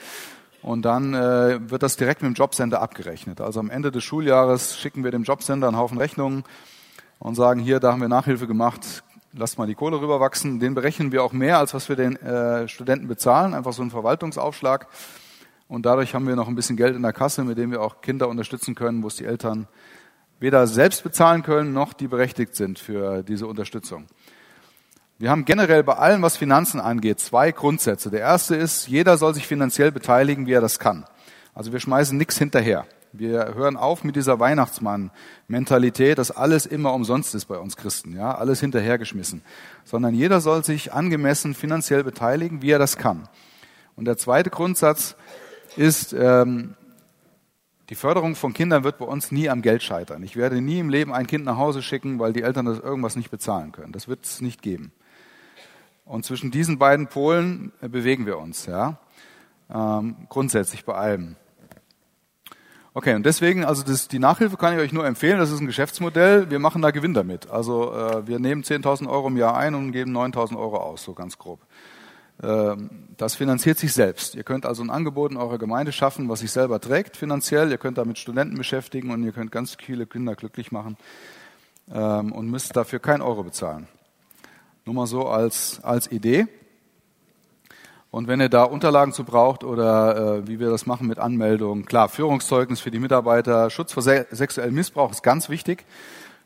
Und 0.61 0.83
dann 0.83 1.15
äh, 1.15 1.59
wird 1.71 1.83
das 1.83 1.97
direkt 1.97 2.23
mit 2.23 2.31
dem 2.31 2.35
Jobcenter 2.35 2.83
abgerechnet. 2.83 3.41
Also 3.41 3.59
am 3.59 3.71
Ende 3.71 3.91
des 3.91 4.05
Schuljahres 4.05 4.79
schicken 4.79 5.03
wir 5.03 5.11
dem 5.11 5.25
Jobcenter 5.25 5.67
einen 5.67 5.79
Haufen 5.79 5.99
Rechnungen 5.99 6.45
und 7.19 7.35
sagen, 7.35 7.59
hier, 7.59 7.81
da 7.81 7.93
haben 7.93 8.01
wir 8.01 8.09
Nachhilfe 8.09 8.47
gemacht, 8.47 9.03
lasst 9.33 9.59
mal 9.59 9.67
die 9.67 9.75
Kohle 9.75 10.01
rüberwachsen. 10.01 10.61
Den 10.61 10.75
berechnen 10.75 11.13
wir 11.13 11.23
auch 11.25 11.33
mehr, 11.33 11.59
als 11.59 11.75
was 11.75 11.89
wir 11.89 11.97
den 11.97 12.17
äh, 12.17 12.69
Studenten 12.69 13.09
bezahlen, 13.09 13.55
einfach 13.55 13.73
so 13.73 13.83
einen 13.83 13.91
Verwaltungsaufschlag. 13.91 14.89
Und 15.69 15.87
dadurch 15.87 16.15
haben 16.15 16.27
wir 16.27 16.37
noch 16.37 16.49
ein 16.49 16.55
bisschen 16.55 16.77
Geld 16.77 16.95
in 16.95 17.03
der 17.03 17.13
Kasse, 17.13 17.45
mit 17.45 17.59
dem 17.59 17.71
wir 17.71 17.81
auch 17.81 18.01
Kinder 18.03 18.29
unterstützen 18.29 18.75
können, 18.75 19.03
wo 19.03 19.07
es 19.07 19.17
die 19.17 19.25
Eltern 19.25 19.69
weder 20.39 20.67
selbst 20.67 21.03
bezahlen 21.03 21.43
können, 21.43 21.73
noch 21.73 21.93
die 21.93 22.09
berechtigt 22.09 22.57
sind 22.57 22.79
für 22.79 23.23
diese 23.23 23.47
Unterstützung. 23.47 24.07
Wir 25.19 25.31
haben 25.31 25.45
generell 25.45 25.85
bei 25.85 25.95
allem, 25.95 26.21
was 26.23 26.37
Finanzen 26.37 26.81
angeht, 26.81 27.21
zwei 27.21 27.53
Grundsätze. 27.53 28.11
Der 28.11 28.21
erste 28.21 28.57
ist, 28.57 28.89
jeder 28.89 29.17
soll 29.17 29.35
sich 29.35 29.47
finanziell 29.47 29.93
beteiligen, 29.93 30.47
wie 30.47 30.53
er 30.53 30.61
das 30.61 30.81
kann. 30.81 31.07
Also 31.55 31.73
wir 31.73 31.79
schmeißen 31.79 32.19
nichts 32.19 32.39
hinterher. 32.39 32.87
Wir 33.15 33.55
hören 33.55 33.77
auf 33.77 34.05
mit 34.05 34.17
dieser 34.17 34.41
Weihnachtsmann-Mentalität, 34.41 36.17
dass 36.17 36.31
alles 36.31 36.65
immer 36.65 36.95
umsonst 36.95 37.35
ist 37.35 37.45
bei 37.45 37.59
uns 37.59 37.77
Christen, 37.77 38.17
ja, 38.17 38.35
alles 38.35 38.61
hinterhergeschmissen. 38.61 39.43
Sondern 39.85 40.15
jeder 40.15 40.41
soll 40.41 40.65
sich 40.65 40.95
angemessen 40.95 41.55
finanziell 41.55 42.05
beteiligen, 42.05 42.63
wie 42.63 42.71
er 42.71 42.79
das 42.79 42.97
kann. 42.97 43.29
Und 43.97 44.07
der 44.07 44.17
zweite 44.17 44.49
Grundsatz 44.49 45.15
ist, 45.77 46.15
ähm, 46.15 46.75
die 47.91 47.95
Förderung 47.95 48.35
von 48.35 48.55
Kindern 48.55 48.85
wird 48.85 48.97
bei 48.97 49.05
uns 49.05 49.31
nie 49.31 49.51
am 49.51 49.61
Geld 49.61 49.83
scheitern. 49.83 50.23
Ich 50.23 50.37
werde 50.37 50.63
nie 50.63 50.79
im 50.79 50.89
Leben 50.89 51.13
ein 51.13 51.27
Kind 51.27 51.45
nach 51.45 51.59
Hause 51.59 51.83
schicken, 51.83 52.19
weil 52.19 52.33
die 52.33 52.41
Eltern 52.41 52.65
das 52.65 52.79
irgendwas 52.79 53.17
nicht 53.17 53.31
bezahlen 53.31 53.73
können. 53.73 53.93
Das 53.93 54.09
wird 54.09 54.25
es 54.25 54.41
nicht 54.41 54.63
geben. 54.63 54.93
Und 56.07 56.25
zwischen 56.25 56.51
diesen 56.51 56.79
beiden 56.79 57.09
Polen 57.09 57.73
äh, 57.83 57.89
bewegen 57.89 58.25
wir 58.25 58.39
uns, 58.39 58.65
ja, 58.65 58.99
ähm, 59.71 60.17
grundsätzlich 60.31 60.87
bei 60.87 60.95
allem. 60.95 61.37
Okay, 62.95 63.15
und 63.15 63.25
deswegen, 63.25 63.65
also 63.65 63.83
das, 63.83 64.07
die 64.09 64.19
Nachhilfe 64.19 64.59
kann 64.59 64.75
ich 64.75 64.81
euch 64.81 64.93
nur 64.93 65.07
empfehlen, 65.07 65.39
das 65.39 65.51
ist 65.51 65.61
ein 65.61 65.67
Geschäftsmodell, 65.67 66.51
wir 66.51 66.59
machen 66.59 66.83
da 66.83 66.91
Gewinn 66.91 67.15
damit. 67.15 67.49
Also 67.49 67.95
äh, 67.95 68.27
wir 68.27 68.39
nehmen 68.39 68.63
10.000 68.63 69.09
Euro 69.09 69.29
im 69.29 69.39
Jahr 69.39 69.57
ein 69.57 69.75
und 69.75 69.93
geben 69.93 70.15
9.000 70.15 70.59
Euro 70.59 70.77
aus, 70.77 71.03
so 71.03 71.15
ganz 71.15 71.39
grob. 71.39 71.61
Ähm, 72.43 72.91
das 73.17 73.35
finanziert 73.35 73.79
sich 73.79 73.95
selbst. 73.95 74.35
Ihr 74.35 74.43
könnt 74.43 74.67
also 74.67 74.83
ein 74.83 74.91
Angebot 74.91 75.31
in 75.31 75.39
eurer 75.39 75.57
Gemeinde 75.57 75.91
schaffen, 75.91 76.29
was 76.29 76.41
sich 76.41 76.53
selber 76.53 76.81
trägt 76.81 77.17
finanziell. 77.17 77.71
Ihr 77.71 77.79
könnt 77.79 77.97
damit 77.97 78.19
Studenten 78.19 78.57
beschäftigen 78.57 79.11
und 79.11 79.23
ihr 79.23 79.33
könnt 79.33 79.53
ganz 79.53 79.77
viele 79.81 80.07
Kinder 80.07 80.35
glücklich 80.35 80.71
machen 80.71 80.99
ähm, 81.91 82.33
und 82.33 82.51
müsst 82.51 82.77
dafür 82.77 82.99
kein 82.99 83.23
Euro 83.23 83.43
bezahlen. 83.43 83.89
Nur 84.85 84.95
mal 84.95 85.07
so 85.07 85.29
als, 85.29 85.81
als 85.83 86.11
Idee. 86.11 86.47
Und 88.13 88.29
wenn 88.29 88.43
ihr 88.43 88.51
da 88.51 88.65
Unterlagen 88.65 89.15
zu 89.15 89.25
braucht 89.25 89.65
oder 89.65 90.43
äh, 90.43 90.47
wie 90.47 90.61
wir 90.61 90.69
das 90.69 90.85
machen 90.85 91.07
mit 91.07 91.19
Anmeldung, 91.19 91.87
klar, 91.87 92.11
Führungszeugnis 92.11 92.79
für 92.79 92.91
die 92.91 92.99
Mitarbeiter, 92.99 93.71
Schutz 93.71 93.95
vor 93.95 94.03
se 94.03 94.27
sexuellem 94.31 94.75
Missbrauch 94.75 95.11
ist 95.11 95.23
ganz 95.23 95.49
wichtig. 95.49 95.87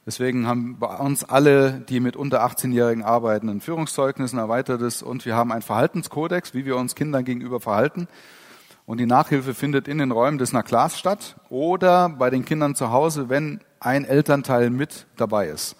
Deswegen 0.06 0.46
haben 0.46 0.78
bei 0.78 0.96
uns 0.96 1.24
alle, 1.24 1.72
die 1.88 1.98
mit 1.98 2.14
unter 2.14 2.46
18-Jährigen 2.46 3.02
arbeiten, 3.02 3.48
ein 3.48 3.60
Führungszeugnis, 3.60 4.32
ein 4.32 4.38
erweitertes 4.38 5.02
und 5.02 5.24
wir 5.26 5.34
haben 5.34 5.50
einen 5.50 5.62
Verhaltenskodex, 5.62 6.54
wie 6.54 6.66
wir 6.66 6.76
uns 6.76 6.94
Kindern 6.94 7.24
gegenüber 7.24 7.58
verhalten. 7.58 8.06
Und 8.84 8.98
die 8.98 9.06
Nachhilfe 9.06 9.52
findet 9.52 9.88
in 9.88 9.98
den 9.98 10.12
Räumen 10.12 10.38
des 10.38 10.52
NACLAS 10.52 10.96
statt 10.96 11.34
oder 11.50 12.08
bei 12.10 12.30
den 12.30 12.44
Kindern 12.44 12.76
zu 12.76 12.92
Hause, 12.92 13.28
wenn 13.28 13.58
ein 13.80 14.04
Elternteil 14.04 14.70
mit 14.70 15.08
dabei 15.16 15.48
ist. 15.48 15.74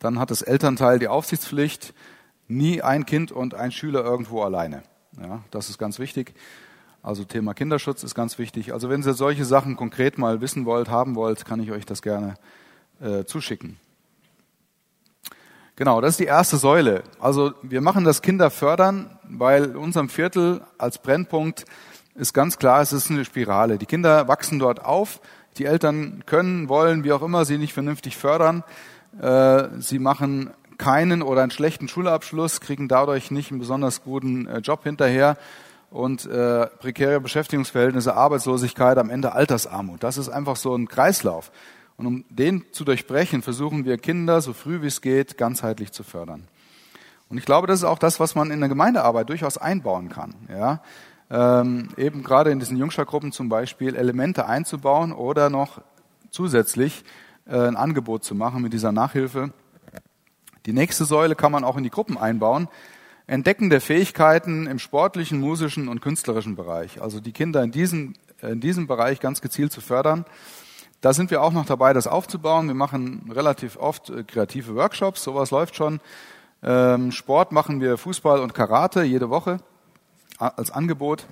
Dann 0.00 0.18
hat 0.18 0.32
das 0.32 0.42
Elternteil 0.42 0.98
die 0.98 1.06
Aufsichtspflicht, 1.06 1.94
nie 2.48 2.82
ein 2.82 3.06
Kind 3.06 3.30
und 3.30 3.54
ein 3.54 3.70
Schüler 3.70 4.02
irgendwo 4.02 4.42
alleine. 4.42 4.82
Ja, 5.20 5.42
das 5.50 5.68
ist 5.68 5.78
ganz 5.78 5.98
wichtig. 5.98 6.34
Also 7.02 7.24
Thema 7.24 7.52
Kinderschutz 7.52 8.04
ist 8.04 8.14
ganz 8.14 8.38
wichtig. 8.38 8.72
Also 8.72 8.88
wenn 8.88 9.02
ihr 9.02 9.14
solche 9.14 9.44
Sachen 9.44 9.76
konkret 9.76 10.18
mal 10.18 10.40
wissen 10.40 10.64
wollt, 10.64 10.88
haben 10.88 11.16
wollt, 11.16 11.44
kann 11.44 11.60
ich 11.60 11.72
euch 11.72 11.84
das 11.84 12.00
gerne 12.00 12.34
äh, 13.00 13.24
zuschicken. 13.24 13.76
Genau, 15.74 16.00
das 16.00 16.12
ist 16.12 16.20
die 16.20 16.26
erste 16.26 16.58
Säule. 16.58 17.02
Also 17.18 17.54
wir 17.62 17.80
machen 17.80 18.04
das 18.04 18.22
Kinder 18.22 18.50
fördern, 18.50 19.18
weil 19.24 19.74
unserem 19.76 20.08
Viertel 20.08 20.60
als 20.78 20.98
Brennpunkt 20.98 21.64
ist 22.14 22.34
ganz 22.34 22.58
klar, 22.58 22.82
es 22.82 22.92
ist 22.92 23.10
eine 23.10 23.24
Spirale. 23.24 23.78
Die 23.78 23.86
Kinder 23.86 24.28
wachsen 24.28 24.58
dort 24.58 24.84
auf, 24.84 25.20
die 25.58 25.64
Eltern 25.64 26.22
können, 26.26 26.68
wollen, 26.68 27.04
wie 27.04 27.12
auch 27.12 27.22
immer, 27.22 27.44
sie 27.44 27.58
nicht 27.58 27.72
vernünftig 27.72 28.16
fördern. 28.16 28.64
Äh, 29.20 29.68
sie 29.78 29.98
machen 29.98 30.50
keinen 30.82 31.22
oder 31.22 31.42
einen 31.42 31.52
schlechten 31.52 31.86
Schulabschluss, 31.86 32.60
kriegen 32.60 32.88
dadurch 32.88 33.30
nicht 33.30 33.52
einen 33.52 33.60
besonders 33.60 34.02
guten 34.02 34.48
äh, 34.48 34.58
Job 34.58 34.82
hinterher 34.82 35.36
und 35.90 36.26
äh, 36.26 36.66
prekäre 36.66 37.20
Beschäftigungsverhältnisse, 37.20 38.16
Arbeitslosigkeit, 38.16 38.98
am 38.98 39.08
Ende 39.08 39.32
Altersarmut. 39.32 40.02
Das 40.02 40.18
ist 40.18 40.28
einfach 40.28 40.56
so 40.56 40.74
ein 40.74 40.88
Kreislauf. 40.88 41.52
Und 41.96 42.06
um 42.06 42.24
den 42.30 42.64
zu 42.72 42.84
durchbrechen, 42.84 43.42
versuchen 43.42 43.84
wir 43.84 43.96
Kinder 43.96 44.40
so 44.40 44.52
früh 44.52 44.82
wie 44.82 44.88
es 44.88 45.00
geht 45.00 45.38
ganzheitlich 45.38 45.92
zu 45.92 46.02
fördern. 46.02 46.48
Und 47.28 47.38
ich 47.38 47.44
glaube, 47.44 47.68
das 47.68 47.78
ist 47.78 47.84
auch 47.84 48.00
das, 48.00 48.18
was 48.18 48.34
man 48.34 48.50
in 48.50 48.58
der 48.58 48.68
Gemeindearbeit 48.68 49.28
durchaus 49.28 49.58
einbauen 49.58 50.08
kann. 50.08 50.34
Ja? 50.48 50.80
Ähm, 51.30 51.90
eben 51.96 52.24
gerade 52.24 52.50
in 52.50 52.58
diesen 52.58 52.76
Jungschergruppen 52.76 53.30
zum 53.30 53.48
Beispiel 53.48 53.94
Elemente 53.94 54.46
einzubauen 54.46 55.12
oder 55.12 55.48
noch 55.48 55.80
zusätzlich 56.30 57.04
äh, 57.46 57.56
ein 57.56 57.76
Angebot 57.76 58.24
zu 58.24 58.34
machen 58.34 58.62
mit 58.62 58.72
dieser 58.72 58.90
Nachhilfe. 58.90 59.52
Die 60.66 60.72
nächste 60.72 61.04
Säule 61.04 61.34
kann 61.34 61.52
man 61.52 61.64
auch 61.64 61.76
in 61.76 61.82
die 61.82 61.90
Gruppen 61.90 62.16
einbauen. 62.16 62.68
Entdecken 63.26 63.70
der 63.70 63.80
Fähigkeiten 63.80 64.66
im 64.66 64.78
sportlichen, 64.78 65.40
musischen 65.40 65.88
und 65.88 66.00
künstlerischen 66.00 66.56
Bereich. 66.56 67.00
Also 67.00 67.20
die 67.20 67.32
Kinder 67.32 67.62
in 67.62 67.70
diesem, 67.70 68.14
in 68.40 68.60
diesem 68.60 68.86
Bereich 68.86 69.20
ganz 69.20 69.40
gezielt 69.40 69.72
zu 69.72 69.80
fördern. 69.80 70.24
Da 71.00 71.12
sind 71.12 71.30
wir 71.30 71.42
auch 71.42 71.52
noch 71.52 71.66
dabei, 71.66 71.92
das 71.92 72.06
aufzubauen. 72.06 72.68
Wir 72.68 72.74
machen 72.74 73.30
relativ 73.34 73.76
oft 73.76 74.10
äh, 74.10 74.22
kreative 74.22 74.76
Workshops, 74.76 75.24
sowas 75.24 75.50
läuft 75.50 75.74
schon. 75.74 76.00
Ähm, 76.62 77.10
Sport 77.10 77.50
machen 77.50 77.80
wir 77.80 77.98
Fußball 77.98 78.38
und 78.38 78.54
Karate 78.54 79.02
jede 79.02 79.28
Woche 79.28 79.58
als 80.38 80.70
Angebot. 80.70 81.26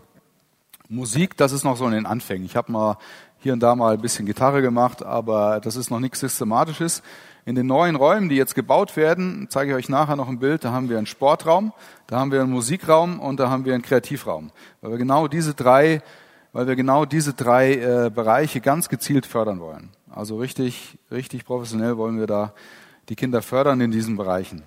Musik, 0.89 1.37
das 1.37 1.53
ist 1.53 1.63
noch 1.63 1.77
so 1.77 1.87
in 1.87 1.93
den 1.93 2.07
Anfängen. 2.07 2.45
Ich 2.45 2.57
habe 2.57 2.73
mal 2.73 2.99
hier 3.39 3.53
und 3.53 3.61
da 3.61 3.77
mal 3.77 3.95
ein 3.95 4.01
bisschen 4.01 4.27
Gitarre 4.27 4.61
gemacht, 4.61 5.05
aber 5.05 5.61
das 5.61 5.77
ist 5.77 5.89
noch 5.89 6.01
nichts 6.01 6.19
Systematisches. 6.19 7.03
In 7.45 7.55
den 7.55 7.67
neuen 7.67 7.97
Räumen, 7.97 8.29
die 8.29 8.37
jetzt 8.37 8.55
gebaut 8.55 8.97
werden, 8.97 9.47
zeige 9.51 9.73
ich 9.73 9.77
euch 9.77 9.89
nachher 9.89 10.17
noch 10.17 10.29
ein 10.29 10.39
Bild, 10.39 10.65
da 10.65 10.73
haben 10.73 10.89
wir 10.89 10.99
einen 10.99 11.07
Sportraum, 11.07 11.73
da 12.07 12.19
haben 12.19 12.33
wir 12.33 12.41
einen 12.41 12.53
Musikraum 12.53 13.19
und 13.21 13.41
da 13.41 13.51
haben 13.51 13.65
wir 13.65 13.75
einen 13.75 13.83
Kreativraum. 13.83 14.51
Weil 14.81 14.93
wir 14.93 14.99
genau 14.99 15.29
diese 15.29 15.55
drei 15.55 16.03
weil 16.53 16.67
wir 16.67 16.77
genau 16.77 17.05
diese 17.05 17.33
drei 17.33 17.75
äh, 17.75 18.11
Bereiche 18.11 18.61
ganz 18.61 18.89
gezielt 18.89 19.27
fördern 19.27 19.61
wollen. 19.61 19.91
Also 20.11 20.39
richtig, 20.39 20.99
richtig 21.11 21.45
professionell 21.45 21.97
wollen 21.97 22.19
wir 22.19 22.27
da 22.27 22.53
die 23.09 23.17
Kinder 23.17 23.43
fördern 23.43 23.81
in 23.81 23.91
diesen 23.91 24.17
Bereichen, 24.17 24.63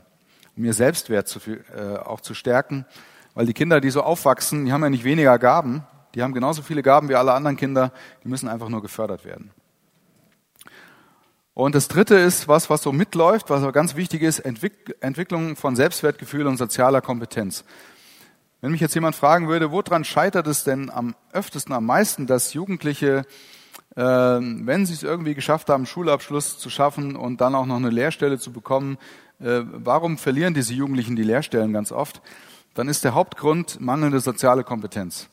um 0.56 0.63
ihr 0.63 0.74
Selbstwert 0.74 1.28
zu, 1.28 1.39
äh, 1.39 1.98
auch 1.98 2.21
zu 2.21 2.34
stärken, 2.34 2.86
weil 3.34 3.45
die 3.45 3.54
Kinder, 3.54 3.82
die 3.82 3.89
so 3.89 4.02
aufwachsen, 4.02 4.65
die 4.65 4.71
haben 4.71 4.84
ja 4.84 4.89
nicht 4.89 5.04
weniger 5.04 5.38
Gaben, 5.39 5.84
die 6.15 6.21
haben 6.21 6.34
genauso 6.34 6.62
viele 6.62 6.84
Gaben 6.84 7.10
wie 7.10 7.15
alle 7.15 7.34
anderen 7.34 7.58
Kinder, 7.58 7.91
die 8.24 8.28
müssen 8.28 8.48
einfach 8.48 8.69
nur 8.69 8.82
gefördert 8.82 9.26
werden. 9.26 9.52
Und 11.54 11.76
das 11.76 11.88
dritte 11.88 12.16
ist 12.16 12.48
was, 12.48 12.70
was 12.70 12.82
so 12.82 12.92
mitläuft, 12.92 13.50
was 13.50 13.62
aber 13.62 13.72
ganz 13.72 13.96
wichtig 13.96 14.24
ist, 14.24 14.39
Entwick 14.39 14.96
Entwicklung 15.02 15.56
von 15.56 15.76
Selbstwertgefühl 15.76 16.48
und 16.48 16.58
sozialer 16.58 17.02
Kompetenz. 17.02 17.63
Wenn 18.62 18.72
mich 18.72 18.82
jetzt 18.82 18.96
jemand 18.96 19.16
fragen 19.16 19.50
würde, 19.50 19.72
woran 19.72 20.04
scheitert 20.04 20.48
es 20.48 20.63
denn 20.63 20.89
am 20.89 21.16
öftesten, 21.32 21.74
am 21.74 21.86
meisten, 21.86 22.28
dass 22.28 22.54
Jugendliche, 22.54 23.26
äh, 23.96 24.02
wenn 24.02 24.86
sie 24.86 24.94
es 24.94 25.04
irgendwie 25.04 25.36
geschafft 25.36 25.70
haben, 25.70 25.86
Schulabschluss 25.86 26.58
zu 26.58 26.70
schaffen 26.70 27.16
und 27.16 27.42
dann 27.42 27.56
auch 27.56 27.66
noch 27.66 27.76
eine 27.76 27.89
Lehrstelle 27.89 28.39
zu 28.39 28.52
bekommen, 28.52 28.98
äh, 29.39 29.62
warum 29.63 30.18
verlieren 30.18 30.54
diese 30.54 30.74
Jugendlichen 30.74 31.16
die 31.16 31.24
Lehrstellen 31.24 31.74
ganz 31.74 31.92
oft? 31.92 32.22
Dann 32.74 32.88
ist 32.88 33.04
der 33.04 33.13
Hauptgrund 33.13 33.80
mangelnde 33.80 34.20
soziale 34.22 34.63
Kompetenz. 34.63 35.28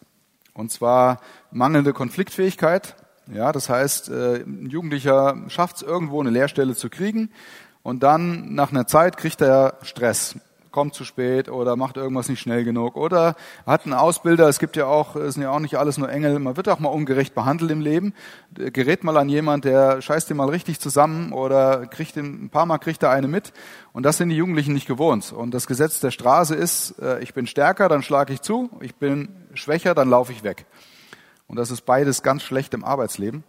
Und 0.52 0.70
zwar 0.70 1.20
mangelnde 1.50 1.92
Konfliktfähigkeit. 1.94 2.96
Ja, 3.32 3.52
das 3.52 3.68
heißt, 3.68 4.08
äh, 4.08 4.42
ein 4.42 4.68
Jugendlicher 4.70 5.36
schafft 5.48 5.76
es 5.76 5.82
irgendwo 5.82 6.20
eine 6.20 6.30
Lehrstelle 6.30 6.74
zu 6.74 6.90
kriegen 6.90 7.30
und 7.82 8.02
dann 8.02 8.54
nach 8.54 8.70
einer 8.70 8.86
Zeit 8.86 9.16
kriegt 9.16 9.40
er 9.40 9.78
Stress 9.82 10.36
kommt 10.70 10.94
zu 10.94 11.04
spät 11.04 11.48
oder 11.48 11.76
macht 11.76 11.96
irgendwas 11.96 12.28
nicht 12.28 12.40
schnell 12.40 12.64
genug 12.64 12.96
oder 12.96 13.34
hat 13.66 13.84
einen 13.84 13.94
Ausbilder, 13.94 14.48
es 14.48 14.58
gibt 14.58 14.76
ja 14.76 14.86
auch, 14.86 15.16
es 15.16 15.34
sind 15.34 15.42
ja 15.42 15.50
auch 15.50 15.60
nicht 15.60 15.76
alles 15.76 15.98
nur 15.98 16.10
Engel, 16.10 16.38
man 16.38 16.56
wird 16.56 16.68
auch 16.68 16.78
mal 16.78 16.88
ungerecht 16.88 17.34
behandelt 17.34 17.70
im 17.70 17.80
Leben. 17.80 18.14
Gerät 18.54 19.04
mal 19.04 19.16
an 19.16 19.28
jemand, 19.28 19.64
der 19.64 20.00
scheißt 20.00 20.30
dir 20.30 20.34
mal 20.34 20.48
richtig 20.48 20.80
zusammen 20.80 21.32
oder 21.32 21.86
kriegt 21.86 22.16
ihn, 22.16 22.44
ein 22.44 22.50
paar 22.50 22.66
Mal 22.66 22.78
kriegt 22.78 23.02
er 23.02 23.10
eine 23.10 23.28
mit 23.28 23.52
und 23.92 24.04
das 24.04 24.18
sind 24.18 24.28
die 24.28 24.36
Jugendlichen 24.36 24.72
nicht 24.72 24.86
gewohnt. 24.86 25.32
Und 25.32 25.52
das 25.52 25.66
Gesetz 25.66 26.00
der 26.00 26.10
Straße 26.10 26.54
ist, 26.54 26.98
äh, 27.00 27.20
ich 27.20 27.34
bin 27.34 27.46
stärker, 27.46 27.88
dann 27.88 28.02
schlage 28.02 28.32
ich 28.32 28.40
zu, 28.40 28.70
ich 28.80 28.94
bin 28.94 29.28
schwächer, 29.54 29.94
dann 29.94 30.08
laufe 30.08 30.32
ich 30.32 30.42
weg. 30.44 30.66
Und 31.50 31.56
das 31.56 31.72
ist 31.72 31.80
beides 31.80 32.22
ganz 32.22 32.44
schlecht 32.44 32.74
im 32.74 32.84
Arbeitsleben. 32.84 33.42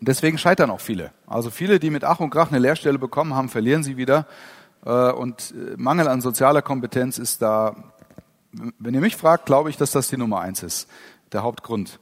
Und 0.00 0.08
deswegen 0.08 0.38
scheitern 0.38 0.70
auch 0.70 0.80
viele. 0.80 1.12
Also 1.26 1.50
viele, 1.50 1.78
die 1.78 1.90
mit 1.90 2.04
Ach 2.04 2.20
und 2.20 2.30
Krach 2.30 2.48
eine 2.48 2.58
Lehrstelle 2.58 2.98
bekommen 2.98 3.34
haben, 3.34 3.50
verlieren 3.50 3.82
sie 3.82 3.98
wieder, 3.98 4.26
äh, 4.86 5.12
und 5.12 5.52
äh, 5.52 5.74
Mangel 5.76 6.08
an 6.08 6.22
sozialer 6.22 6.62
Kompetenz 6.62 7.18
ist 7.18 7.42
da, 7.42 7.76
wenn 8.78 8.94
ihr 8.94 9.02
mich 9.02 9.14
fragt, 9.14 9.44
glaube 9.44 9.68
ich, 9.68 9.76
dass 9.76 9.90
das 9.90 10.08
die 10.08 10.16
Nummer 10.16 10.40
eins 10.40 10.62
ist, 10.62 10.88
der 11.32 11.42
Hauptgrund. 11.42 12.00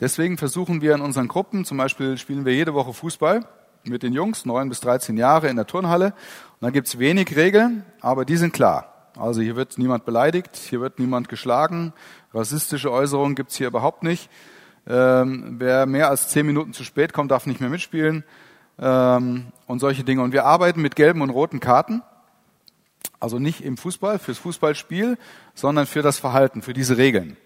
Deswegen 0.00 0.38
versuchen 0.38 0.80
wir 0.80 0.94
in 0.94 1.02
unseren 1.02 1.28
Gruppen, 1.28 1.66
zum 1.66 1.76
Beispiel 1.76 2.16
spielen 2.16 2.46
wir 2.46 2.54
jede 2.54 2.72
Woche 2.72 2.94
Fußball 2.94 3.44
mit 3.84 4.02
den 4.02 4.14
Jungs, 4.14 4.46
neun 4.46 4.70
bis 4.70 4.80
13 4.80 5.18
Jahre 5.18 5.48
in 5.48 5.56
der 5.56 5.66
Turnhalle. 5.66 6.06
Und 6.06 6.62
da 6.62 6.70
gibt's 6.70 6.98
wenig 6.98 7.36
Regeln, 7.36 7.84
aber 8.00 8.24
die 8.24 8.38
sind 8.38 8.54
klar. 8.54 9.10
Also 9.18 9.42
hier 9.42 9.56
wird 9.56 9.76
niemand 9.76 10.06
beleidigt, 10.06 10.56
hier 10.56 10.80
wird 10.80 10.98
niemand 10.98 11.28
geschlagen, 11.28 11.92
rassistische 12.32 12.90
Äußerungen 12.90 13.34
gibt's 13.34 13.56
hier 13.56 13.68
überhaupt 13.68 14.02
nicht. 14.02 14.30
Ähm, 14.86 15.56
wer 15.58 15.86
mehr 15.86 16.08
als 16.08 16.28
zehn 16.28 16.46
Minuten 16.46 16.72
zu 16.72 16.84
spät 16.84 17.12
kommt, 17.12 17.30
darf 17.30 17.46
nicht 17.46 17.60
mehr 17.60 17.70
mitspielen 17.70 18.24
ähm, 18.78 19.46
und 19.66 19.78
solche 19.78 20.04
Dinge. 20.04 20.22
Und 20.22 20.32
wir 20.32 20.46
arbeiten 20.46 20.80
mit 20.80 20.96
gelben 20.96 21.22
und 21.22 21.30
roten 21.30 21.60
Karten. 21.60 22.02
Also 23.18 23.38
nicht 23.38 23.62
im 23.62 23.76
Fußball, 23.76 24.18
fürs 24.18 24.38
Fußballspiel, 24.38 25.18
sondern 25.54 25.86
für 25.86 26.02
das 26.02 26.18
Verhalten, 26.18 26.62
für 26.62 26.72
diese 26.72 26.96
Regeln. 26.96 27.36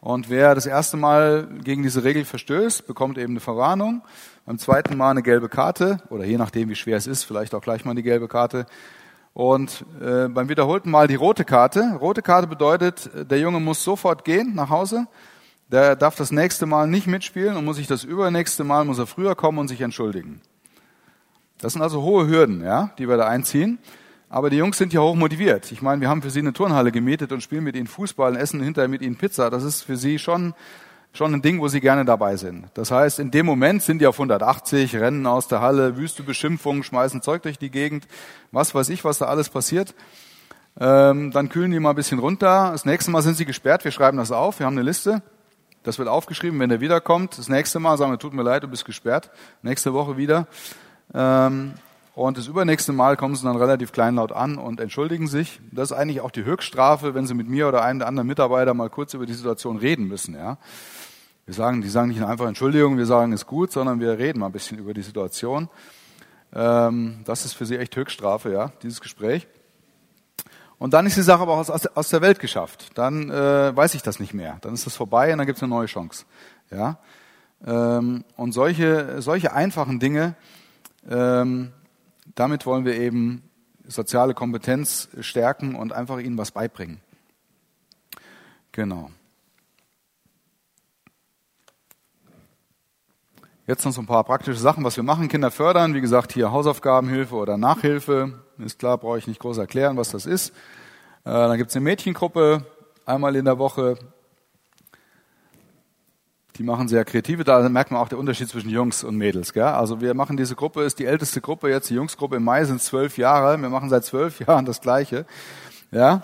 Und 0.00 0.30
wer 0.30 0.54
das 0.54 0.64
erste 0.64 0.96
Mal 0.96 1.46
gegen 1.62 1.82
diese 1.82 2.04
Regel 2.04 2.24
verstößt, 2.24 2.86
bekommt 2.86 3.18
eben 3.18 3.34
eine 3.34 3.40
Verwarnung. 3.40 4.02
Beim 4.46 4.58
zweiten 4.58 4.96
Mal 4.96 5.10
eine 5.10 5.22
gelbe 5.22 5.50
Karte 5.50 5.98
oder 6.08 6.24
je 6.24 6.38
nachdem, 6.38 6.70
wie 6.70 6.74
schwer 6.74 6.96
es 6.96 7.06
ist, 7.06 7.24
vielleicht 7.24 7.54
auch 7.54 7.60
gleich 7.60 7.84
mal 7.84 7.94
die 7.94 8.02
gelbe 8.02 8.26
Karte. 8.26 8.64
Und 9.32 9.84
äh, 10.00 10.28
beim 10.28 10.48
wiederholten 10.48 10.90
Mal 10.90 11.06
die 11.06 11.14
rote 11.14 11.44
Karte. 11.44 11.96
Rote 12.00 12.22
Karte 12.22 12.46
bedeutet, 12.46 13.10
der 13.14 13.38
Junge 13.38 13.60
muss 13.60 13.84
sofort 13.84 14.24
gehen 14.24 14.54
nach 14.54 14.70
Hause. 14.70 15.06
Der 15.70 15.94
darf 15.94 16.16
das 16.16 16.32
nächste 16.32 16.66
Mal 16.66 16.88
nicht 16.88 17.06
mitspielen 17.06 17.56
und 17.56 17.64
muss 17.64 17.76
sich 17.76 17.86
das 17.86 18.02
übernächste 18.02 18.64
Mal, 18.64 18.84
muss 18.84 18.98
er 18.98 19.06
früher 19.06 19.36
kommen 19.36 19.58
und 19.58 19.68
sich 19.68 19.80
entschuldigen. 19.80 20.40
Das 21.58 21.74
sind 21.74 21.82
also 21.82 22.02
hohe 22.02 22.26
Hürden, 22.26 22.64
ja, 22.64 22.90
die 22.98 23.08
wir 23.08 23.16
da 23.16 23.28
einziehen. 23.28 23.78
Aber 24.28 24.50
die 24.50 24.56
Jungs 24.56 24.78
sind 24.78 24.92
ja 24.92 25.00
hoch 25.00 25.14
motiviert. 25.14 25.70
Ich 25.72 25.82
meine, 25.82 26.00
wir 26.00 26.08
haben 26.08 26.22
für 26.22 26.30
sie 26.30 26.38
eine 26.38 26.52
Turnhalle 26.52 26.92
gemietet 26.92 27.32
und 27.32 27.42
spielen 27.42 27.64
mit 27.64 27.76
ihnen 27.76 27.86
Fußball 27.86 28.32
und 28.32 28.38
essen 28.38 28.62
hinterher 28.62 28.88
mit 28.88 29.02
ihnen 29.02 29.16
Pizza. 29.16 29.50
Das 29.50 29.62
ist 29.62 29.82
für 29.82 29.96
sie 29.96 30.18
schon, 30.18 30.54
schon 31.12 31.34
ein 31.34 31.42
Ding, 31.42 31.60
wo 31.60 31.68
sie 31.68 31.80
gerne 31.80 32.04
dabei 32.04 32.36
sind. 32.36 32.66
Das 32.74 32.90
heißt, 32.90 33.18
in 33.18 33.30
dem 33.30 33.46
Moment 33.46 33.82
sind 33.82 33.98
die 34.00 34.06
auf 34.06 34.14
180, 34.16 34.96
rennen 34.96 35.26
aus 35.26 35.48
der 35.48 35.60
Halle, 35.60 35.96
wüste 35.96 36.22
Beschimpfungen, 36.22 36.82
schmeißen 36.82 37.20
Zeug 37.22 37.42
durch 37.42 37.58
die 37.58 37.70
Gegend, 37.70 38.06
was 38.52 38.74
weiß 38.74 38.88
ich, 38.90 39.04
was 39.04 39.18
da 39.18 39.26
alles 39.26 39.48
passiert. 39.48 39.94
Ähm, 40.78 41.32
dann 41.32 41.48
kühlen 41.48 41.72
die 41.72 41.80
mal 41.80 41.90
ein 41.90 41.96
bisschen 41.96 42.20
runter. 42.20 42.70
Das 42.72 42.84
nächste 42.84 43.10
Mal 43.10 43.22
sind 43.22 43.36
sie 43.36 43.44
gesperrt. 43.44 43.84
Wir 43.84 43.90
schreiben 43.90 44.18
das 44.18 44.30
auf. 44.30 44.60
Wir 44.60 44.66
haben 44.66 44.74
eine 44.74 44.82
Liste. 44.82 45.20
Das 45.82 45.98
wird 45.98 46.08
aufgeschrieben, 46.08 46.60
wenn 46.60 46.70
er 46.70 46.80
wiederkommt. 46.80 47.38
Das 47.38 47.48
nächste 47.48 47.80
Mal 47.80 47.98
sagen 47.98 48.12
wir, 48.12 48.18
tut 48.18 48.34
mir 48.34 48.42
leid, 48.42 48.62
du 48.62 48.68
bist 48.68 48.84
gesperrt. 48.84 49.30
Nächste 49.62 49.92
Woche 49.94 50.16
wieder. 50.16 50.46
Ähm, 51.12 51.72
Und 52.14 52.36
das 52.38 52.46
übernächste 52.48 52.92
Mal 52.92 53.16
kommen 53.16 53.34
sie 53.34 53.44
dann 53.44 53.56
relativ 53.56 53.92
kleinlaut 53.92 54.30
an 54.32 54.58
und 54.58 54.78
entschuldigen 54.78 55.26
sich. 55.26 55.60
Das 55.72 55.90
ist 55.90 55.96
eigentlich 55.96 56.20
auch 56.20 56.30
die 56.30 56.44
Höchststrafe, 56.44 57.14
wenn 57.14 57.26
sie 57.26 57.34
mit 57.34 57.48
mir 57.48 57.66
oder 57.66 57.82
einem 57.82 57.98
der 58.00 58.08
anderen 58.08 58.28
Mitarbeiter 58.28 58.74
mal 58.74 58.90
kurz 58.90 59.14
über 59.14 59.26
die 59.26 59.32
Situation 59.32 59.78
reden 59.78 60.06
müssen. 60.06 60.34
Ja. 60.34 60.58
Wir 61.50 61.54
sagen, 61.56 61.82
die 61.82 61.88
sagen 61.88 62.10
nicht 62.10 62.22
einfach 62.22 62.46
Entschuldigung, 62.46 62.96
wir 62.96 63.06
sagen 63.06 63.32
ist 63.32 63.44
gut, 63.44 63.72
sondern 63.72 63.98
wir 63.98 64.16
reden 64.18 64.38
mal 64.38 64.46
ein 64.46 64.52
bisschen 64.52 64.78
über 64.78 64.94
die 64.94 65.02
Situation. 65.02 65.68
Ähm, 66.54 67.22
das 67.24 67.44
ist 67.44 67.54
für 67.54 67.66
sie 67.66 67.76
echt 67.76 67.96
Höchststrafe, 67.96 68.52
ja, 68.52 68.70
dieses 68.84 69.00
Gespräch. 69.00 69.48
Und 70.78 70.94
dann 70.94 71.06
ist 71.06 71.16
die 71.16 71.22
Sache 71.22 71.42
aber 71.42 71.54
auch 71.54 71.68
aus, 71.68 71.86
aus 71.88 72.08
der 72.08 72.20
Welt 72.20 72.38
geschafft. 72.38 72.90
Dann 72.94 73.30
äh, 73.30 73.76
weiß 73.76 73.96
ich 73.96 74.02
das 74.02 74.20
nicht 74.20 74.32
mehr. 74.32 74.58
Dann 74.60 74.74
ist 74.74 74.86
das 74.86 74.94
vorbei 74.94 75.32
und 75.32 75.38
dann 75.38 75.46
gibt 75.48 75.56
es 75.56 75.62
eine 75.64 75.70
neue 75.70 75.86
Chance. 75.86 76.24
Ja. 76.70 77.00
Ähm, 77.66 78.24
und 78.36 78.52
solche, 78.52 79.20
solche 79.20 79.52
einfachen 79.52 79.98
Dinge, 79.98 80.36
ähm, 81.10 81.72
damit 82.36 82.64
wollen 82.64 82.84
wir 82.84 82.94
eben 82.94 83.42
soziale 83.88 84.34
Kompetenz 84.34 85.08
stärken 85.18 85.74
und 85.74 85.92
einfach 85.92 86.20
ihnen 86.20 86.38
was 86.38 86.52
beibringen. 86.52 87.00
Genau. 88.70 89.10
Jetzt 93.70 93.84
noch 93.84 93.92
so 93.92 94.00
ein 94.00 94.06
paar 94.06 94.24
praktische 94.24 94.58
Sachen, 94.58 94.82
was 94.82 94.96
wir 94.96 95.04
machen. 95.04 95.28
Kinder 95.28 95.52
fördern, 95.52 95.94
wie 95.94 96.00
gesagt, 96.00 96.32
hier 96.32 96.50
Hausaufgabenhilfe 96.50 97.36
oder 97.36 97.56
Nachhilfe. 97.56 98.32
Ist 98.58 98.80
klar, 98.80 98.98
brauche 98.98 99.18
ich 99.18 99.28
nicht 99.28 99.38
groß 99.38 99.58
erklären, 99.58 99.96
was 99.96 100.10
das 100.10 100.26
ist. 100.26 100.48
Äh, 101.24 101.30
dann 101.30 101.56
gibt 101.56 101.70
es 101.70 101.76
eine 101.76 101.84
Mädchengruppe, 101.84 102.64
einmal 103.06 103.36
in 103.36 103.44
der 103.44 103.60
Woche. 103.60 103.96
Die 106.56 106.64
machen 106.64 106.88
sehr 106.88 107.04
kreative, 107.04 107.44
da 107.44 107.68
merkt 107.68 107.92
man 107.92 108.00
auch 108.00 108.08
den 108.08 108.18
Unterschied 108.18 108.48
zwischen 108.48 108.70
Jungs 108.70 109.04
und 109.04 109.14
Mädels. 109.14 109.52
Gell? 109.52 109.62
Also 109.62 110.00
wir 110.00 110.14
machen 110.14 110.36
diese 110.36 110.56
Gruppe, 110.56 110.82
ist 110.82 110.98
die 110.98 111.06
älteste 111.06 111.40
Gruppe 111.40 111.70
jetzt, 111.70 111.90
die 111.90 111.94
Jungsgruppe 111.94 112.34
im 112.34 112.42
Mai 112.42 112.64
sind 112.64 112.82
zwölf 112.82 113.18
Jahre. 113.18 113.56
Wir 113.56 113.68
machen 113.68 113.88
seit 113.88 114.04
zwölf 114.04 114.40
Jahren 114.40 114.64
das 114.64 114.80
Gleiche. 114.80 115.26
Ja, 115.92 116.22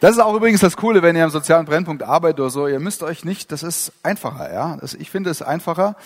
das 0.00 0.12
ist 0.12 0.20
auch 0.20 0.34
übrigens 0.34 0.62
das 0.62 0.78
Coole, 0.78 1.02
wenn 1.02 1.16
ihr 1.16 1.24
am 1.24 1.30
sozialen 1.30 1.66
Brennpunkt 1.66 2.02
arbeitet 2.02 2.40
oder 2.40 2.48
so. 2.48 2.66
Ihr 2.66 2.80
müsst 2.80 3.02
euch 3.02 3.26
nicht, 3.26 3.52
das 3.52 3.62
ist 3.62 3.92
einfacher. 4.02 4.50
Ja, 4.54 4.78
das, 4.80 4.94
ich 4.94 5.10
finde 5.10 5.28
es 5.28 5.42
einfacher. 5.42 5.96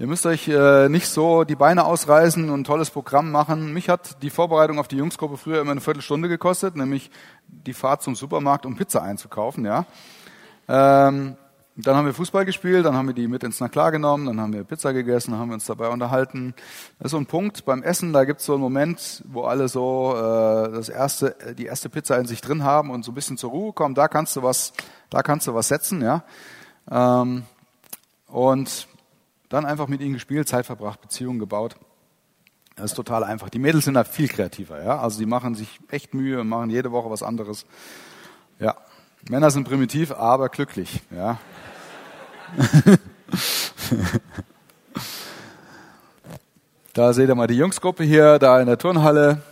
Ihr 0.00 0.06
müsst 0.06 0.26
euch 0.26 0.46
äh, 0.46 0.88
nicht 0.88 1.08
so 1.08 1.42
die 1.42 1.56
Beine 1.56 1.84
ausreißen 1.84 2.50
und 2.50 2.60
ein 2.60 2.64
tolles 2.64 2.88
Programm 2.88 3.32
machen. 3.32 3.72
Mich 3.72 3.88
hat 3.88 4.22
die 4.22 4.30
Vorbereitung 4.30 4.78
auf 4.78 4.86
die 4.86 4.96
Jungsgruppe 4.96 5.36
früher 5.36 5.60
immer 5.60 5.72
eine 5.72 5.80
Viertelstunde 5.80 6.28
gekostet, 6.28 6.76
nämlich 6.76 7.10
die 7.48 7.72
Fahrt 7.72 8.02
zum 8.02 8.14
Supermarkt, 8.14 8.64
um 8.64 8.76
Pizza 8.76 9.02
einzukaufen. 9.02 9.64
Ja. 9.64 9.86
Ähm, 10.68 11.36
dann 11.74 11.96
haben 11.96 12.06
wir 12.06 12.14
Fußball 12.14 12.44
gespielt, 12.44 12.86
dann 12.86 12.94
haben 12.94 13.08
wir 13.08 13.14
die 13.14 13.26
mit 13.26 13.42
ins 13.42 13.58
Naklar 13.58 13.90
genommen, 13.90 14.26
dann 14.26 14.40
haben 14.40 14.52
wir 14.52 14.62
Pizza 14.62 14.92
gegessen, 14.92 15.32
dann 15.32 15.40
haben 15.40 15.48
wir 15.48 15.54
uns 15.54 15.66
dabei 15.66 15.88
unterhalten. 15.88 16.54
Das 17.00 17.06
ist 17.06 17.10
so 17.10 17.18
ein 17.18 17.26
Punkt 17.26 17.64
beim 17.64 17.82
Essen, 17.82 18.12
da 18.12 18.24
gibt 18.24 18.38
es 18.38 18.46
so 18.46 18.52
einen 18.52 18.62
Moment, 18.62 19.24
wo 19.26 19.42
alle 19.42 19.66
so 19.66 20.14
äh, 20.16 20.70
das 20.74 20.90
erste, 20.90 21.34
die 21.58 21.66
erste 21.66 21.88
Pizza 21.88 22.16
in 22.18 22.26
sich 22.26 22.40
drin 22.40 22.62
haben 22.62 22.90
und 22.90 23.04
so 23.04 23.10
ein 23.10 23.16
bisschen 23.16 23.36
zur 23.36 23.50
Ruhe 23.50 23.72
kommen. 23.72 23.96
Da 23.96 24.06
kannst 24.06 24.36
du 24.36 24.44
was, 24.44 24.72
da 25.10 25.22
kannst 25.22 25.48
du 25.48 25.54
was 25.54 25.66
setzen, 25.66 26.02
ja. 26.02 26.22
Ähm, 26.88 27.42
und 28.28 28.87
dann 29.48 29.64
einfach 29.64 29.88
mit 29.88 30.00
ihnen 30.00 30.14
gespielt, 30.14 30.48
Zeit 30.48 30.66
verbracht, 30.66 31.00
Beziehungen 31.00 31.38
gebaut. 31.38 31.76
Das 32.76 32.92
ist 32.92 32.96
total 32.96 33.24
einfach. 33.24 33.48
Die 33.48 33.58
Mädels 33.58 33.86
sind 33.86 33.94
da 33.94 34.04
viel 34.04 34.28
kreativer, 34.28 34.82
ja. 34.82 35.00
Also 35.00 35.18
die 35.18 35.26
machen 35.26 35.54
sich 35.54 35.80
echt 35.90 36.14
Mühe 36.14 36.40
und 36.40 36.48
machen 36.48 36.70
jede 36.70 36.92
Woche 36.92 37.10
was 37.10 37.22
anderes. 37.22 37.66
Ja. 38.60 38.76
Männer 39.28 39.50
sind 39.50 39.64
primitiv, 39.64 40.12
aber 40.12 40.48
glücklich, 40.48 41.02
ja. 41.10 41.38
da 46.94 47.12
seht 47.12 47.28
ihr 47.28 47.34
mal 47.34 47.48
die 47.48 47.56
Jungsgruppe 47.56 48.04
hier, 48.04 48.38
da 48.38 48.60
in 48.60 48.66
der 48.66 48.78
Turnhalle. 48.78 49.42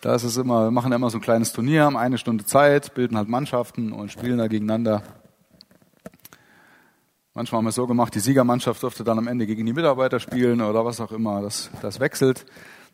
Da 0.00 0.14
ist 0.14 0.24
es 0.24 0.38
immer, 0.38 0.64
wir 0.64 0.70
machen 0.70 0.92
immer 0.92 1.10
so 1.10 1.18
ein 1.18 1.20
kleines 1.20 1.52
Turnier, 1.52 1.84
haben 1.84 1.98
eine 1.98 2.16
Stunde 2.16 2.46
Zeit, 2.46 2.94
bilden 2.94 3.18
halt 3.18 3.28
Mannschaften 3.28 3.92
und 3.92 4.10
spielen 4.10 4.38
da 4.38 4.48
gegeneinander. 4.48 5.02
Manchmal 7.32 7.58
haben 7.58 7.66
wir 7.66 7.70
es 7.70 7.76
so 7.76 7.86
gemacht, 7.86 8.12
die 8.14 8.20
Siegermannschaft 8.20 8.82
durfte 8.82 9.04
dann 9.04 9.18
am 9.18 9.28
Ende 9.28 9.46
gegen 9.46 9.64
die 9.64 9.72
Mitarbeiter 9.72 10.18
spielen 10.18 10.60
oder 10.60 10.84
was 10.84 11.00
auch 11.00 11.12
immer. 11.12 11.40
Das, 11.40 11.70
das 11.80 12.00
wechselt. 12.00 12.44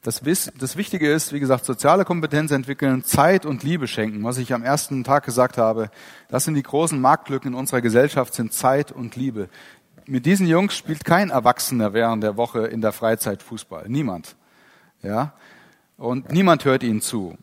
Das, 0.02 0.20
das 0.58 0.76
Wichtige 0.76 1.10
ist, 1.10 1.32
wie 1.32 1.40
gesagt, 1.40 1.64
soziale 1.64 2.04
Kompetenz 2.04 2.50
entwickeln, 2.50 3.02
Zeit 3.02 3.46
und 3.46 3.62
Liebe 3.62 3.88
schenken. 3.88 4.22
Was 4.24 4.36
ich 4.36 4.52
am 4.52 4.62
ersten 4.62 5.04
Tag 5.04 5.24
gesagt 5.24 5.56
habe, 5.56 5.90
das 6.28 6.44
sind 6.44 6.54
die 6.54 6.62
großen 6.62 7.00
Marktlücken 7.00 7.52
in 7.52 7.58
unserer 7.58 7.80
Gesellschaft, 7.80 8.34
sind 8.34 8.52
Zeit 8.52 8.92
und 8.92 9.16
Liebe. 9.16 9.48
Mit 10.04 10.26
diesen 10.26 10.46
Jungs 10.46 10.76
spielt 10.76 11.04
kein 11.04 11.30
Erwachsener 11.30 11.94
während 11.94 12.22
der 12.22 12.36
Woche 12.36 12.66
in 12.66 12.82
der 12.82 12.92
Freizeit 12.92 13.42
Fußball. 13.42 13.88
Niemand. 13.88 14.36
Ja? 15.02 15.32
Und 15.96 16.30
niemand 16.30 16.64
hört 16.66 16.82
ihnen 16.82 17.00
zu. 17.00 17.38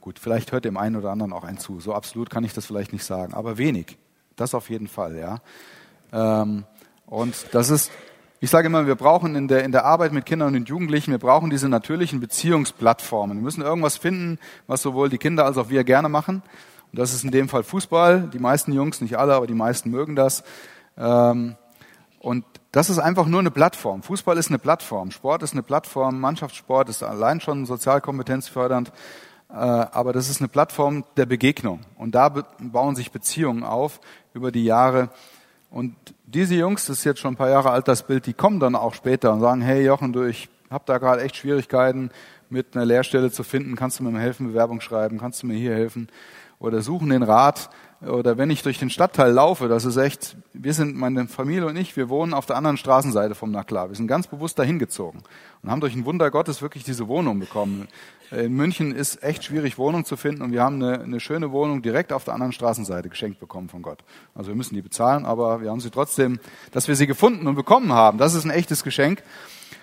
Gut, 0.00 0.20
vielleicht 0.20 0.52
hört 0.52 0.64
dem 0.64 0.76
einen 0.76 0.96
oder 0.96 1.10
anderen 1.10 1.32
auch 1.32 1.44
ein 1.44 1.58
zu. 1.58 1.80
So 1.80 1.94
absolut 1.94 2.30
kann 2.30 2.44
ich 2.44 2.54
das 2.54 2.64
vielleicht 2.64 2.92
nicht 2.92 3.04
sagen, 3.04 3.34
aber 3.34 3.58
wenig. 3.58 3.98
Das 4.36 4.54
auf 4.54 4.70
jeden 4.70 4.88
Fall, 4.88 5.16
ja. 5.16 5.38
Ähm, 6.12 6.64
und 7.06 7.34
das 7.52 7.70
ist 7.70 7.90
ich 8.42 8.48
sage 8.48 8.68
immer, 8.68 8.86
wir 8.86 8.94
brauchen 8.94 9.36
in 9.36 9.48
der, 9.48 9.64
in 9.64 9.72
der 9.72 9.84
Arbeit 9.84 10.12
mit 10.12 10.24
Kindern 10.24 10.56
und 10.56 10.66
Jugendlichen, 10.66 11.10
wir 11.10 11.18
brauchen 11.18 11.50
diese 11.50 11.68
natürlichen 11.68 12.20
Beziehungsplattformen. 12.20 13.36
Wir 13.36 13.42
müssen 13.42 13.60
irgendwas 13.60 13.98
finden, 13.98 14.38
was 14.66 14.80
sowohl 14.80 15.10
die 15.10 15.18
Kinder 15.18 15.44
als 15.44 15.58
auch 15.58 15.68
wir 15.68 15.84
gerne 15.84 16.08
machen. 16.08 16.42
Und 16.90 16.98
das 16.98 17.12
ist 17.12 17.22
in 17.22 17.32
dem 17.32 17.50
Fall 17.50 17.64
Fußball. 17.64 18.30
Die 18.32 18.38
meisten 18.38 18.72
Jungs, 18.72 19.02
nicht 19.02 19.18
alle, 19.18 19.34
aber 19.34 19.46
die 19.46 19.54
meisten 19.54 19.90
mögen 19.90 20.16
das. 20.16 20.42
Ähm, 20.96 21.56
und 22.18 22.46
das 22.72 22.88
ist 22.88 22.98
einfach 22.98 23.26
nur 23.26 23.40
eine 23.40 23.50
Plattform. 23.50 24.02
Fußball 24.02 24.38
ist 24.38 24.48
eine 24.48 24.58
Plattform. 24.58 25.10
Sport 25.10 25.42
ist 25.42 25.52
eine 25.52 25.62
Plattform. 25.62 26.18
Mannschaftssport 26.18 26.88
ist 26.88 27.02
allein 27.02 27.42
schon 27.42 27.66
sozialkompetenzfördernd. 27.66 28.90
Äh, 29.50 29.54
aber 29.54 30.14
das 30.14 30.30
ist 30.30 30.40
eine 30.40 30.48
Plattform 30.48 31.04
der 31.18 31.26
Begegnung. 31.26 31.80
Und 31.98 32.14
da 32.14 32.30
bauen 32.58 32.96
sich 32.96 33.12
Beziehungen 33.12 33.64
auf 33.64 34.00
über 34.34 34.52
die 34.52 34.64
Jahre. 34.64 35.10
Und 35.70 35.94
diese 36.26 36.54
Jungs, 36.54 36.86
das 36.86 36.98
ist 36.98 37.04
jetzt 37.04 37.20
schon 37.20 37.34
ein 37.34 37.36
paar 37.36 37.50
Jahre 37.50 37.70
alt, 37.70 37.86
das 37.88 38.06
Bild, 38.06 38.26
die 38.26 38.32
kommen 38.32 38.60
dann 38.60 38.74
auch 38.74 38.94
später 38.94 39.32
und 39.32 39.40
sagen, 39.40 39.60
hey 39.60 39.84
Jochen, 39.84 40.12
du, 40.12 40.24
ich 40.24 40.48
habe 40.68 40.84
da 40.86 40.98
gerade 40.98 41.22
echt 41.22 41.36
Schwierigkeiten, 41.36 42.10
mit 42.48 42.74
einer 42.74 42.84
Lehrstelle 42.84 43.30
zu 43.30 43.44
finden, 43.44 43.76
kannst 43.76 44.00
du 44.00 44.04
mir 44.04 44.18
helfen, 44.18 44.48
Bewerbung 44.48 44.80
schreiben, 44.80 45.18
kannst 45.18 45.42
du 45.42 45.46
mir 45.46 45.54
hier 45.54 45.74
helfen? 45.74 46.08
Oder 46.58 46.82
suchen 46.82 47.10
den 47.10 47.22
Rat. 47.22 47.70
Oder 48.02 48.38
wenn 48.38 48.48
ich 48.48 48.62
durch 48.62 48.78
den 48.78 48.88
Stadtteil 48.88 49.30
laufe, 49.30 49.68
das 49.68 49.84
ist 49.84 49.98
echt, 49.98 50.34
wir 50.54 50.72
sind, 50.72 50.96
meine 50.96 51.28
Familie 51.28 51.66
und 51.66 51.76
ich, 51.76 51.98
wir 51.98 52.08
wohnen 52.08 52.32
auf 52.32 52.46
der 52.46 52.56
anderen 52.56 52.78
Straßenseite 52.78 53.34
vom 53.34 53.50
Naklar. 53.50 53.90
Wir 53.90 53.96
sind 53.96 54.06
ganz 54.06 54.26
bewusst 54.26 54.58
dahin 54.58 54.78
gezogen 54.78 55.22
und 55.62 55.70
haben 55.70 55.82
durch 55.82 55.94
ein 55.94 56.06
Wunder 56.06 56.30
Gottes 56.30 56.62
wirklich 56.62 56.82
diese 56.82 57.08
Wohnung 57.08 57.38
bekommen. 57.38 57.88
In 58.30 58.54
München 58.54 58.94
ist 58.94 59.22
echt 59.22 59.44
schwierig, 59.44 59.76
Wohnung 59.76 60.06
zu 60.06 60.16
finden 60.16 60.40
und 60.40 60.52
wir 60.52 60.62
haben 60.62 60.82
eine, 60.82 61.00
eine 61.02 61.20
schöne 61.20 61.52
Wohnung 61.52 61.82
direkt 61.82 62.10
auf 62.14 62.24
der 62.24 62.32
anderen 62.32 62.52
Straßenseite 62.52 63.10
geschenkt 63.10 63.38
bekommen 63.38 63.68
von 63.68 63.82
Gott. 63.82 64.02
Also 64.34 64.48
wir 64.48 64.56
müssen 64.56 64.74
die 64.74 64.82
bezahlen, 64.82 65.26
aber 65.26 65.60
wir 65.60 65.68
haben 65.68 65.80
sie 65.80 65.90
trotzdem, 65.90 66.40
dass 66.72 66.88
wir 66.88 66.96
sie 66.96 67.06
gefunden 67.06 67.46
und 67.46 67.54
bekommen 67.54 67.92
haben, 67.92 68.16
das 68.16 68.34
ist 68.34 68.44
ein 68.44 68.50
echtes 68.50 68.82
Geschenk. 68.82 69.22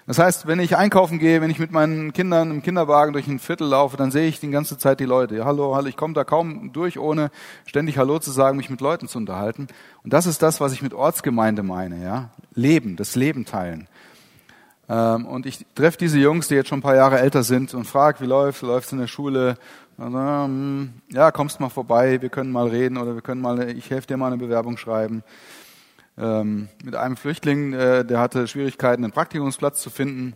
Das 0.08 0.20
heißt, 0.20 0.48
wenn 0.48 0.62
ich 0.62 0.78
einkaufen 0.78 1.20
gehe, 1.20 1.42
wenn 1.42 1.52
ich 1.52 1.60
mit 1.60 1.74
meinen 1.74 2.14
Kindern 2.14 2.50
im 2.50 2.62
Kinderwagen 2.62 3.12
durch 3.12 3.28
ein 3.28 3.40
Viertel 3.40 3.68
laufe, 3.68 3.98
dann 3.98 4.10
sehe 4.10 4.30
ich 4.30 4.40
die 4.40 4.50
ganze 4.50 4.78
Zeit 4.78 5.02
die 5.02 5.06
Leute. 5.06 5.44
Hallo, 5.44 5.76
hallo, 5.76 5.86
ich 5.88 5.98
komme 5.98 6.14
da 6.14 6.24
kaum 6.24 6.72
durch, 6.72 6.98
ohne 6.98 7.30
ständig 7.66 7.98
Hallo 7.98 8.18
zu 8.18 8.32
sagen, 8.32 8.56
mich 8.56 8.70
mit 8.70 8.80
Leuten 8.80 9.10
zu 9.10 9.18
unterhalten. 9.18 9.68
Und 10.06 10.14
das 10.14 10.26
ist 10.26 10.42
das, 10.42 10.62
was 10.62 10.72
ich 10.72 10.82
mit 10.82 10.94
Ortsgemeinde 10.94 11.62
meine, 11.62 12.02
ja. 12.02 12.30
Leben, 12.54 12.96
das 12.96 13.18
Leben 13.18 13.44
teilen. 13.44 13.90
Ähm, 14.88 15.26
und 15.26 15.46
ich 15.46 15.66
treffe 15.76 15.98
diese 15.98 16.20
Jungs, 16.20 16.48
die 16.48 16.56
jetzt 16.56 16.70
schon 16.70 16.80
ein 16.80 16.84
paar 16.84 16.96
Jahre 16.96 17.20
älter 17.20 17.44
sind 17.44 17.74
und 17.74 17.84
frage, 17.84 18.22
wie 18.22 18.28
läuft, 18.28 18.62
läuft's 18.62 18.94
in 18.94 19.00
der 19.00 19.08
Schule? 19.08 19.56
Hm, 19.98 20.94
ja, 21.10 21.32
kommst 21.32 21.60
mal 21.60 21.68
vorbei, 21.68 22.22
wir 22.22 22.30
können 22.30 22.54
mal 22.54 22.70
reden 22.70 22.98
oder 22.98 23.14
wir 23.16 23.22
können 23.22 23.42
mal, 23.42 23.70
ich 23.72 23.90
helfe 23.90 24.08
dir 24.08 24.16
mal 24.16 24.28
eine 24.28 24.38
Bewerbung 24.38 24.78
schreiben. 24.78 25.22
Ähm, 26.18 26.70
mit 26.84 26.96
einem 26.96 27.16
Flüchtling, 27.16 27.74
äh, 27.74 28.04
der 28.04 28.20
hatte 28.20 28.48
Schwierigkeiten, 28.48 29.04
einen 29.04 29.14
Praktikumsplatz 29.14 29.82
zu 29.82 29.90
finden. 29.90 30.36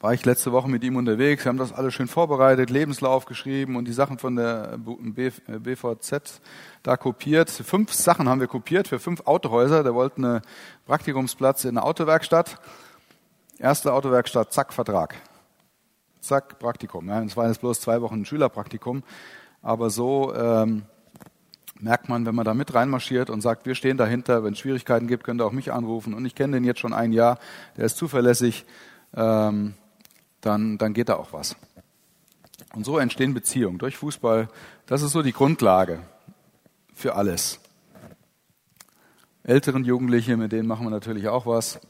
War 0.00 0.12
ich 0.12 0.24
letzte 0.24 0.52
Woche 0.52 0.68
mit 0.68 0.84
ihm 0.84 0.96
unterwegs, 0.96 1.44
wir 1.44 1.48
haben 1.48 1.56
das 1.58 1.72
alles 1.72 1.94
schön 1.94 2.08
vorbereitet, 2.08 2.68
Lebenslauf 2.68 3.24
geschrieben 3.24 3.76
und 3.76 3.86
die 3.86 3.92
Sachen 3.92 4.18
von 4.18 4.36
der 4.36 4.78
BVZ 4.78 6.40
da 6.82 6.96
kopiert. 6.96 7.48
Fünf 7.48 7.92
Sachen 7.92 8.28
haben 8.28 8.40
wir 8.40 8.46
kopiert 8.46 8.88
für 8.88 8.98
fünf 8.98 9.22
Autohäuser. 9.26 9.82
Der 9.82 9.94
wollte 9.94 10.16
einen 10.16 10.40
Praktikumsplatz 10.86 11.64
in 11.64 11.78
einer 11.78 11.86
Autowerkstatt. 11.86 12.58
Erste 13.58 13.92
Autowerkstatt, 13.92 14.52
zack, 14.52 14.72
Vertrag. 14.72 15.14
Zack, 16.20 16.58
Praktikum. 16.58 17.08
Ja, 17.08 17.22
es 17.22 17.36
war 17.36 17.48
jetzt 17.48 17.60
bloß 17.60 17.80
zwei 17.80 18.02
Wochen 18.02 18.20
ein 18.20 18.24
Schülerpraktikum. 18.26 19.02
Aber 19.62 19.88
so 19.88 20.34
ähm, 20.34 20.82
merkt 21.80 22.08
man, 22.08 22.26
wenn 22.26 22.34
man 22.34 22.44
da 22.44 22.54
mit 22.54 22.74
reinmarschiert 22.74 23.30
und 23.30 23.40
sagt, 23.40 23.66
wir 23.66 23.74
stehen 23.74 23.96
dahinter, 23.96 24.44
wenn 24.44 24.52
es 24.52 24.58
Schwierigkeiten 24.58 25.06
gibt, 25.06 25.24
könnt 25.24 25.40
ihr 25.40 25.46
auch 25.46 25.52
mich 25.52 25.72
anrufen. 25.72 26.14
Und 26.14 26.24
ich 26.24 26.34
kenne 26.34 26.56
den 26.56 26.64
jetzt 26.64 26.80
schon 26.80 26.92
ein 26.92 27.12
Jahr, 27.12 27.38
der 27.76 27.84
ist 27.84 27.96
zuverlässig, 27.96 28.64
ähm, 29.14 29.74
dann, 30.40 30.78
dann 30.78 30.94
geht 30.94 31.08
da 31.08 31.16
auch 31.16 31.32
was. 31.32 31.56
Und 32.74 32.84
so 32.84 32.98
entstehen 32.98 33.34
Beziehungen 33.34 33.78
durch 33.78 33.96
Fußball. 33.96 34.48
Das 34.86 35.02
ist 35.02 35.12
so 35.12 35.22
die 35.22 35.32
Grundlage 35.32 36.00
für 36.94 37.14
alles. 37.14 37.60
Älteren 39.42 39.84
Jugendliche, 39.84 40.36
mit 40.36 40.52
denen 40.52 40.66
machen 40.66 40.86
wir 40.86 40.90
natürlich 40.90 41.28
auch 41.28 41.46
was. 41.46 41.80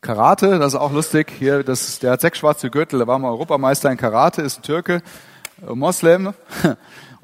Karate, 0.00 0.58
das 0.58 0.74
ist 0.74 0.78
auch 0.78 0.92
lustig. 0.92 1.32
Hier, 1.38 1.62
das, 1.62 1.98
der 1.98 2.12
hat 2.12 2.20
sechs 2.20 2.38
schwarze 2.38 2.70
Gürtel, 2.70 2.98
der 2.98 3.08
war 3.08 3.18
mal 3.18 3.30
Europameister 3.30 3.90
in 3.90 3.96
Karate, 3.96 4.42
ist 4.42 4.58
ein 4.58 4.62
Türke, 4.62 5.02
äh, 5.66 5.74
Moslem. 5.74 6.34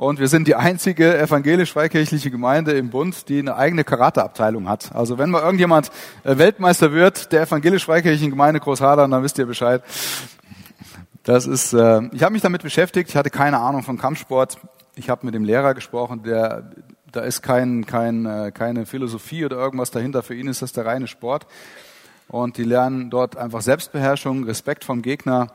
Und 0.00 0.18
wir 0.18 0.28
sind 0.28 0.48
die 0.48 0.54
einzige 0.54 1.18
evangelisch-freikirchliche 1.18 2.30
Gemeinde 2.30 2.72
im 2.72 2.88
Bund, 2.88 3.28
die 3.28 3.38
eine 3.38 3.56
eigene 3.56 3.84
Karateabteilung 3.84 4.66
hat. 4.66 4.94
Also 4.94 5.18
wenn 5.18 5.28
mal 5.28 5.42
irgendjemand 5.42 5.90
äh, 6.24 6.38
Weltmeister 6.38 6.92
wird, 6.92 7.32
der 7.32 7.42
evangelisch-freikirchlichen 7.42 8.30
Gemeinde 8.30 8.60
Großhadern, 8.60 9.10
dann 9.10 9.22
wisst 9.22 9.36
ihr 9.36 9.44
Bescheid. 9.44 9.82
Das 11.22 11.46
ist, 11.46 11.74
äh, 11.74 12.00
ich 12.12 12.22
habe 12.22 12.32
mich 12.32 12.40
damit 12.40 12.62
beschäftigt. 12.62 13.10
Ich 13.10 13.16
hatte 13.16 13.28
keine 13.28 13.58
Ahnung 13.58 13.82
von 13.82 13.98
Kampfsport. 13.98 14.56
Ich 14.94 15.10
habe 15.10 15.26
mit 15.26 15.34
dem 15.34 15.44
Lehrer 15.44 15.74
gesprochen, 15.74 16.22
der, 16.22 16.70
da 17.12 17.20
ist 17.20 17.42
kein, 17.42 17.84
kein, 17.84 18.24
äh, 18.24 18.52
keine 18.54 18.86
Philosophie 18.86 19.44
oder 19.44 19.58
irgendwas 19.58 19.90
dahinter. 19.90 20.22
Für 20.22 20.34
ihn 20.34 20.48
ist 20.48 20.62
das 20.62 20.72
der 20.72 20.86
reine 20.86 21.08
Sport. 21.08 21.46
Und 22.26 22.56
die 22.56 22.64
lernen 22.64 23.10
dort 23.10 23.36
einfach 23.36 23.60
Selbstbeherrschung, 23.60 24.44
Respekt 24.44 24.82
vom 24.82 25.02
Gegner. 25.02 25.48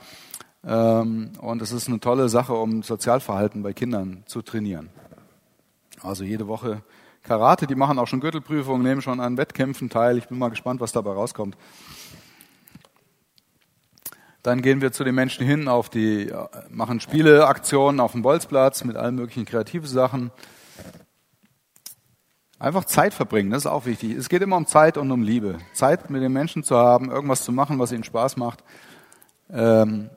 Ähm, 0.66 1.32
und 1.40 1.62
es 1.62 1.72
ist 1.72 1.88
eine 1.88 2.00
tolle 2.00 2.28
Sache, 2.30 2.54
um 2.54 2.82
Sozialverhalten 2.82 3.62
bei 3.62 3.74
Kindern 3.74 4.24
zu 4.26 4.42
trainieren. 4.42 4.90
Also 6.02 6.24
jede 6.24 6.48
Woche 6.48 6.82
Karate, 7.22 7.66
die 7.68 7.76
machen 7.76 7.98
auch 7.98 8.08
schon 8.08 8.20
Gürtelprüfungen, 8.20 8.84
nehmen 8.84 9.02
schon 9.02 9.20
an 9.20 9.38
Wettkämpfen 9.38 9.90
teil. 9.90 10.18
Ich 10.18 10.28
bin 10.28 10.38
mal 10.38 10.50
gespannt, 10.50 10.80
was 10.80 10.92
dabei 10.92 11.12
rauskommt. 11.12 11.58
Dann 14.44 14.62
gehen 14.62 14.80
wir 14.80 14.92
zu 14.92 15.04
den 15.04 15.16
Menschen 15.16 15.46
hin, 15.46 15.68
auf 15.68 15.90
die, 15.90 16.32
machen 16.70 17.00
Spieleaktionen 17.00 18.00
auf 18.00 18.12
dem 18.12 18.22
Bolzplatz 18.22 18.84
mit 18.84 18.96
allen 18.96 19.16
möglichen 19.16 19.46
kreativen 19.46 19.88
Sachen. 19.88 20.30
Einfach 22.60 22.86
Zeit 22.86 23.16
verbringen, 23.16 23.50
das 23.50 23.64
ist 23.64 23.72
auch 23.72 23.88
wichtig. 23.88 24.16
Es 24.16 24.30
geht 24.30 24.44
immer 24.44 24.58
um 24.58 24.68
Zeit 24.68 24.98
und 24.98 25.12
um 25.12 25.24
Liebe. 25.24 25.58
Zeit 25.74 26.12
mit 26.12 26.22
den 26.22 26.32
Menschen 26.32 26.64
zu 26.64 26.76
haben, 26.78 27.10
irgendwas 27.10 27.44
zu 27.44 27.52
machen, 27.52 27.80
was 27.80 27.92
ihnen 27.92 28.04
Spaß 28.04 28.38
macht. 28.38 28.64
Ähm, 29.50 30.12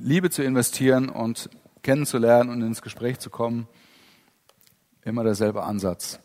Liebe 0.00 0.30
zu 0.30 0.44
investieren 0.44 1.08
und 1.08 1.50
kennenzulernen 1.82 2.50
und 2.50 2.62
ins 2.62 2.82
Gespräch 2.82 3.18
zu 3.18 3.30
kommen. 3.30 3.66
Immer 5.04 5.24
derselbe 5.24 5.64
Ansatz 5.64 6.20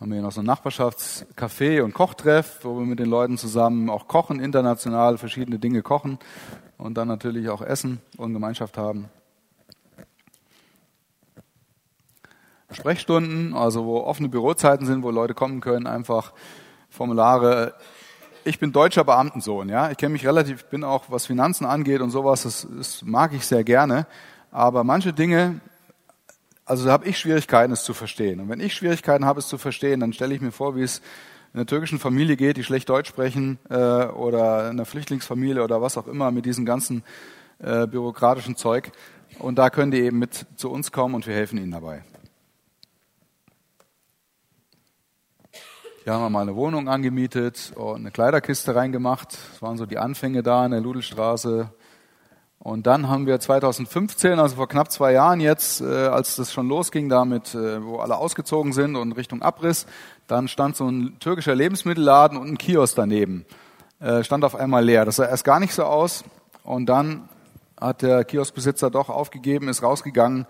haben 0.00 0.10
wir 0.10 0.16
hier 0.16 0.22
noch 0.22 0.32
so 0.32 0.40
ein 0.40 0.46
Nachbarschaftscafé 0.46 1.82
und 1.82 1.94
Kochtreff, 1.94 2.58
wo 2.62 2.78
wir 2.78 2.84
mit 2.84 2.98
den 2.98 3.08
Leuten 3.08 3.38
zusammen 3.38 3.88
auch 3.88 4.08
kochen, 4.08 4.40
international 4.40 5.18
verschiedene 5.18 5.58
Dinge 5.58 5.82
kochen 5.82 6.18
und 6.76 6.98
dann 6.98 7.08
natürlich 7.08 7.48
auch 7.48 7.62
essen 7.62 8.00
und 8.16 8.32
Gemeinschaft 8.32 8.76
haben. 8.76 9.08
Sprechstunden, 12.72 13.54
also 13.54 13.86
wo 13.86 14.00
offene 14.00 14.28
Bürozeiten 14.28 14.84
sind, 14.84 15.04
wo 15.04 15.10
Leute 15.10 15.32
kommen 15.32 15.60
können, 15.60 15.86
einfach 15.86 16.32
Formulare. 16.90 17.74
Ich 18.44 18.58
bin 18.58 18.72
deutscher 18.72 19.04
Beamtensohn, 19.04 19.68
ja. 19.68 19.90
Ich 19.90 19.96
kenne 19.96 20.12
mich 20.12 20.26
relativ, 20.26 20.64
bin 20.66 20.84
auch, 20.84 21.04
was 21.08 21.26
Finanzen 21.26 21.64
angeht 21.64 22.00
und 22.00 22.10
sowas, 22.10 22.42
das, 22.42 22.66
das 22.76 23.02
mag 23.02 23.32
ich 23.32 23.46
sehr 23.46 23.64
gerne. 23.64 24.06
Aber 24.50 24.84
manche 24.84 25.12
Dinge 25.12 25.60
also 26.66 26.86
da 26.86 26.92
habe 26.92 27.06
ich 27.06 27.18
Schwierigkeiten, 27.18 27.72
es 27.72 27.84
zu 27.84 27.92
verstehen. 27.92 28.40
Und 28.40 28.48
wenn 28.48 28.60
ich 28.60 28.74
Schwierigkeiten 28.74 29.24
habe, 29.24 29.40
es 29.40 29.48
zu 29.48 29.58
verstehen, 29.58 30.00
dann 30.00 30.12
stelle 30.12 30.34
ich 30.34 30.40
mir 30.40 30.52
vor, 30.52 30.76
wie 30.76 30.82
es 30.82 30.98
in 31.52 31.60
einer 31.60 31.66
türkischen 31.66 31.98
Familie 31.98 32.36
geht, 32.36 32.56
die 32.56 32.64
schlecht 32.64 32.88
Deutsch 32.88 33.08
sprechen, 33.08 33.58
äh, 33.68 33.74
oder 33.74 34.64
in 34.64 34.70
einer 34.70 34.86
Flüchtlingsfamilie 34.86 35.62
oder 35.62 35.82
was 35.82 35.98
auch 35.98 36.06
immer 36.06 36.30
mit 36.30 36.46
diesem 36.46 36.64
ganzen 36.64 37.04
äh, 37.58 37.86
bürokratischen 37.86 38.56
Zeug. 38.56 38.92
Und 39.38 39.56
da 39.56 39.70
können 39.70 39.90
die 39.90 40.00
eben 40.00 40.18
mit 40.18 40.46
zu 40.56 40.70
uns 40.70 40.90
kommen 40.90 41.14
und 41.14 41.26
wir 41.26 41.34
helfen 41.34 41.58
ihnen 41.58 41.72
dabei. 41.72 42.02
Hier 46.04 46.12
haben 46.12 46.20
wir 46.20 46.28
mal 46.28 46.42
eine 46.42 46.54
Wohnung 46.54 46.86
angemietet 46.86 47.72
und 47.76 48.00
eine 48.00 48.10
Kleiderkiste 48.10 48.74
reingemacht. 48.74 49.38
Das 49.52 49.62
waren 49.62 49.78
so 49.78 49.86
die 49.86 49.96
Anfänge 49.96 50.42
da 50.42 50.66
in 50.66 50.72
der 50.72 50.82
Ludelstraße. 50.82 51.70
Und 52.58 52.86
dann 52.86 53.08
haben 53.08 53.26
wir 53.26 53.40
2015, 53.40 54.38
also 54.38 54.56
vor 54.56 54.68
knapp 54.68 54.92
zwei 54.92 55.12
Jahren 55.12 55.40
jetzt, 55.40 55.80
äh, 55.80 55.86
als 55.86 56.36
das 56.36 56.52
schon 56.52 56.68
losging 56.68 57.08
damit, 57.08 57.54
äh, 57.54 57.82
wo 57.82 58.00
alle 58.00 58.18
ausgezogen 58.18 58.74
sind 58.74 58.96
und 58.96 59.12
Richtung 59.12 59.40
Abriss, 59.40 59.86
dann 60.26 60.46
stand 60.46 60.76
so 60.76 60.86
ein 60.86 61.18
türkischer 61.20 61.54
Lebensmittelladen 61.54 62.36
und 62.36 62.48
ein 62.48 62.58
Kiosk 62.58 62.96
daneben. 62.96 63.46
Äh, 63.98 64.24
stand 64.24 64.44
auf 64.44 64.56
einmal 64.56 64.84
leer. 64.84 65.06
Das 65.06 65.16
sah 65.16 65.24
erst 65.24 65.44
gar 65.44 65.58
nicht 65.58 65.72
so 65.72 65.84
aus. 65.84 66.22
Und 66.64 66.84
dann 66.84 67.30
hat 67.80 68.02
der 68.02 68.24
Kioskbesitzer 68.26 68.90
doch 68.90 69.08
aufgegeben, 69.08 69.68
ist 69.68 69.82
rausgegangen 69.82 70.44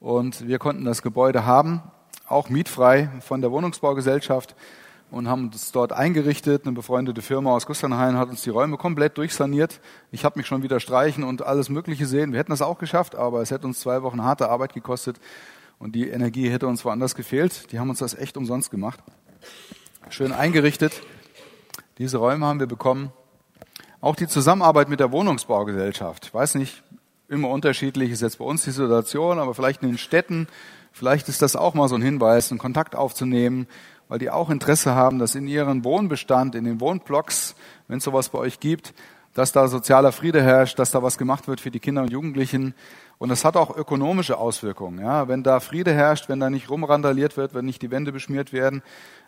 und 0.00 0.48
wir 0.48 0.58
konnten 0.58 0.86
das 0.86 1.02
Gebäude 1.02 1.44
haben, 1.44 1.82
auch 2.26 2.48
mietfrei 2.48 3.10
von 3.20 3.42
der 3.42 3.52
Wohnungsbaugesellschaft 3.52 4.56
und 5.10 5.28
haben 5.28 5.46
uns 5.46 5.72
dort 5.72 5.92
eingerichtet. 5.92 6.64
Eine 6.64 6.74
befreundete 6.74 7.22
Firma 7.22 7.54
aus 7.54 7.66
Gusternhain 7.66 8.16
hat 8.16 8.28
uns 8.28 8.42
die 8.42 8.50
Räume 8.50 8.76
komplett 8.76 9.18
durchsaniert. 9.18 9.80
Ich 10.10 10.24
habe 10.24 10.38
mich 10.38 10.46
schon 10.46 10.62
wieder 10.62 10.80
streichen 10.80 11.24
und 11.24 11.42
alles 11.42 11.68
Mögliche 11.68 12.06
sehen. 12.06 12.32
Wir 12.32 12.38
hätten 12.38 12.50
das 12.50 12.62
auch 12.62 12.78
geschafft, 12.78 13.14
aber 13.14 13.40
es 13.42 13.50
hätte 13.50 13.66
uns 13.66 13.80
zwei 13.80 14.02
Wochen 14.02 14.22
harte 14.22 14.48
Arbeit 14.48 14.72
gekostet 14.74 15.18
und 15.78 15.94
die 15.94 16.08
Energie 16.08 16.50
hätte 16.50 16.66
uns 16.66 16.84
woanders 16.84 17.14
gefehlt. 17.14 17.72
Die 17.72 17.78
haben 17.78 17.90
uns 17.90 18.00
das 18.00 18.14
echt 18.14 18.36
umsonst 18.36 18.70
gemacht. 18.70 19.00
Schön 20.08 20.32
eingerichtet. 20.32 21.02
Diese 21.98 22.18
Räume 22.18 22.46
haben 22.46 22.60
wir 22.60 22.66
bekommen. 22.66 23.12
Auch 24.00 24.16
die 24.16 24.28
Zusammenarbeit 24.28 24.88
mit 24.88 25.00
der 25.00 25.12
Wohnungsbaugesellschaft. 25.12 26.26
Ich 26.26 26.34
weiß 26.34 26.56
nicht, 26.56 26.82
immer 27.28 27.48
unterschiedlich 27.48 28.10
ist 28.10 28.22
jetzt 28.22 28.38
bei 28.38 28.44
uns 28.44 28.64
die 28.64 28.70
Situation, 28.70 29.38
aber 29.38 29.54
vielleicht 29.54 29.82
in 29.82 29.88
den 29.88 29.98
Städten, 29.98 30.46
vielleicht 30.92 31.28
ist 31.28 31.42
das 31.42 31.56
auch 31.56 31.74
mal 31.74 31.88
so 31.88 31.96
ein 31.96 32.02
Hinweis, 32.02 32.50
einen 32.50 32.58
Kontakt 32.58 32.94
aufzunehmen 32.94 33.66
weil 34.08 34.18
die 34.18 34.30
auch 34.30 34.50
Interesse 34.50 34.94
haben, 34.94 35.18
dass 35.18 35.34
in 35.34 35.46
ihren 35.46 35.84
Wohnbestand, 35.84 36.54
in 36.54 36.64
den 36.64 36.80
Wohnblocks, 36.80 37.54
wenn 37.88 37.98
es 37.98 38.04
sowas 38.04 38.28
bei 38.28 38.38
euch 38.38 38.60
gibt, 38.60 38.94
dass 39.34 39.52
da 39.52 39.68
sozialer 39.68 40.12
Friede 40.12 40.42
herrscht, 40.42 40.78
dass 40.78 40.92
da 40.92 41.02
was 41.02 41.18
gemacht 41.18 41.46
wird 41.46 41.60
für 41.60 41.70
die 41.70 41.80
Kinder 41.80 42.02
und 42.02 42.10
Jugendlichen. 42.10 42.74
Und 43.18 43.30
das 43.30 43.46
hat 43.46 43.56
auch 43.56 43.74
ökonomische 43.74 44.36
Auswirkungen. 44.36 44.98
Ja, 44.98 45.26
wenn 45.26 45.42
da 45.42 45.60
Friede 45.60 45.92
herrscht, 45.94 46.28
wenn 46.28 46.38
da 46.38 46.50
nicht 46.50 46.68
rumrandaliert 46.68 47.38
wird, 47.38 47.54
wenn 47.54 47.64
nicht 47.64 47.80
die 47.80 47.90
Wände 47.90 48.12
beschmiert 48.12 48.52
werden, 48.52 48.82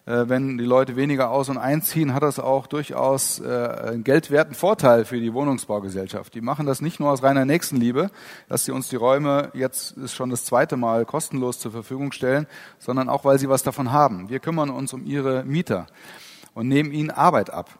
äh, 0.04 0.28
wenn 0.28 0.58
die 0.58 0.64
Leute 0.64 0.94
weniger 0.94 1.30
aus- 1.30 1.48
und 1.48 1.56
einziehen, 1.56 2.12
hat 2.12 2.22
das 2.22 2.38
auch 2.38 2.66
durchaus 2.66 3.40
äh, 3.40 3.46
einen 3.46 4.04
geldwerten 4.04 4.54
Vorteil 4.54 5.06
für 5.06 5.18
die 5.18 5.32
Wohnungsbaugesellschaft. 5.32 6.34
Die 6.34 6.42
machen 6.42 6.66
das 6.66 6.82
nicht 6.82 7.00
nur 7.00 7.10
aus 7.10 7.22
reiner 7.22 7.46
Nächstenliebe, 7.46 8.10
dass 8.48 8.66
sie 8.66 8.72
uns 8.72 8.88
die 8.88 8.96
Räume 8.96 9.50
jetzt 9.54 9.96
ist 9.96 10.14
schon 10.14 10.28
das 10.28 10.44
zweite 10.44 10.76
Mal 10.76 11.06
kostenlos 11.06 11.58
zur 11.58 11.72
Verfügung 11.72 12.12
stellen, 12.12 12.46
sondern 12.78 13.08
auch, 13.08 13.24
weil 13.24 13.38
sie 13.38 13.48
was 13.48 13.62
davon 13.62 13.90
haben. 13.90 14.28
Wir 14.28 14.38
kümmern 14.38 14.68
uns 14.68 14.92
um 14.92 15.06
ihre 15.06 15.44
Mieter 15.44 15.86
und 16.52 16.68
nehmen 16.68 16.92
ihnen 16.92 17.10
Arbeit 17.10 17.48
ab 17.48 17.78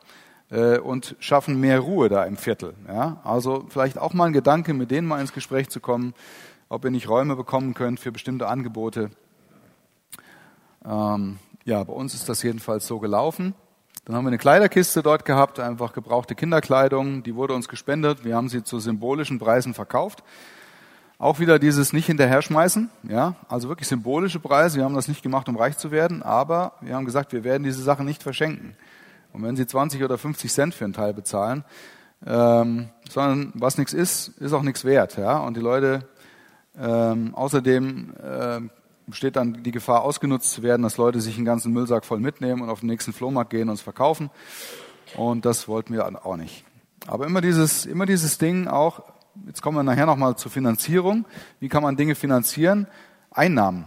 und 0.51 1.17
schaffen 1.19 1.61
mehr 1.61 1.81
Ruhe 1.81 2.09
da 2.09 2.25
im 2.25 2.37
Viertel. 2.37 2.75
Ja? 2.87 3.21
Also 3.25 3.67
vielleicht 3.69 3.99
auch 3.99 4.15
mal 4.15 4.27
ein 4.27 4.33
Gedanke, 4.33 4.73
mit 4.73 4.91
denen 4.91 5.07
mal 5.07 5.21
ins 5.21 5.33
Gespräch 5.33 5.69
zu 5.69 5.81
kommen, 5.81 6.15
ob 6.69 6.85
ihr 6.85 6.91
nicht 6.91 7.09
Räume 7.09 7.37
bekommen 7.37 7.75
könnt 7.75 8.01
für 8.01 8.13
bestimmte 8.13 8.49
Angebote. 8.49 9.11
Ähm, 10.85 11.39
ja, 11.65 11.85
bei 11.85 11.93
uns 11.93 12.15
ist 12.15 12.29
das 12.29 12.43
jedenfalls 12.43 12.87
so 12.87 12.99
gelaufen. 12.99 13.55
Dann 14.05 14.17
haben 14.17 14.25
wir 14.25 14.29
eine 14.29 14.39
Kleiderkiste 14.39 15.03
dort 15.03 15.27
gehabt, 15.27 15.61
einfach 15.61 15.93
gebrauchte 15.93 16.35
Kinderkleidung, 16.35 17.23
die 17.23 17.35
wurde 17.35 17.53
uns 17.53 17.69
gespendet. 17.69 18.25
Wir 18.25 18.37
haben 18.37 18.49
sie 18.49 18.65
zu 18.65 18.79
symbolischen 18.79 19.39
Preisen 19.39 19.75
verkauft. 19.75 20.25
Auch 21.19 21.41
wieder 21.41 21.59
dieses 21.59 21.93
nicht 21.93 22.07
hinterher 22.07 22.41
schmeißen, 22.41 22.89
ja, 23.03 23.35
also 23.49 23.69
wirklich 23.69 23.89
symbolische 23.89 24.39
Preise. 24.41 24.79
Wir 24.79 24.85
haben 24.85 24.95
das 24.95 25.09
nicht 25.09 25.23
gemacht, 25.23 25.49
um 25.49 25.57
reich 25.57 25.77
zu 25.77 25.91
werden, 25.91 26.23
aber 26.23 26.73
wir 26.81 26.95
haben 26.95 27.05
gesagt, 27.05 27.33
wir 27.33 27.45
werden 27.45 27.65
diese 27.65 27.83
Sachen 27.83 28.07
nicht 28.07 28.23
verschenken. 28.23 28.77
Und 29.33 29.43
wenn 29.43 29.57
Sie 29.57 29.67
20 29.67 30.03
oder 30.03 30.19
50 30.19 30.53
Cent 30.53 30.75
für 30.75 30.85
einen 30.85 30.95
Teil 30.95 31.15
bezahlen, 31.15 31.65
ähm, 32.27 32.89
sondern 33.09 33.53
was 33.55 33.79
nichts 33.79 33.93
ist, 33.93 34.29
ist 34.39 34.53
auch 34.53 34.63
nichts 34.63 34.85
wert, 34.85 35.17
ja. 35.17 35.39
Und 35.39 35.57
die 35.57 35.61
Leute 35.61 36.09
ähm, 36.77 37.35
außerdem 37.35 38.15
äh, 38.23 38.61
besteht 39.07 39.37
dann 39.37 39.63
die 39.63 39.71
Gefahr, 39.71 40.03
ausgenutzt 40.03 40.53
zu 40.53 40.63
werden, 40.63 40.83
dass 40.83 40.97
Leute 40.97 41.21
sich 41.21 41.37
einen 41.37 41.45
ganzen 41.45 41.73
Müllsack 41.73 42.05
voll 42.05 42.21
mitnehmen 42.21 42.63
und 42.63 42.71
auf 42.71 42.81
den 42.81 42.89
nächsten 42.89 43.13
Flohmarkt 43.13 43.51
gehen 43.51 43.69
und 43.69 43.75
es 43.75 43.81
verkaufen. 43.81 44.31
Und 45.17 45.45
das 45.45 45.69
wollten 45.69 45.95
wir 45.95 46.05
auch 46.25 46.37
nicht. 46.37 46.65
Aber 47.07 47.27
immer 47.27 47.41
dieses, 47.41 47.87
immer 47.87 48.05
dieses 48.05 48.39
Ding 48.39 48.69
auch, 48.69 49.03
jetzt 49.47 49.63
kommen 49.63 49.79
wir 49.79 49.83
nachher 49.83 50.07
nochmal 50.07 50.37
zur 50.37 50.51
Finanzierung. 50.51 51.25
Wie 51.61 51.69
kann 51.69 51.83
man 51.83 51.97
Dinge 51.97 52.15
finanzieren? 52.15 52.87
Einnahmen. 53.31 53.87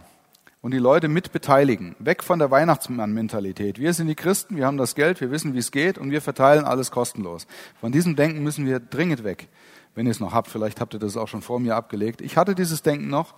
Und 0.61 0.71
die 0.71 0.77
Leute 0.77 1.07
mit 1.07 1.31
beteiligen. 1.31 1.95
Weg 1.97 2.23
von 2.23 2.37
der 2.37 2.51
Weihnachtsmann-Mentalität. 2.51 3.79
Wir 3.79 3.93
sind 3.93 4.07
die 4.07 4.15
Christen, 4.15 4.57
wir 4.57 4.67
haben 4.67 4.77
das 4.77 4.93
Geld, 4.93 5.19
wir 5.19 5.31
wissen, 5.31 5.55
wie 5.55 5.59
es 5.59 5.71
geht 5.71 5.97
und 5.97 6.11
wir 6.11 6.21
verteilen 6.21 6.65
alles 6.65 6.91
kostenlos. 6.91 7.47
Von 7.79 7.91
diesem 7.91 8.15
Denken 8.15 8.43
müssen 8.43 8.67
wir 8.67 8.79
dringend 8.79 9.23
weg. 9.23 9.47
Wenn 9.95 10.05
ihr 10.05 10.11
es 10.11 10.19
noch 10.19 10.33
habt, 10.33 10.49
vielleicht 10.49 10.79
habt 10.79 10.93
ihr 10.93 10.99
das 10.99 11.17
auch 11.17 11.27
schon 11.27 11.41
vor 11.41 11.59
mir 11.59 11.75
abgelegt. 11.75 12.21
Ich 12.21 12.37
hatte 12.37 12.53
dieses 12.53 12.83
Denken 12.83 13.09
noch 13.09 13.33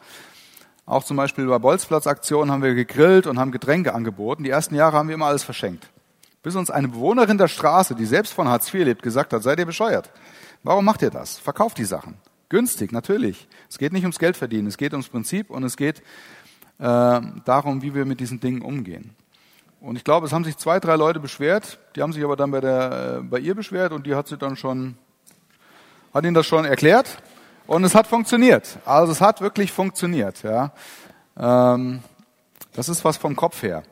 auch 0.85 1.03
zum 1.03 1.15
Beispiel 1.15 1.47
bei 1.47 1.59
Bolzplatzaktionen 1.59 2.51
haben 2.51 2.61
wir 2.61 2.73
gegrillt 2.73 3.25
und 3.25 3.39
haben 3.39 3.51
Getränke 3.51 3.93
angeboten. 3.93 4.43
Die 4.43 4.49
ersten 4.49 4.75
Jahre 4.75 4.97
haben 4.97 5.07
wir 5.07 5.15
immer 5.15 5.27
alles 5.27 5.43
verschenkt. 5.43 5.89
Bis 6.41 6.55
uns 6.57 6.69
eine 6.69 6.89
Bewohnerin 6.89 7.37
der 7.37 7.47
Straße, 7.47 7.95
die 7.95 8.05
selbst 8.05 8.33
von 8.33 8.49
Hartz 8.49 8.73
IV 8.73 8.83
lebt, 8.83 9.01
gesagt 9.01 9.31
hat, 9.31 9.43
seid 9.43 9.59
ihr 9.59 9.65
bescheuert? 9.65 10.11
Warum 10.61 10.83
macht 10.83 11.01
ihr 11.01 11.09
das? 11.09 11.39
Verkauft 11.39 11.77
die 11.77 11.85
Sachen. 11.85 12.15
Günstig, 12.49 12.91
natürlich. 12.91 13.47
Es 13.69 13.77
geht 13.77 13.93
nicht 13.93 14.03
ums 14.03 14.19
Geld 14.19 14.35
verdienen, 14.35 14.67
es 14.67 14.77
geht 14.77 14.91
ums 14.91 15.07
Prinzip 15.07 15.49
und 15.49 15.63
es 15.63 15.77
geht 15.77 16.03
äh, 16.79 17.21
darum, 17.45 17.81
wie 17.81 17.93
wir 17.93 18.05
mit 18.05 18.19
diesen 18.19 18.39
Dingen 18.39 18.61
umgehen. 18.61 19.15
Und 19.81 19.97
ich 19.97 20.03
glaube, 20.03 20.25
es 20.25 20.33
haben 20.33 20.45
sich 20.45 20.57
zwei, 20.57 20.79
drei 20.79 20.95
Leute 20.95 21.19
beschwert. 21.19 21.77
Die 21.95 22.01
haben 22.01 22.13
sich 22.13 22.23
aber 22.23 22.37
dann 22.37 22.51
bei, 22.51 22.61
der, 22.61 23.17
äh, 23.19 23.21
bei 23.21 23.39
ihr 23.39 23.53
beschwert 23.53 23.91
und 23.91 24.07
die 24.07 24.15
hat 24.15 24.27
sie 24.27 24.37
dann 24.37 24.55
schon, 24.55 24.97
hat 26.13 26.23
ihnen 26.23 26.33
das 26.33 26.45
schon 26.45 26.63
erklärt. 26.63 27.17
Und 27.67 27.83
es 27.83 27.93
hat 27.93 28.07
funktioniert. 28.07 28.77
Also 28.85 29.11
es 29.11 29.21
hat 29.21 29.41
wirklich 29.41 29.71
funktioniert. 29.71 30.41
Ja. 30.43 30.71
Ähm, 31.37 31.99
das 32.73 32.89
ist 32.89 33.03
was 33.03 33.17
vom 33.17 33.35
Kopf 33.35 33.61
her. 33.63 33.83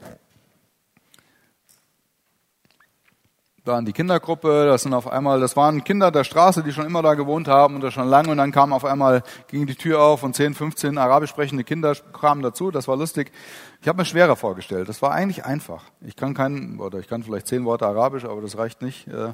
Dann 3.63 3.85
die 3.85 3.93
Kindergruppe, 3.93 4.65
das 4.65 4.81
sind 4.81 4.93
auf 4.95 5.07
einmal, 5.07 5.39
das 5.39 5.55
waren 5.55 5.83
Kinder 5.83 6.09
der 6.09 6.23
Straße, 6.23 6.63
die 6.63 6.71
schon 6.71 6.87
immer 6.87 7.03
da 7.03 7.13
gewohnt 7.13 7.47
haben 7.47 7.75
und 7.75 7.81
das 7.81 7.93
schon 7.93 8.07
lange 8.07 8.31
und 8.31 8.37
dann 8.37 8.51
kam 8.51 8.73
auf 8.73 8.83
einmal, 8.83 9.21
ging 9.49 9.67
die 9.67 9.75
Tür 9.75 10.01
auf 10.01 10.23
und 10.23 10.35
10, 10.35 10.55
15 10.55 10.97
arabisch 10.97 11.29
sprechende 11.29 11.63
Kinder 11.63 11.93
kamen 11.95 12.41
dazu, 12.41 12.71
das 12.71 12.87
war 12.87 12.97
lustig. 12.97 13.31
Ich 13.79 13.87
habe 13.87 13.99
mir 13.99 14.05
schwerer 14.05 14.35
vorgestellt, 14.35 14.89
das 14.89 15.03
war 15.03 15.11
eigentlich 15.11 15.45
einfach. 15.45 15.83
Ich 16.01 16.15
kann 16.15 16.33
keinen, 16.33 16.79
oder 16.79 16.97
ich 16.97 17.07
kann 17.07 17.21
vielleicht 17.21 17.45
zehn 17.45 17.63
Worte 17.65 17.85
arabisch, 17.85 18.25
aber 18.25 18.41
das 18.41 18.57
reicht 18.57 18.81
nicht. 18.81 19.07
Äh, 19.07 19.33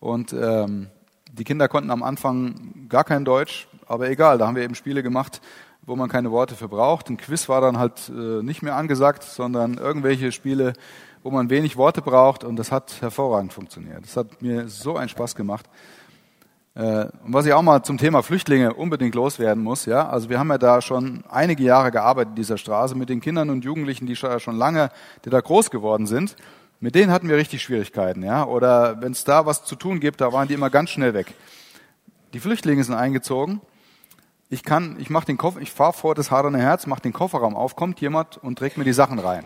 und 0.00 0.32
ähm, 0.32 0.88
die 1.30 1.44
Kinder 1.44 1.68
konnten 1.68 1.90
am 1.90 2.02
Anfang 2.02 2.88
gar 2.88 3.04
kein 3.04 3.26
Deutsch, 3.26 3.68
aber 3.86 4.08
egal, 4.08 4.38
da 4.38 4.46
haben 4.46 4.56
wir 4.56 4.62
eben 4.62 4.76
Spiele 4.76 5.02
gemacht, 5.02 5.42
wo 5.82 5.94
man 5.94 6.08
keine 6.08 6.30
Worte 6.30 6.54
für 6.54 6.68
braucht. 6.68 7.10
Ein 7.10 7.18
Quiz 7.18 7.50
war 7.50 7.60
dann 7.60 7.78
halt 7.78 8.08
äh, 8.08 8.42
nicht 8.42 8.62
mehr 8.62 8.76
angesagt, 8.76 9.24
sondern 9.24 9.74
irgendwelche 9.74 10.32
Spiele, 10.32 10.72
wo 11.28 11.34
man 11.34 11.50
wenig 11.50 11.76
Worte 11.76 12.00
braucht 12.00 12.42
und 12.42 12.56
das 12.56 12.72
hat 12.72 13.02
hervorragend 13.02 13.52
funktioniert. 13.52 14.02
Das 14.02 14.16
hat 14.16 14.40
mir 14.40 14.66
so 14.68 14.96
einen 14.96 15.10
Spaß 15.10 15.34
gemacht. 15.34 15.66
Äh, 16.74 17.04
und 17.22 17.34
was 17.34 17.44
ich 17.44 17.52
auch 17.52 17.60
mal 17.60 17.82
zum 17.82 17.98
Thema 17.98 18.22
Flüchtlinge 18.22 18.72
unbedingt 18.72 19.14
loswerden 19.14 19.62
muss, 19.62 19.84
ja, 19.84 20.08
also 20.08 20.30
wir 20.30 20.38
haben 20.38 20.48
ja 20.48 20.56
da 20.56 20.80
schon 20.80 21.24
einige 21.28 21.62
Jahre 21.62 21.90
gearbeitet 21.90 22.30
in 22.30 22.36
dieser 22.36 22.56
Straße 22.56 22.94
mit 22.94 23.10
den 23.10 23.20
Kindern 23.20 23.50
und 23.50 23.62
Jugendlichen, 23.62 24.06
die 24.06 24.16
schon 24.16 24.56
lange, 24.56 24.88
die 25.26 25.28
da 25.28 25.38
groß 25.38 25.70
geworden 25.70 26.06
sind. 26.06 26.34
Mit 26.80 26.94
denen 26.94 27.12
hatten 27.12 27.28
wir 27.28 27.36
richtig 27.36 27.60
Schwierigkeiten, 27.60 28.22
ja. 28.22 28.46
Oder 28.46 29.02
wenn 29.02 29.12
es 29.12 29.24
da 29.24 29.44
was 29.44 29.64
zu 29.64 29.76
tun 29.76 30.00
gibt, 30.00 30.22
da 30.22 30.32
waren 30.32 30.48
die 30.48 30.54
immer 30.54 30.70
ganz 30.70 30.88
schnell 30.88 31.12
weg. 31.12 31.34
Die 32.32 32.40
Flüchtlinge 32.40 32.82
sind 32.84 32.94
eingezogen. 32.94 33.60
Ich 34.48 34.62
kann, 34.62 34.96
ich 34.98 35.10
mach 35.10 35.24
den 35.24 35.36
Koffer, 35.36 35.60
ich 35.60 35.72
fahre 35.72 35.92
vor 35.92 36.14
das 36.14 36.30
haderne 36.30 36.58
Herz, 36.58 36.86
mach 36.86 37.00
den 37.00 37.12
Kofferraum 37.12 37.54
auf, 37.54 37.76
kommt 37.76 38.00
jemand 38.00 38.38
und 38.38 38.58
trägt 38.58 38.78
mir 38.78 38.84
die 38.84 38.94
Sachen 38.94 39.18
rein. 39.18 39.44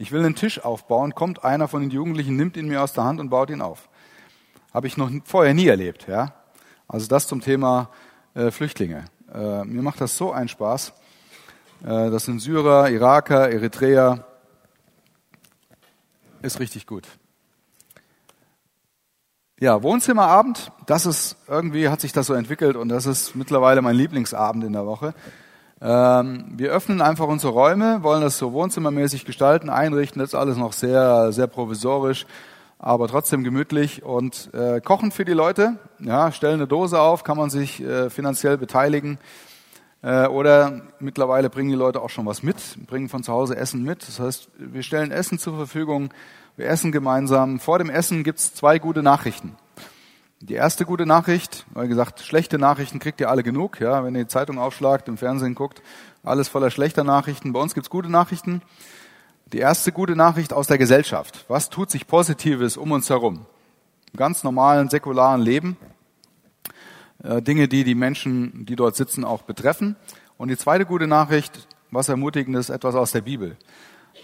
Ich 0.00 0.12
will 0.12 0.24
einen 0.24 0.36
Tisch 0.36 0.64
aufbauen, 0.64 1.16
kommt 1.16 1.44
einer 1.44 1.66
von 1.66 1.80
den 1.80 1.90
Jugendlichen, 1.90 2.36
nimmt 2.36 2.56
ihn 2.56 2.68
mir 2.68 2.82
aus 2.82 2.92
der 2.92 3.02
Hand 3.02 3.18
und 3.18 3.30
baut 3.30 3.50
ihn 3.50 3.60
auf. 3.60 3.88
Habe 4.72 4.86
ich 4.86 4.96
noch 4.96 5.10
vorher 5.24 5.54
nie 5.54 5.66
erlebt. 5.66 6.06
Ja? 6.06 6.34
Also 6.86 7.08
das 7.08 7.26
zum 7.26 7.40
Thema 7.40 7.90
äh, 8.34 8.52
Flüchtlinge. 8.52 9.06
Äh, 9.34 9.64
mir 9.64 9.82
macht 9.82 10.00
das 10.00 10.16
so 10.16 10.30
einen 10.30 10.48
Spaß. 10.48 10.92
Äh, 11.82 12.10
das 12.10 12.26
sind 12.26 12.38
Syrer, 12.38 12.90
Iraker, 12.90 13.50
Eritreer. 13.50 14.24
Ist 16.42 16.60
richtig 16.60 16.86
gut. 16.86 17.08
Ja, 19.58 19.82
Wohnzimmerabend, 19.82 20.70
das 20.86 21.06
ist 21.06 21.36
irgendwie 21.48 21.88
hat 21.88 22.00
sich 22.00 22.12
das 22.12 22.28
so 22.28 22.34
entwickelt 22.34 22.76
und 22.76 22.88
das 22.88 23.06
ist 23.06 23.34
mittlerweile 23.34 23.82
mein 23.82 23.96
Lieblingsabend 23.96 24.62
in 24.62 24.72
der 24.72 24.86
Woche. 24.86 25.14
Ähm, 25.80 26.46
wir 26.56 26.70
öffnen 26.70 27.00
einfach 27.00 27.26
unsere 27.28 27.52
Räume, 27.52 28.02
wollen 28.02 28.20
das 28.20 28.38
so 28.38 28.52
wohnzimmermäßig 28.52 29.24
gestalten, 29.24 29.70
einrichten. 29.70 30.20
Das 30.20 30.30
ist 30.30 30.34
alles 30.34 30.56
noch 30.56 30.72
sehr, 30.72 31.32
sehr 31.32 31.46
provisorisch, 31.46 32.26
aber 32.78 33.06
trotzdem 33.06 33.44
gemütlich 33.44 34.02
und 34.02 34.50
äh, 34.54 34.80
kochen 34.80 35.12
für 35.12 35.24
die 35.24 35.32
Leute. 35.32 35.78
Ja, 36.00 36.32
stellen 36.32 36.54
eine 36.54 36.66
Dose 36.66 37.00
auf, 37.00 37.22
kann 37.22 37.36
man 37.36 37.50
sich 37.50 37.80
äh, 37.80 38.10
finanziell 38.10 38.58
beteiligen. 38.58 39.18
Äh, 40.02 40.26
oder 40.26 40.82
mittlerweile 41.00 41.50
bringen 41.50 41.70
die 41.70 41.76
Leute 41.76 42.00
auch 42.02 42.10
schon 42.10 42.26
was 42.26 42.42
mit, 42.42 42.56
bringen 42.86 43.08
von 43.08 43.22
zu 43.22 43.32
Hause 43.32 43.56
Essen 43.56 43.82
mit. 43.82 44.06
Das 44.06 44.20
heißt, 44.20 44.48
wir 44.56 44.82
stellen 44.82 45.10
Essen 45.10 45.38
zur 45.38 45.56
Verfügung, 45.56 46.10
wir 46.56 46.68
essen 46.68 46.90
gemeinsam. 46.90 47.60
Vor 47.60 47.78
dem 47.78 47.88
Essen 47.88 48.24
gibt's 48.24 48.52
zwei 48.52 48.80
gute 48.80 49.02
Nachrichten. 49.02 49.56
Die 50.40 50.54
erste 50.54 50.84
gute 50.84 51.04
Nachricht, 51.04 51.66
wie 51.74 51.88
gesagt, 51.88 52.20
schlechte 52.20 52.58
Nachrichten 52.58 53.00
kriegt 53.00 53.20
ihr 53.20 53.28
alle 53.28 53.42
genug. 53.42 53.80
Ja, 53.80 54.04
wenn 54.04 54.14
ihr 54.14 54.22
die 54.22 54.28
Zeitung 54.28 54.60
aufschlagt, 54.60 55.08
im 55.08 55.16
Fernsehen 55.16 55.56
guckt, 55.56 55.82
alles 56.22 56.48
voller 56.48 56.70
schlechter 56.70 57.02
Nachrichten. 57.02 57.52
Bei 57.52 57.60
uns 57.60 57.74
gibt's 57.74 57.90
gute 57.90 58.08
Nachrichten. 58.08 58.62
Die 59.52 59.58
erste 59.58 59.90
gute 59.90 60.14
Nachricht 60.14 60.52
aus 60.52 60.68
der 60.68 60.78
Gesellschaft. 60.78 61.44
Was 61.48 61.70
tut 61.70 61.90
sich 61.90 62.06
Positives 62.06 62.76
um 62.76 62.92
uns 62.92 63.10
herum? 63.10 63.46
Im 64.12 64.16
ganz 64.16 64.44
normalen, 64.44 64.88
säkularen 64.88 65.40
Leben. 65.40 65.76
Äh, 67.24 67.42
Dinge, 67.42 67.66
die 67.66 67.82
die 67.82 67.96
Menschen, 67.96 68.64
die 68.64 68.76
dort 68.76 68.94
sitzen, 68.94 69.24
auch 69.24 69.42
betreffen. 69.42 69.96
Und 70.36 70.48
die 70.48 70.56
zweite 70.56 70.86
gute 70.86 71.08
Nachricht, 71.08 71.66
was 71.90 72.08
Ermutigendes, 72.08 72.70
etwas 72.70 72.94
aus 72.94 73.10
der 73.10 73.22
Bibel. 73.22 73.56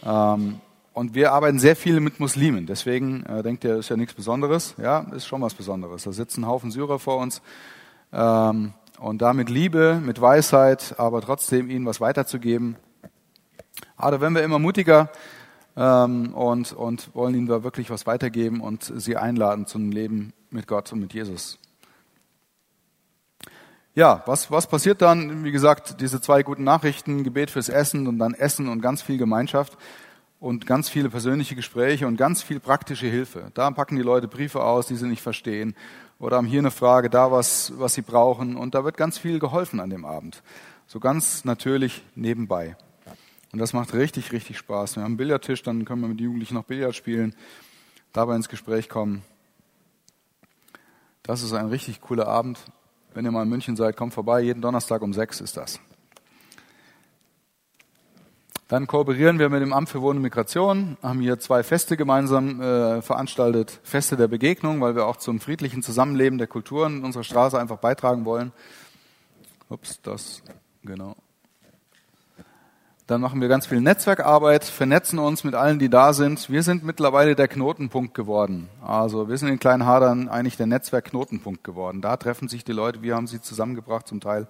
Ähm, 0.04 0.60
und 0.94 1.14
wir 1.14 1.32
arbeiten 1.32 1.58
sehr 1.58 1.74
viel 1.74 1.98
mit 1.98 2.20
Muslimen. 2.20 2.66
Deswegen 2.66 3.24
äh, 3.24 3.42
denkt 3.42 3.64
ihr, 3.64 3.76
ist 3.76 3.90
ja 3.90 3.96
nichts 3.96 4.14
Besonderes. 4.14 4.76
Ja, 4.80 5.00
ist 5.12 5.26
schon 5.26 5.42
was 5.42 5.52
Besonderes. 5.52 6.04
Da 6.04 6.12
sitzen 6.12 6.44
ein 6.44 6.46
Haufen 6.46 6.70
Syrer 6.70 7.00
vor 7.00 7.18
uns. 7.18 7.42
Ähm, 8.12 8.72
und 9.00 9.20
da 9.20 9.32
mit 9.32 9.50
Liebe, 9.50 10.00
mit 10.02 10.20
Weisheit, 10.20 10.94
aber 10.98 11.20
trotzdem 11.20 11.68
ihnen 11.68 11.84
was 11.84 12.00
weiterzugeben. 12.00 12.76
Aber 13.96 14.20
wenn 14.20 14.34
wir 14.34 14.44
immer 14.44 14.60
mutiger 14.60 15.10
ähm, 15.76 16.32
und, 16.32 16.72
und 16.72 17.12
wollen 17.12 17.34
ihnen 17.34 17.48
da 17.48 17.64
wirklich 17.64 17.90
was 17.90 18.06
weitergeben 18.06 18.60
und 18.60 18.84
sie 18.84 19.16
einladen 19.16 19.66
zum 19.66 19.90
Leben 19.90 20.32
mit 20.50 20.68
Gott 20.68 20.92
und 20.92 21.00
mit 21.00 21.12
Jesus. 21.12 21.58
Ja, 23.96 24.22
was, 24.26 24.48
was 24.52 24.68
passiert 24.68 25.02
dann? 25.02 25.42
Wie 25.42 25.50
gesagt, 25.50 26.00
diese 26.00 26.20
zwei 26.20 26.44
guten 26.44 26.62
Nachrichten, 26.62 27.24
Gebet 27.24 27.50
fürs 27.50 27.68
Essen 27.68 28.06
und 28.06 28.20
dann 28.20 28.34
Essen 28.34 28.68
und 28.68 28.80
ganz 28.80 29.02
viel 29.02 29.18
Gemeinschaft 29.18 29.76
und 30.44 30.66
ganz 30.66 30.90
viele 30.90 31.08
persönliche 31.08 31.56
Gespräche 31.56 32.06
und 32.06 32.18
ganz 32.18 32.42
viel 32.42 32.60
praktische 32.60 33.06
Hilfe. 33.06 33.50
Da 33.54 33.70
packen 33.70 33.96
die 33.96 34.02
Leute 34.02 34.28
Briefe 34.28 34.62
aus, 34.62 34.86
die 34.86 34.94
sie 34.94 35.06
nicht 35.06 35.22
verstehen 35.22 35.74
oder 36.18 36.36
haben 36.36 36.46
hier 36.46 36.58
eine 36.58 36.70
Frage, 36.70 37.08
da 37.08 37.32
was, 37.32 37.72
was 37.78 37.94
sie 37.94 38.02
brauchen 38.02 38.54
und 38.54 38.74
da 38.74 38.84
wird 38.84 38.98
ganz 38.98 39.16
viel 39.16 39.38
geholfen 39.38 39.80
an 39.80 39.88
dem 39.88 40.04
Abend. 40.04 40.42
So 40.86 41.00
ganz 41.00 41.46
natürlich 41.46 42.02
nebenbei. 42.14 42.76
Und 43.52 43.58
das 43.58 43.72
macht 43.72 43.94
richtig, 43.94 44.32
richtig 44.32 44.58
Spaß. 44.58 44.96
Wir 44.96 45.04
haben 45.04 45.12
einen 45.12 45.16
Billardtisch, 45.16 45.62
dann 45.62 45.86
können 45.86 46.02
wir 46.02 46.08
mit 46.08 46.20
den 46.20 46.24
Jugendlichen 46.24 46.56
noch 46.56 46.64
Billard 46.64 46.94
spielen, 46.94 47.34
dabei 48.12 48.36
ins 48.36 48.50
Gespräch 48.50 48.90
kommen. 48.90 49.22
Das 51.22 51.42
ist 51.42 51.54
ein 51.54 51.68
richtig 51.68 52.02
cooler 52.02 52.28
Abend. 52.28 52.58
Wenn 53.14 53.24
ihr 53.24 53.30
mal 53.30 53.44
in 53.44 53.48
München 53.48 53.76
seid, 53.76 53.96
kommt 53.96 54.12
vorbei. 54.12 54.42
Jeden 54.42 54.60
Donnerstag 54.60 55.00
um 55.00 55.14
sechs 55.14 55.40
ist 55.40 55.56
das. 55.56 55.80
Dann 58.68 58.86
kooperieren 58.86 59.38
wir 59.38 59.50
mit 59.50 59.60
dem 59.60 59.74
Amt 59.74 59.90
für 59.90 60.00
Wohnen 60.00 60.18
und 60.18 60.22
Migration, 60.22 60.96
haben 61.02 61.20
hier 61.20 61.38
zwei 61.38 61.62
Feste 61.62 61.98
gemeinsam 61.98 62.62
äh, 62.62 63.02
veranstaltet, 63.02 63.78
Feste 63.82 64.16
der 64.16 64.26
Begegnung, 64.26 64.80
weil 64.80 64.96
wir 64.96 65.06
auch 65.06 65.16
zum 65.16 65.38
friedlichen 65.38 65.82
Zusammenleben 65.82 66.38
der 66.38 66.46
Kulturen 66.46 66.98
in 66.98 67.04
unserer 67.04 67.24
Straße 67.24 67.60
einfach 67.60 67.76
beitragen 67.76 68.24
wollen. 68.24 68.52
Ups, 69.68 70.00
das, 70.02 70.42
genau. 70.82 71.14
Dann 73.06 73.20
machen 73.20 73.42
wir 73.42 73.48
ganz 73.48 73.66
viel 73.66 73.82
Netzwerkarbeit, 73.82 74.64
vernetzen 74.64 75.18
uns 75.18 75.44
mit 75.44 75.54
allen, 75.54 75.78
die 75.78 75.90
da 75.90 76.14
sind. 76.14 76.48
Wir 76.48 76.62
sind 76.62 76.84
mittlerweile 76.84 77.34
der 77.34 77.48
Knotenpunkt 77.48 78.14
geworden. 78.14 78.70
Also 78.82 79.28
wir 79.28 79.36
sind 79.36 79.48
in 79.48 79.58
Kleinhadern 79.58 80.30
eigentlich 80.30 80.56
der 80.56 80.66
Netzwerkknotenpunkt 80.66 81.64
geworden. 81.64 82.00
Da 82.00 82.16
treffen 82.16 82.48
sich 82.48 82.64
die 82.64 82.72
Leute, 82.72 83.02
wir 83.02 83.14
haben 83.14 83.26
sie 83.26 83.42
zusammengebracht 83.42 84.08
zum 84.08 84.22
Teil 84.22 84.48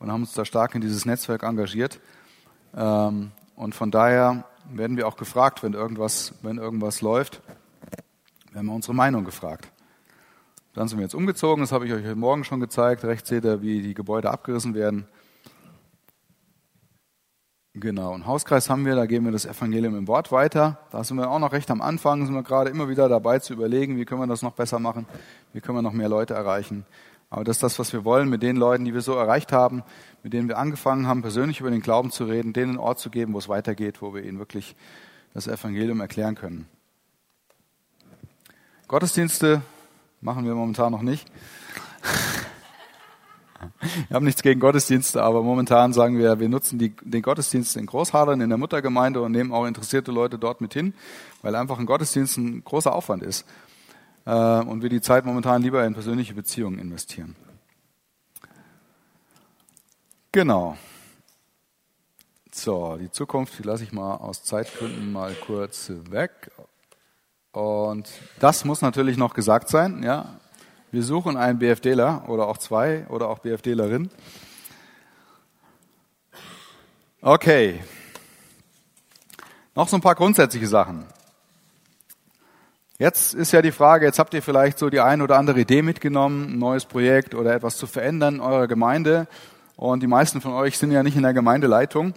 und 0.00 0.10
haben 0.10 0.22
uns 0.22 0.32
da 0.32 0.44
stark 0.44 0.74
in 0.74 0.80
dieses 0.80 1.06
Netzwerk 1.06 1.44
engagiert. 1.44 2.00
Ähm, 2.76 3.30
und 3.56 3.74
von 3.74 3.90
daher 3.90 4.44
werden 4.70 4.96
wir 4.96 5.06
auch 5.06 5.16
gefragt, 5.16 5.62
wenn 5.62 5.74
irgendwas, 5.74 6.34
wenn 6.42 6.58
irgendwas 6.58 7.00
läuft, 7.00 7.42
werden 8.52 8.66
wir 8.66 8.74
unsere 8.74 8.94
Meinung 8.94 9.24
gefragt. 9.24 9.70
Dann 10.74 10.88
sind 10.88 10.98
wir 10.98 11.04
jetzt 11.04 11.14
umgezogen, 11.14 11.62
das 11.62 11.72
habe 11.72 11.86
ich 11.86 11.92
euch 11.92 12.04
heute 12.04 12.16
Morgen 12.16 12.44
schon 12.44 12.60
gezeigt. 12.60 13.04
Rechts 13.04 13.28
seht 13.28 13.44
ihr, 13.44 13.62
wie 13.62 13.80
die 13.80 13.94
Gebäude 13.94 14.30
abgerissen 14.30 14.74
werden. 14.74 15.06
Genau, 17.76 18.12
einen 18.12 18.26
Hauskreis 18.26 18.70
haben 18.70 18.86
wir, 18.86 18.94
da 18.94 19.06
geben 19.06 19.24
wir 19.24 19.32
das 19.32 19.46
Evangelium 19.46 19.96
im 19.96 20.06
Wort 20.06 20.30
weiter. 20.30 20.78
Da 20.92 21.02
sind 21.02 21.16
wir 21.16 21.28
auch 21.28 21.40
noch 21.40 21.52
recht 21.52 21.70
am 21.72 21.80
Anfang, 21.80 22.24
sind 22.24 22.34
wir 22.34 22.44
gerade 22.44 22.70
immer 22.70 22.88
wieder 22.88 23.08
dabei 23.08 23.40
zu 23.40 23.52
überlegen, 23.52 23.96
wie 23.96 24.04
können 24.04 24.20
wir 24.20 24.28
das 24.28 24.42
noch 24.42 24.52
besser 24.52 24.78
machen, 24.78 25.06
wie 25.52 25.60
können 25.60 25.78
wir 25.78 25.82
noch 25.82 25.92
mehr 25.92 26.08
Leute 26.08 26.34
erreichen. 26.34 26.86
Aber 27.34 27.42
das 27.42 27.56
ist 27.56 27.64
das, 27.64 27.80
was 27.80 27.92
wir 27.92 28.04
wollen, 28.04 28.28
mit 28.28 28.44
den 28.44 28.54
Leuten, 28.54 28.84
die 28.84 28.94
wir 28.94 29.00
so 29.00 29.14
erreicht 29.14 29.50
haben, 29.50 29.82
mit 30.22 30.32
denen 30.32 30.46
wir 30.46 30.56
angefangen 30.56 31.08
haben, 31.08 31.20
persönlich 31.20 31.58
über 31.58 31.68
den 31.68 31.80
Glauben 31.80 32.12
zu 32.12 32.26
reden, 32.26 32.52
denen 32.52 32.70
einen 32.70 32.78
Ort 32.78 33.00
zu 33.00 33.10
geben, 33.10 33.34
wo 33.34 33.38
es 33.38 33.48
weitergeht, 33.48 34.02
wo 34.02 34.14
wir 34.14 34.22
ihnen 34.22 34.38
wirklich 34.38 34.76
das 35.32 35.48
Evangelium 35.48 36.00
erklären 36.00 36.36
können. 36.36 36.68
Gottesdienste 38.86 39.62
machen 40.20 40.44
wir 40.44 40.54
momentan 40.54 40.92
noch 40.92 41.02
nicht. 41.02 41.26
Wir 44.08 44.14
haben 44.14 44.26
nichts 44.26 44.42
gegen 44.42 44.60
Gottesdienste, 44.60 45.22
aber 45.22 45.42
momentan 45.42 45.94
sagen 45.94 46.18
wir, 46.18 46.38
wir 46.38 46.50
nutzen 46.50 46.78
die, 46.78 46.94
den 47.02 47.22
Gottesdienst 47.22 47.76
in 47.76 47.86
Großhadern 47.86 48.42
in 48.42 48.50
der 48.50 48.58
Muttergemeinde 48.58 49.22
und 49.22 49.32
nehmen 49.32 49.52
auch 49.52 49.64
interessierte 49.64 50.12
Leute 50.12 50.38
dort 50.38 50.60
mit 50.60 50.74
hin, 50.74 50.92
weil 51.40 51.54
einfach 51.54 51.78
ein 51.78 51.86
Gottesdienst 51.86 52.36
ein 52.36 52.62
großer 52.62 52.94
Aufwand 52.94 53.22
ist 53.22 53.46
äh, 54.26 54.60
und 54.60 54.82
wir 54.82 54.88
die 54.88 55.00
Zeit 55.00 55.24
momentan 55.24 55.62
lieber 55.62 55.84
in 55.84 55.94
persönliche 55.94 56.34
Beziehungen 56.34 56.78
investieren. 56.78 57.36
Genau. 60.32 60.76
So, 62.52 62.96
die 62.96 63.10
Zukunft, 63.10 63.58
die 63.58 63.62
lasse 63.62 63.84
ich 63.84 63.92
mal 63.92 64.16
aus 64.16 64.44
Zeitgründen 64.44 65.12
mal 65.12 65.34
kurz 65.34 65.90
weg. 66.10 66.50
Und 67.52 68.08
das 68.40 68.64
muss 68.64 68.80
natürlich 68.80 69.16
noch 69.16 69.34
gesagt 69.34 69.68
sein, 69.68 70.02
ja. 70.02 70.40
Wir 70.90 71.02
suchen 71.02 71.36
einen 71.36 71.58
BFDler 71.58 72.28
oder 72.28 72.46
auch 72.46 72.58
zwei 72.58 73.06
oder 73.08 73.28
auch 73.28 73.40
BFDlerin. 73.40 74.10
Okay. 77.20 77.80
Noch 79.74 79.88
so 79.88 79.96
ein 79.96 80.02
paar 80.02 80.14
grundsätzliche 80.14 80.68
Sachen. 80.68 81.04
Jetzt 83.04 83.34
ist 83.34 83.52
ja 83.52 83.60
die 83.60 83.70
Frage, 83.70 84.06
jetzt 84.06 84.18
habt 84.18 84.32
ihr 84.32 84.40
vielleicht 84.40 84.78
so 84.78 84.88
die 84.88 85.00
ein 85.00 85.20
oder 85.20 85.36
andere 85.36 85.60
Idee 85.60 85.82
mitgenommen, 85.82 86.54
ein 86.54 86.58
neues 86.58 86.86
Projekt 86.86 87.34
oder 87.34 87.54
etwas 87.54 87.76
zu 87.76 87.86
verändern 87.86 88.36
in 88.36 88.40
eurer 88.40 88.66
Gemeinde. 88.66 89.26
Und 89.76 90.02
die 90.02 90.06
meisten 90.06 90.40
von 90.40 90.54
euch 90.54 90.78
sind 90.78 90.90
ja 90.90 91.02
nicht 91.02 91.14
in 91.14 91.22
der 91.22 91.34
Gemeindeleitung. 91.34 92.14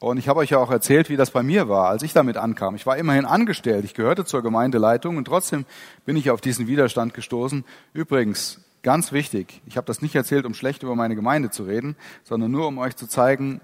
Und 0.00 0.16
ich 0.16 0.26
habe 0.26 0.40
euch 0.40 0.48
ja 0.48 0.56
auch 0.56 0.70
erzählt, 0.70 1.10
wie 1.10 1.18
das 1.18 1.30
bei 1.30 1.42
mir 1.42 1.68
war, 1.68 1.90
als 1.90 2.02
ich 2.02 2.14
damit 2.14 2.38
ankam. 2.38 2.74
Ich 2.74 2.86
war 2.86 2.96
immerhin 2.96 3.26
angestellt, 3.26 3.84
ich 3.84 3.92
gehörte 3.92 4.24
zur 4.24 4.42
Gemeindeleitung 4.42 5.18
und 5.18 5.26
trotzdem 5.26 5.66
bin 6.06 6.16
ich 6.16 6.30
auf 6.30 6.40
diesen 6.40 6.68
Widerstand 6.68 7.12
gestoßen. 7.12 7.62
Übrigens, 7.92 8.62
ganz 8.82 9.12
wichtig, 9.12 9.60
ich 9.66 9.76
habe 9.76 9.86
das 9.86 10.00
nicht 10.00 10.14
erzählt, 10.14 10.46
um 10.46 10.54
schlecht 10.54 10.82
über 10.82 10.96
meine 10.96 11.16
Gemeinde 11.16 11.50
zu 11.50 11.64
reden, 11.64 11.96
sondern 12.22 12.50
nur 12.50 12.66
um 12.66 12.78
euch 12.78 12.96
zu 12.96 13.06
zeigen, 13.06 13.60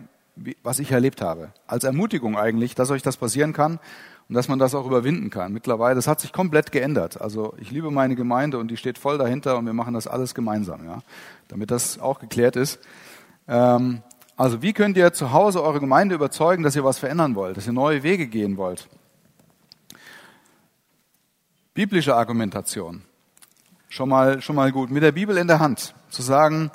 was 0.62 0.78
ich 0.78 0.92
erlebt 0.92 1.22
habe. 1.22 1.52
Als 1.66 1.84
Ermutigung 1.84 2.36
eigentlich, 2.36 2.74
dass 2.74 2.90
euch 2.90 3.02
das 3.02 3.16
passieren 3.16 3.54
kann 3.54 3.78
und 4.30 4.34
dass 4.36 4.46
man 4.46 4.60
das 4.60 4.76
auch 4.76 4.86
überwinden 4.86 5.28
kann. 5.28 5.52
Mittlerweile, 5.52 5.96
das 5.96 6.06
hat 6.06 6.20
sich 6.20 6.32
komplett 6.32 6.70
geändert. 6.70 7.20
Also 7.20 7.52
ich 7.58 7.72
liebe 7.72 7.90
meine 7.90 8.14
Gemeinde 8.14 8.58
und 8.58 8.70
die 8.70 8.76
steht 8.76 8.96
voll 8.96 9.18
dahinter 9.18 9.58
und 9.58 9.66
wir 9.66 9.72
machen 9.72 9.92
das 9.92 10.06
alles 10.06 10.36
gemeinsam, 10.36 10.84
ja, 10.84 11.00
damit 11.48 11.72
das 11.72 11.98
auch 11.98 12.20
geklärt 12.20 12.54
ist. 12.54 12.78
Ähm, 13.48 14.02
also 14.36 14.62
wie 14.62 14.72
könnt 14.72 14.96
ihr 14.96 15.12
zu 15.12 15.32
Hause 15.32 15.64
eure 15.64 15.80
Gemeinde 15.80 16.14
überzeugen, 16.14 16.62
dass 16.62 16.76
ihr 16.76 16.84
was 16.84 17.00
verändern 17.00 17.34
wollt, 17.34 17.56
dass 17.56 17.66
ihr 17.66 17.72
neue 17.72 18.04
Wege 18.04 18.28
gehen 18.28 18.56
wollt? 18.56 18.88
Biblische 21.74 22.14
Argumentation. 22.14 23.02
Schon 23.88 24.08
mal, 24.08 24.40
schon 24.40 24.54
mal 24.54 24.70
gut. 24.70 24.92
Mit 24.92 25.02
der 25.02 25.10
Bibel 25.10 25.36
in 25.38 25.48
der 25.48 25.58
Hand. 25.58 25.92
Zu 26.08 26.22
sagen, 26.22 26.70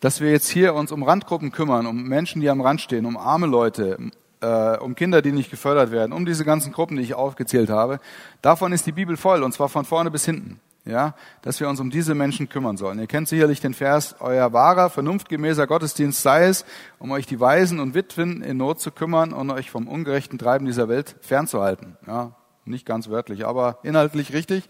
dass 0.00 0.20
wir 0.20 0.32
jetzt 0.32 0.48
hier 0.48 0.74
uns 0.74 0.90
um 0.90 1.04
Randgruppen 1.04 1.52
kümmern, 1.52 1.86
um 1.86 2.02
Menschen, 2.08 2.40
die 2.40 2.50
am 2.50 2.60
Rand 2.60 2.80
stehen, 2.80 3.06
um 3.06 3.16
arme 3.16 3.46
Leute, 3.46 4.10
äh, 4.42 4.76
um 4.78 4.94
Kinder, 4.94 5.22
die 5.22 5.32
nicht 5.32 5.50
gefördert 5.50 5.90
werden, 5.90 6.12
um 6.12 6.26
diese 6.26 6.44
ganzen 6.44 6.72
Gruppen, 6.72 6.96
die 6.96 7.02
ich 7.02 7.14
aufgezählt 7.14 7.70
habe. 7.70 8.00
Davon 8.42 8.72
ist 8.72 8.86
die 8.86 8.92
Bibel 8.92 9.16
voll, 9.16 9.42
und 9.42 9.52
zwar 9.52 9.68
von 9.68 9.84
vorne 9.84 10.10
bis 10.10 10.24
hinten 10.24 10.60
ja, 10.84 11.14
dass 11.42 11.60
wir 11.60 11.68
uns 11.68 11.80
um 11.80 11.90
diese 11.90 12.14
Menschen 12.14 12.48
kümmern 12.48 12.76
sollen. 12.76 12.98
Ihr 12.98 13.06
kennt 13.06 13.28
sicherlich 13.28 13.60
den 13.60 13.74
Vers, 13.74 14.16
euer 14.20 14.52
wahrer, 14.52 14.90
vernunftgemäßer 14.90 15.66
Gottesdienst 15.66 16.22
sei 16.22 16.46
es, 16.46 16.64
um 16.98 17.10
euch 17.12 17.26
die 17.26 17.40
Waisen 17.40 17.78
und 17.78 17.94
Witwen 17.94 18.42
in 18.42 18.56
Not 18.56 18.80
zu 18.80 18.90
kümmern 18.90 19.32
und 19.32 19.50
euch 19.50 19.70
vom 19.70 19.86
ungerechten 19.86 20.38
Treiben 20.38 20.66
dieser 20.66 20.88
Welt 20.88 21.16
fernzuhalten. 21.20 21.96
Ja, 22.06 22.32
nicht 22.64 22.86
ganz 22.86 23.08
wörtlich, 23.08 23.46
aber 23.46 23.78
inhaltlich 23.82 24.32
richtig. 24.32 24.68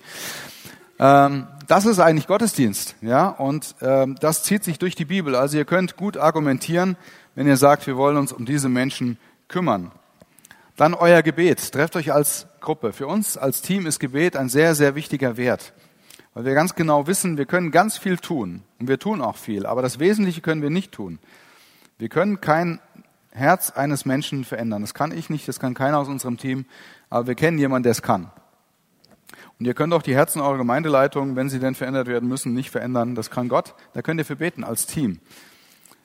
Ähm, 0.98 1.46
das 1.66 1.86
ist 1.86 1.98
eigentlich 1.98 2.26
Gottesdienst, 2.26 2.96
ja, 3.00 3.28
und 3.28 3.74
ähm, 3.80 4.16
das 4.20 4.42
zieht 4.42 4.64
sich 4.64 4.78
durch 4.78 4.94
die 4.94 5.06
Bibel. 5.06 5.34
Also 5.34 5.56
ihr 5.56 5.64
könnt 5.64 5.96
gut 5.96 6.18
argumentieren, 6.18 6.96
wenn 7.34 7.46
ihr 7.46 7.56
sagt, 7.56 7.86
wir 7.86 7.96
wollen 7.96 8.18
uns 8.18 8.32
um 8.32 8.44
diese 8.44 8.68
Menschen 8.68 9.18
kümmern. 9.52 9.92
Dann 10.76 10.94
euer 10.94 11.22
Gebet. 11.22 11.70
Trefft 11.70 11.94
euch 11.94 12.12
als 12.12 12.48
Gruppe. 12.60 12.92
Für 12.92 13.06
uns 13.06 13.36
als 13.36 13.62
Team 13.62 13.86
ist 13.86 14.00
Gebet 14.00 14.36
ein 14.36 14.48
sehr, 14.48 14.74
sehr 14.74 14.96
wichtiger 14.96 15.36
Wert. 15.36 15.72
Weil 16.34 16.46
wir 16.46 16.54
ganz 16.54 16.74
genau 16.74 17.06
wissen, 17.06 17.36
wir 17.36 17.44
können 17.44 17.70
ganz 17.70 17.98
viel 17.98 18.16
tun 18.16 18.62
und 18.80 18.88
wir 18.88 18.98
tun 18.98 19.20
auch 19.20 19.36
viel, 19.36 19.66
aber 19.66 19.82
das 19.82 19.98
Wesentliche 19.98 20.40
können 20.40 20.62
wir 20.62 20.70
nicht 20.70 20.90
tun. 20.90 21.18
Wir 21.98 22.08
können 22.08 22.40
kein 22.40 22.80
Herz 23.32 23.70
eines 23.70 24.06
Menschen 24.06 24.44
verändern. 24.44 24.80
Das 24.80 24.94
kann 24.94 25.12
ich 25.12 25.28
nicht, 25.28 25.46
das 25.46 25.60
kann 25.60 25.74
keiner 25.74 25.98
aus 25.98 26.08
unserem 26.08 26.38
Team, 26.38 26.64
aber 27.10 27.26
wir 27.26 27.34
kennen 27.34 27.58
jemanden, 27.58 27.84
der 27.84 27.92
es 27.92 28.00
kann. 28.00 28.30
Und 29.58 29.66
ihr 29.66 29.74
könnt 29.74 29.92
auch 29.92 30.02
die 30.02 30.14
Herzen 30.14 30.40
eurer 30.40 30.56
Gemeindeleitung, 30.56 31.36
wenn 31.36 31.50
sie 31.50 31.60
denn 31.60 31.74
verändert 31.74 32.08
werden 32.08 32.28
müssen, 32.28 32.54
nicht 32.54 32.70
verändern. 32.70 33.14
Das 33.14 33.30
kann 33.30 33.48
Gott. 33.48 33.74
Da 33.92 34.02
könnt 34.02 34.18
ihr 34.18 34.24
für 34.24 34.36
beten 34.36 34.64
als 34.64 34.86
Team. 34.86 35.20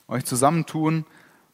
Euch 0.08 0.26
zusammentun 0.26 1.06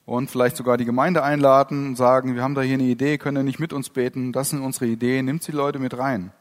und 0.06 0.30
vielleicht 0.30 0.58
sogar 0.58 0.78
die 0.78 0.86
Gemeinde 0.86 1.24
einladen 1.24 1.88
und 1.88 1.96
sagen, 1.96 2.36
wir 2.36 2.44
haben 2.44 2.56
da 2.56 2.62
hier 2.62 2.76
eine 2.76 2.84
Idee, 2.84 3.18
könnt 3.18 3.38
ihr 3.38 3.44
nicht 3.44 3.60
mit 3.60 3.74
uns 3.74 3.90
beten? 3.90 4.32
Das 4.32 4.50
sind 4.50 4.62
unsere 4.62 4.88
Ideen. 4.88 5.26
Nimmt 5.26 5.48
die 5.48 5.52
Leute 5.52 5.80
mit 5.80 5.98
rein 5.98 6.32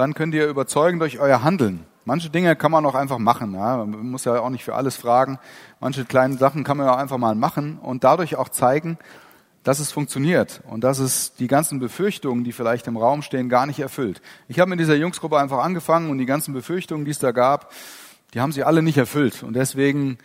dann 0.00 0.14
könnt 0.14 0.34
ihr 0.34 0.48
überzeugen 0.48 0.98
durch 0.98 1.20
euer 1.20 1.42
Handeln. 1.42 1.84
Manche 2.04 2.30
Dinge 2.30 2.56
kann 2.56 2.70
man 2.70 2.86
auch 2.86 2.94
einfach 2.94 3.18
machen. 3.18 3.54
Ja. 3.54 3.76
Man 3.84 4.10
muss 4.10 4.24
ja 4.24 4.40
auch 4.40 4.48
nicht 4.48 4.64
für 4.64 4.74
alles 4.74 4.96
fragen. 4.96 5.38
Manche 5.78 6.04
kleinen 6.04 6.38
Sachen 6.38 6.64
kann 6.64 6.78
man 6.78 6.86
ja 6.86 6.94
auch 6.94 6.98
einfach 6.98 7.18
mal 7.18 7.34
machen 7.34 7.78
und 7.78 8.02
dadurch 8.04 8.36
auch 8.36 8.48
zeigen, 8.48 8.98
dass 9.62 9.78
es 9.78 9.92
funktioniert 9.92 10.62
und 10.70 10.84
dass 10.84 10.98
es 10.98 11.34
die 11.34 11.46
ganzen 11.46 11.80
Befürchtungen, 11.80 12.44
die 12.44 12.52
vielleicht 12.52 12.86
im 12.86 12.96
Raum 12.96 13.20
stehen, 13.20 13.50
gar 13.50 13.66
nicht 13.66 13.78
erfüllt. 13.78 14.22
Ich 14.48 14.58
habe 14.58 14.70
mit 14.70 14.80
dieser 14.80 14.96
Jungsgruppe 14.96 15.38
einfach 15.38 15.58
angefangen 15.58 16.08
und 16.08 16.16
die 16.16 16.24
ganzen 16.24 16.54
Befürchtungen, 16.54 17.04
die 17.04 17.10
es 17.10 17.18
da 17.18 17.32
gab, 17.32 17.70
die 18.32 18.40
haben 18.40 18.52
sie 18.52 18.64
alle 18.64 18.80
nicht 18.80 18.96
erfüllt. 18.96 19.42
Und 19.42 19.52
deswegen 19.52 20.16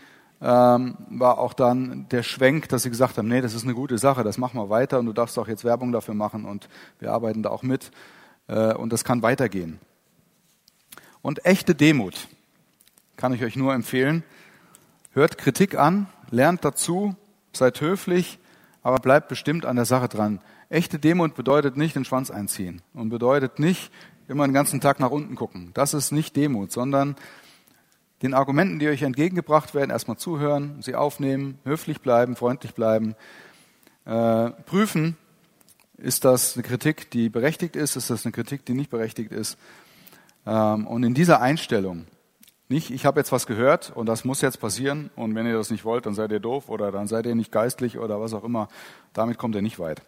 ähm, 0.41 0.97
war 1.09 1.39
auch 1.39 1.53
dann 1.53 2.07
der 2.09 2.23
Schwenk, 2.23 2.69
dass 2.69 2.83
sie 2.83 2.89
gesagt 2.89 3.17
haben, 3.17 3.27
nee, 3.27 3.41
das 3.41 3.53
ist 3.53 3.63
eine 3.63 3.73
gute 3.73 3.97
Sache, 3.97 4.23
das 4.23 4.37
machen 4.37 4.59
wir 4.59 4.69
weiter 4.69 4.99
und 4.99 5.05
du 5.05 5.13
darfst 5.13 5.39
auch 5.39 5.47
jetzt 5.47 5.63
Werbung 5.63 5.91
dafür 5.91 6.13
machen 6.13 6.45
und 6.45 6.67
wir 6.99 7.11
arbeiten 7.11 7.43
da 7.43 7.49
auch 7.49 7.63
mit. 7.63 7.91
Äh, 8.47 8.73
und 8.73 8.91
das 8.91 9.03
kann 9.03 9.21
weitergehen. 9.21 9.79
Und 11.21 11.45
echte 11.45 11.73
Demut 11.73 12.27
kann 13.17 13.33
ich 13.33 13.43
euch 13.43 13.55
nur 13.55 13.73
empfehlen. 13.73 14.23
Hört 15.13 15.37
Kritik 15.37 15.77
an, 15.77 16.07
lernt 16.29 16.65
dazu, 16.65 17.15
seid 17.53 17.79
höflich, 17.81 18.37
aber 18.83 18.97
bleibt 18.97 19.29
bestimmt 19.29 19.65
an 19.65 19.77
der 19.77 19.85
Sache 19.85 20.09
dran. 20.09 20.41
Echte 20.69 20.99
Demut 20.99 21.35
bedeutet 21.35 21.77
nicht 21.77 21.95
den 21.95 22.05
Schwanz 22.05 22.29
einziehen 22.29 22.81
und 22.93 23.09
bedeutet 23.09 23.59
nicht 23.59 23.91
immer 24.27 24.45
den 24.47 24.53
ganzen 24.53 24.81
Tag 24.81 24.99
nach 24.99 25.11
unten 25.11 25.35
gucken. 25.35 25.71
Das 25.73 25.93
ist 25.93 26.11
nicht 26.11 26.35
Demut, 26.35 26.71
sondern 26.71 27.15
den 28.25 28.33
Argumenten, 28.33 28.79
die 28.79 28.87
euch 28.87 29.03
entgegengebracht 29.03 29.73
werden, 29.73 29.91
erstmal 29.91 30.17
zuhören, 30.17 30.81
sie 30.81 30.95
aufnehmen, 30.95 31.59
höflich 31.63 32.01
bleiben, 32.01 32.35
freundlich 32.35 32.73
bleiben, 32.73 33.15
äh, 34.05 34.49
prüfen, 34.65 35.17
ist 35.97 36.25
das 36.25 36.55
eine 36.55 36.63
Kritik, 36.63 37.09
die 37.11 37.29
berechtigt 37.29 37.75
ist? 37.75 37.95
Ist 37.95 38.09
das 38.09 38.25
eine 38.25 38.33
Kritik, 38.33 38.65
die 38.65 38.73
nicht 38.73 38.89
berechtigt 38.89 39.31
ist? 39.31 39.57
Ähm, 40.45 40.87
und 40.87 41.03
in 41.03 41.13
dieser 41.13 41.41
Einstellung, 41.41 42.05
nicht, 42.67 42.89
ich 42.89 43.05
habe 43.05 43.19
jetzt 43.19 43.31
was 43.31 43.45
gehört 43.45 43.91
und 43.95 44.07
das 44.07 44.25
muss 44.25 44.41
jetzt 44.41 44.59
passieren 44.59 45.11
und 45.15 45.35
wenn 45.35 45.45
ihr 45.45 45.53
das 45.53 45.69
nicht 45.69 45.85
wollt, 45.85 46.05
dann 46.05 46.15
seid 46.15 46.31
ihr 46.31 46.39
doof 46.39 46.67
oder 46.67 46.91
dann 46.91 47.07
seid 47.07 47.27
ihr 47.27 47.35
nicht 47.35 47.51
geistlich 47.51 47.99
oder 47.99 48.19
was 48.19 48.33
auch 48.33 48.43
immer. 48.43 48.69
Damit 49.13 49.37
kommt 49.37 49.55
ihr 49.55 49.61
nicht 49.61 49.77
weit. 49.77 50.01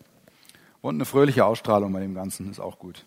Und 0.82 0.95
eine 0.95 1.05
fröhliche 1.05 1.45
Ausstrahlung 1.45 1.93
bei 1.93 1.99
dem 1.99 2.15
Ganzen 2.15 2.49
ist 2.49 2.59
auch 2.59 2.80
gut. 2.80 3.05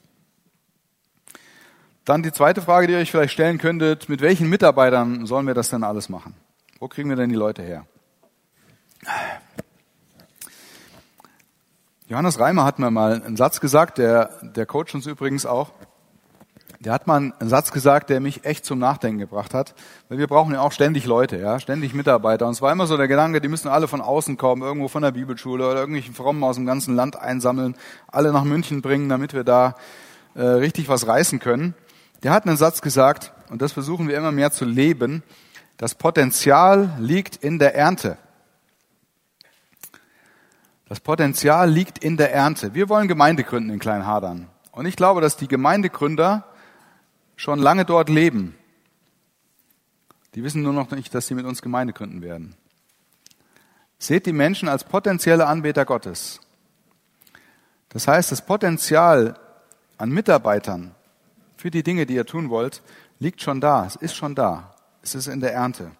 Dann 2.10 2.24
die 2.24 2.32
zweite 2.32 2.60
Frage, 2.60 2.88
die 2.88 2.94
ihr 2.94 2.98
euch 2.98 3.12
vielleicht 3.12 3.32
stellen 3.32 3.58
könntet, 3.58 4.08
mit 4.08 4.20
welchen 4.20 4.48
Mitarbeitern 4.48 5.26
sollen 5.26 5.46
wir 5.46 5.54
das 5.54 5.70
denn 5.70 5.84
alles 5.84 6.08
machen? 6.08 6.34
Wo 6.80 6.88
kriegen 6.88 7.08
wir 7.08 7.14
denn 7.14 7.28
die 7.28 7.36
Leute 7.36 7.62
her? 7.62 7.86
Johannes 12.08 12.40
Reimer 12.40 12.64
hat 12.64 12.80
mir 12.80 12.90
mal 12.90 13.22
einen 13.22 13.36
Satz 13.36 13.60
gesagt, 13.60 13.98
der, 13.98 14.30
der 14.42 14.66
Coach 14.66 14.92
uns 14.92 15.06
übrigens 15.06 15.46
auch. 15.46 15.70
Der 16.80 16.92
hat 16.92 17.06
mal 17.06 17.32
einen 17.38 17.48
Satz 17.48 17.70
gesagt, 17.70 18.10
der 18.10 18.18
mich 18.18 18.44
echt 18.44 18.64
zum 18.64 18.80
Nachdenken 18.80 19.20
gebracht 19.20 19.54
hat. 19.54 19.76
Weil 20.08 20.18
wir 20.18 20.26
brauchen 20.26 20.52
ja 20.52 20.62
auch 20.62 20.72
ständig 20.72 21.06
Leute, 21.06 21.36
ja, 21.36 21.60
ständig 21.60 21.94
Mitarbeiter. 21.94 22.48
Und 22.48 22.54
es 22.54 22.60
war 22.60 22.72
immer 22.72 22.88
so 22.88 22.96
der 22.96 23.06
Gedanke, 23.06 23.40
die 23.40 23.46
müssen 23.46 23.68
alle 23.68 23.86
von 23.86 24.00
außen 24.00 24.36
kommen, 24.36 24.62
irgendwo 24.62 24.88
von 24.88 25.02
der 25.02 25.12
Bibelschule 25.12 25.64
oder 25.64 25.78
irgendwelchen 25.78 26.14
Frommen 26.14 26.42
aus 26.42 26.56
dem 26.56 26.66
ganzen 26.66 26.96
Land 26.96 27.14
einsammeln, 27.14 27.76
alle 28.08 28.32
nach 28.32 28.42
München 28.42 28.82
bringen, 28.82 29.08
damit 29.08 29.32
wir 29.32 29.44
da 29.44 29.76
äh, 30.34 30.42
richtig 30.42 30.88
was 30.88 31.06
reißen 31.06 31.38
können. 31.38 31.76
Der 32.22 32.32
hat 32.32 32.46
einen 32.46 32.56
Satz 32.56 32.82
gesagt, 32.82 33.32
und 33.50 33.62
das 33.62 33.72
versuchen 33.72 34.08
wir 34.08 34.16
immer 34.16 34.32
mehr 34.32 34.52
zu 34.52 34.64
leben. 34.64 35.22
Das 35.76 35.94
Potenzial 35.94 36.96
liegt 36.98 37.36
in 37.36 37.58
der 37.58 37.74
Ernte. 37.74 38.18
Das 40.86 41.00
Potenzial 41.00 41.70
liegt 41.70 41.98
in 41.98 42.16
der 42.16 42.32
Ernte. 42.32 42.74
Wir 42.74 42.88
wollen 42.88 43.08
Gemeinde 43.08 43.44
gründen 43.44 43.70
in 43.70 43.78
Kleinhadern. 43.78 44.48
Und 44.72 44.86
ich 44.86 44.96
glaube, 44.96 45.20
dass 45.20 45.36
die 45.36 45.48
Gemeindegründer 45.48 46.44
schon 47.36 47.58
lange 47.58 47.84
dort 47.84 48.08
leben. 48.08 48.56
Die 50.34 50.44
wissen 50.44 50.62
nur 50.62 50.72
noch 50.72 50.90
nicht, 50.90 51.14
dass 51.14 51.26
sie 51.26 51.34
mit 51.34 51.46
uns 51.46 51.62
Gemeinde 51.62 51.92
gründen 51.92 52.22
werden. 52.22 52.54
Seht 53.98 54.26
die 54.26 54.32
Menschen 54.32 54.68
als 54.68 54.84
potenzielle 54.84 55.46
Anbeter 55.46 55.84
Gottes. 55.84 56.40
Das 57.88 58.06
heißt, 58.06 58.30
das 58.30 58.44
Potenzial 58.44 59.38
an 59.96 60.10
Mitarbeitern 60.10 60.94
für 61.60 61.70
die 61.70 61.82
Dinge, 61.82 62.06
die 62.06 62.14
ihr 62.14 62.24
tun 62.24 62.48
wollt, 62.48 62.80
liegt 63.18 63.42
schon 63.42 63.60
da. 63.60 63.84
Es 63.84 63.94
ist 63.94 64.16
schon 64.16 64.34
da. 64.34 64.74
Es 65.02 65.14
ist 65.14 65.26
in 65.26 65.40
der 65.40 65.52
Ernte. 65.52 65.90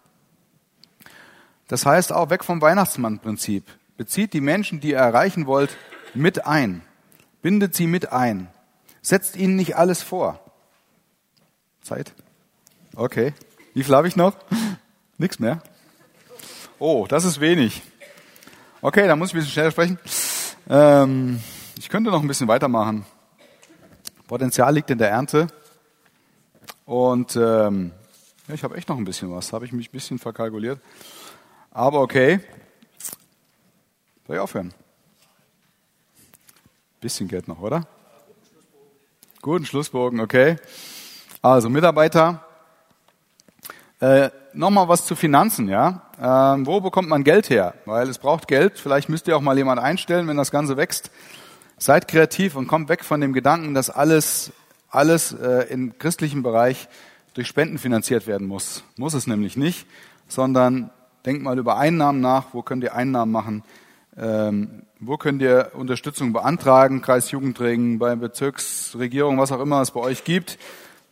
Das 1.67 1.85
heißt 1.85 2.11
auch 2.11 2.31
weg 2.31 2.43
vom 2.43 2.61
Weihnachtsmannprinzip. 2.61 3.65
Bezieht 3.95 4.33
die 4.33 4.41
Menschen, 4.41 4.79
die 4.79 4.89
ihr 4.89 4.97
erreichen 4.97 5.45
wollt, 5.45 5.77
mit 6.15 6.47
ein. 6.47 6.81
Bindet 7.43 7.75
sie 7.75 7.85
mit 7.85 8.11
ein. 8.11 8.47
Setzt 9.03 9.35
ihnen 9.35 9.55
nicht 9.55 9.75
alles 9.75 10.01
vor. 10.01 10.39
Zeit? 11.83 12.13
Okay. 12.95 13.33
Wie 13.75 13.83
viel 13.83 13.95
habe 13.95 14.07
ich 14.07 14.15
noch? 14.15 14.35
Nichts 15.19 15.37
mehr? 15.37 15.61
Oh, 16.79 17.05
das 17.07 17.23
ist 17.23 17.39
wenig. 17.39 17.83
Okay, 18.81 19.05
dann 19.05 19.19
muss 19.19 19.29
ich 19.29 19.35
ein 19.35 19.37
bisschen 19.37 19.53
schneller 19.53 19.71
sprechen. 19.71 19.99
Ähm, 20.67 21.39
ich 21.77 21.89
könnte 21.89 22.09
noch 22.09 22.21
ein 22.21 22.27
bisschen 22.27 22.47
weitermachen. 22.47 23.05
Potenzial 24.31 24.73
liegt 24.73 24.89
in 24.89 24.97
der 24.97 25.09
Ernte. 25.09 25.47
Und 26.85 27.35
ähm, 27.35 27.91
ja, 28.47 28.53
ich 28.53 28.63
habe 28.63 28.77
echt 28.77 28.87
noch 28.87 28.95
ein 28.95 29.03
bisschen 29.03 29.29
was. 29.29 29.51
Habe 29.51 29.65
ich 29.65 29.73
mich 29.73 29.89
ein 29.89 29.91
bisschen 29.91 30.19
verkalkuliert. 30.19 30.79
Aber 31.69 31.99
okay. 31.99 32.39
Soll 34.25 34.37
ich 34.37 34.41
aufhören? 34.41 34.73
Bisschen 37.01 37.27
Geld 37.27 37.49
noch, 37.49 37.59
oder? 37.59 37.85
Guten 39.41 39.65
Schlussbogen, 39.65 40.21
okay. 40.21 40.55
Also 41.41 41.69
Mitarbeiter. 41.69 42.45
Äh, 43.99 44.29
Nochmal 44.53 44.87
was 44.87 45.05
zu 45.05 45.17
Finanzen, 45.17 45.67
ja. 45.67 46.03
Ähm, 46.21 46.65
wo 46.65 46.79
bekommt 46.79 47.09
man 47.09 47.25
Geld 47.25 47.49
her? 47.49 47.73
Weil 47.83 48.07
es 48.07 48.17
braucht 48.17 48.47
Geld. 48.47 48.79
Vielleicht 48.79 49.09
müsst 49.09 49.27
ihr 49.27 49.35
auch 49.35 49.41
mal 49.41 49.57
jemand 49.57 49.81
einstellen, 49.81 50.29
wenn 50.29 50.37
das 50.37 50.51
Ganze 50.51 50.77
wächst. 50.77 51.11
Seid 51.81 52.07
kreativ 52.07 52.55
und 52.55 52.67
kommt 52.67 52.89
weg 52.89 53.03
von 53.03 53.21
dem 53.21 53.33
Gedanken, 53.33 53.73
dass 53.73 53.89
alles, 53.89 54.51
alles 54.91 55.31
äh, 55.33 55.65
im 55.71 55.97
christlichen 55.97 56.43
Bereich 56.43 56.87
durch 57.33 57.47
Spenden 57.47 57.79
finanziert 57.79 58.27
werden 58.27 58.45
muss. 58.45 58.83
Muss 58.97 59.15
es 59.15 59.25
nämlich 59.25 59.57
nicht, 59.57 59.87
sondern 60.27 60.91
denkt 61.25 61.41
mal 61.41 61.57
über 61.57 61.77
Einnahmen 61.77 62.21
nach. 62.21 62.53
Wo 62.53 62.61
könnt 62.61 62.83
ihr 62.83 62.93
Einnahmen 62.93 63.31
machen? 63.31 63.63
Ähm, 64.15 64.83
wo 64.99 65.17
könnt 65.17 65.41
ihr 65.41 65.71
Unterstützung 65.73 66.33
beantragen? 66.33 67.01
Kreisjugendringen, 67.01 67.97
bei 67.97 68.15
Bezirksregierung, 68.15 69.39
was 69.39 69.51
auch 69.51 69.59
immer 69.59 69.81
es 69.81 69.89
bei 69.89 70.01
euch 70.01 70.23
gibt, 70.23 70.59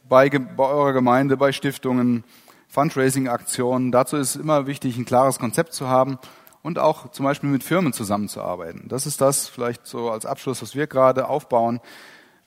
bei, 0.08 0.30
bei 0.30 0.66
eurer 0.66 0.94
Gemeinde, 0.94 1.36
bei 1.36 1.52
Stiftungen, 1.52 2.24
Fundraising-Aktionen. 2.68 3.92
Dazu 3.92 4.18
ist 4.18 4.36
immer 4.36 4.68
wichtig, 4.68 5.00
ein 5.00 5.06
klares 5.06 5.40
Konzept 5.40 5.74
zu 5.74 5.88
haben 5.88 6.20
und 6.62 6.80
auch 6.80 7.12
zum 7.12 7.26
Beispiel 7.26 7.50
mit 7.50 7.64
Firmen 7.64 7.94
zusammenzuarbeiten. 7.94 8.88
Das 8.88 9.06
ist 9.06 9.22
das 9.22 9.48
vielleicht 9.48 9.88
so 9.88 10.10
als 10.10 10.26
Abschluss, 10.26 10.62
was 10.62 10.76
wir 10.76 10.88
gerade 10.88 11.28
aufbauen 11.28 11.80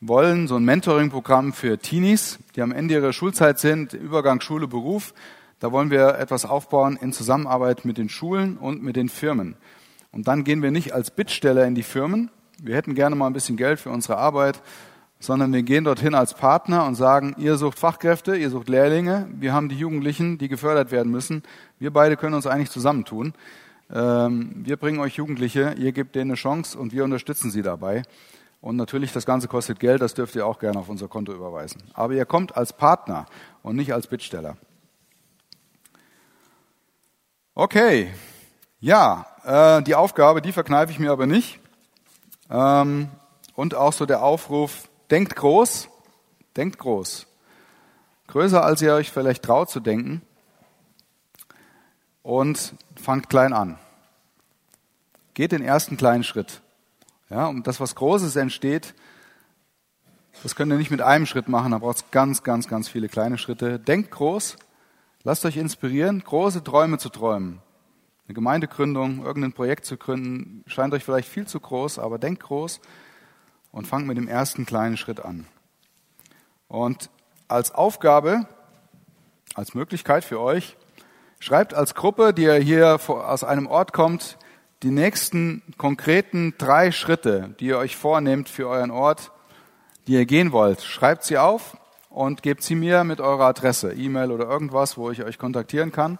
wollen, 0.00 0.48
so 0.48 0.56
ein 0.56 0.64
Mentoring-Programm 0.64 1.52
für 1.52 1.78
Teenies, 1.78 2.38
die 2.56 2.62
am 2.62 2.72
Ende 2.72 2.94
ihrer 2.94 3.12
Schulzeit 3.12 3.58
sind, 3.58 3.92
Übergang 3.94 4.40
Schule, 4.40 4.66
Beruf. 4.66 5.14
Da 5.60 5.70
wollen 5.70 5.90
wir 5.90 6.18
etwas 6.18 6.44
aufbauen 6.44 6.98
in 7.00 7.12
Zusammenarbeit 7.12 7.84
mit 7.84 7.98
den 7.98 8.08
Schulen 8.08 8.56
und 8.58 8.82
mit 8.82 8.96
den 8.96 9.08
Firmen. 9.08 9.56
Und 10.10 10.26
dann 10.26 10.42
gehen 10.42 10.60
wir 10.60 10.72
nicht 10.72 10.92
als 10.92 11.12
Bittsteller 11.12 11.64
in 11.66 11.76
die 11.76 11.84
Firmen. 11.84 12.30
Wir 12.60 12.74
hätten 12.74 12.94
gerne 12.94 13.16
mal 13.16 13.28
ein 13.28 13.32
bisschen 13.32 13.56
Geld 13.56 13.78
für 13.78 13.90
unsere 13.90 14.18
Arbeit, 14.18 14.60
sondern 15.20 15.52
wir 15.52 15.62
gehen 15.62 15.84
dorthin 15.84 16.16
als 16.16 16.34
Partner 16.34 16.84
und 16.84 16.96
sagen, 16.96 17.36
ihr 17.38 17.56
sucht 17.56 17.78
Fachkräfte, 17.78 18.34
ihr 18.36 18.50
sucht 18.50 18.68
Lehrlinge, 18.68 19.28
wir 19.38 19.52
haben 19.52 19.68
die 19.68 19.78
Jugendlichen, 19.78 20.36
die 20.36 20.48
gefördert 20.48 20.90
werden 20.90 21.12
müssen. 21.12 21.44
Wir 21.78 21.92
beide 21.92 22.16
können 22.16 22.34
uns 22.34 22.48
eigentlich 22.48 22.70
zusammentun. 22.70 23.32
Ähm, 23.92 24.62
wir 24.64 24.76
bringen 24.76 25.00
euch 25.00 25.16
Jugendliche, 25.16 25.74
ihr 25.78 25.92
gebt 25.92 26.14
denen 26.14 26.30
eine 26.30 26.36
Chance 26.36 26.78
und 26.78 26.92
wir 26.92 27.04
unterstützen 27.04 27.50
sie 27.50 27.62
dabei. 27.62 28.02
Und 28.62 28.76
natürlich, 28.76 29.12
das 29.12 29.26
Ganze 29.26 29.48
kostet 29.48 29.80
Geld, 29.80 30.00
das 30.00 30.14
dürft 30.14 30.36
ihr 30.36 30.46
auch 30.46 30.58
gerne 30.58 30.78
auf 30.78 30.88
unser 30.88 31.08
Konto 31.08 31.32
überweisen. 31.32 31.82
Aber 31.94 32.14
ihr 32.14 32.24
kommt 32.24 32.56
als 32.56 32.72
Partner 32.72 33.26
und 33.62 33.76
nicht 33.76 33.92
als 33.92 34.06
Bittsteller. 34.06 34.56
Okay, 37.54 38.10
ja, 38.80 39.26
äh, 39.44 39.82
die 39.82 39.94
Aufgabe, 39.94 40.40
die 40.40 40.52
verkneife 40.52 40.92
ich 40.92 40.98
mir 40.98 41.10
aber 41.10 41.26
nicht. 41.26 41.60
Ähm, 42.50 43.08
und 43.54 43.74
auch 43.74 43.92
so 43.92 44.06
der 44.06 44.22
Aufruf, 44.22 44.88
denkt 45.10 45.36
groß, 45.36 45.88
denkt 46.56 46.78
groß. 46.78 47.26
Größer, 48.28 48.64
als 48.64 48.80
ihr 48.80 48.94
euch 48.94 49.10
vielleicht 49.10 49.42
traut 49.42 49.70
zu 49.70 49.80
denken. 49.80 50.22
Und 52.22 52.74
fangt 52.96 53.28
klein 53.28 53.52
an. 53.52 53.78
Geht 55.34 55.52
den 55.52 55.62
ersten 55.62 55.96
kleinen 55.96 56.24
Schritt. 56.24 56.62
Ja, 57.30 57.46
und 57.46 57.66
das, 57.66 57.80
was 57.80 57.94
Großes 57.94 58.36
entsteht, 58.36 58.94
das 60.42 60.56
könnt 60.56 60.72
ihr 60.72 60.78
nicht 60.78 60.90
mit 60.90 61.00
einem 61.00 61.26
Schritt 61.26 61.48
machen, 61.48 61.72
da 61.72 61.78
braucht 61.78 61.96
es 61.96 62.10
ganz, 62.10 62.42
ganz, 62.42 62.68
ganz 62.68 62.88
viele 62.88 63.08
kleine 63.08 63.38
Schritte. 63.38 63.78
Denkt 63.78 64.10
groß, 64.10 64.56
lasst 65.22 65.44
euch 65.44 65.56
inspirieren, 65.56 66.22
große 66.22 66.62
Träume 66.64 66.98
zu 66.98 67.08
träumen. 67.08 67.60
Eine 68.26 68.34
Gemeindegründung, 68.34 69.24
irgendein 69.24 69.52
Projekt 69.52 69.84
zu 69.84 69.96
gründen, 69.96 70.64
scheint 70.66 70.94
euch 70.94 71.04
vielleicht 71.04 71.28
viel 71.28 71.46
zu 71.46 71.60
groß, 71.60 71.98
aber 71.98 72.18
denkt 72.18 72.42
groß 72.42 72.80
und 73.72 73.86
fangt 73.86 74.06
mit 74.06 74.16
dem 74.16 74.28
ersten 74.28 74.66
kleinen 74.66 74.96
Schritt 74.96 75.20
an. 75.20 75.46
Und 76.68 77.10
als 77.48 77.72
Aufgabe, 77.72 78.46
als 79.54 79.74
Möglichkeit 79.74 80.24
für 80.24 80.40
euch, 80.40 80.76
Schreibt 81.42 81.74
als 81.74 81.96
Gruppe, 81.96 82.32
die 82.32 82.44
ihr 82.44 82.54
hier 82.54 83.00
aus 83.08 83.42
einem 83.42 83.66
Ort 83.66 83.92
kommt, 83.92 84.38
die 84.82 84.90
nächsten 84.90 85.62
konkreten 85.78 86.54
drei 86.58 86.90
Schritte, 86.90 87.54
die 87.60 87.66
ihr 87.66 87.78
euch 87.78 87.96
vornehmt 87.96 88.48
für 88.48 88.68
euren 88.68 88.90
Ort, 88.90 89.30
die 90.06 90.14
ihr 90.14 90.26
gehen 90.26 90.52
wollt. 90.52 90.82
Schreibt 90.82 91.24
sie 91.24 91.38
auf 91.38 91.76
und 92.10 92.42
gebt 92.42 92.62
sie 92.62 92.74
mir 92.74 93.04
mit 93.04 93.20
eurer 93.20 93.46
Adresse, 93.46 93.92
E-Mail 93.92 94.30
oder 94.30 94.48
irgendwas, 94.48 94.96
wo 94.96 95.10
ich 95.10 95.22
euch 95.22 95.38
kontaktieren 95.38 95.92
kann. 95.92 96.18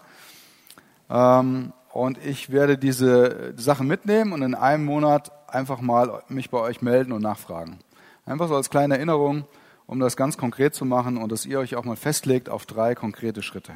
Ähm, 1.09 1.73
und 1.91 2.17
ich 2.25 2.51
werde 2.51 2.77
diese 2.77 3.53
Sachen 3.55 3.87
mitnehmen 3.87 4.33
und 4.33 4.41
in 4.41 4.55
einem 4.55 4.85
Monat 4.85 5.31
einfach 5.47 5.81
mal 5.81 6.23
mich 6.27 6.49
bei 6.49 6.57
euch 6.57 6.81
melden 6.81 7.11
und 7.11 7.21
nachfragen. 7.21 7.79
Einfach 8.25 8.47
so 8.47 8.55
als 8.55 8.69
kleine 8.69 8.95
Erinnerung, 8.95 9.45
um 9.85 9.99
das 9.99 10.15
ganz 10.15 10.37
konkret 10.37 10.73
zu 10.73 10.85
machen 10.85 11.17
und 11.17 11.31
dass 11.31 11.45
ihr 11.45 11.59
euch 11.59 11.75
auch 11.75 11.83
mal 11.83 11.97
festlegt 11.97 12.49
auf 12.49 12.65
drei 12.65 12.95
konkrete 12.95 13.43
Schritte. 13.43 13.73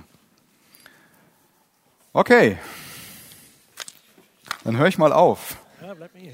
Okay, 2.14 2.58
dann 4.64 4.78
höre 4.78 4.88
ich 4.88 4.97
mal 4.97 5.14
auf. 5.14 5.58
Ja, 5.82 5.93
bleib 5.93 6.14
mal 6.14 6.22
hier. 6.22 6.34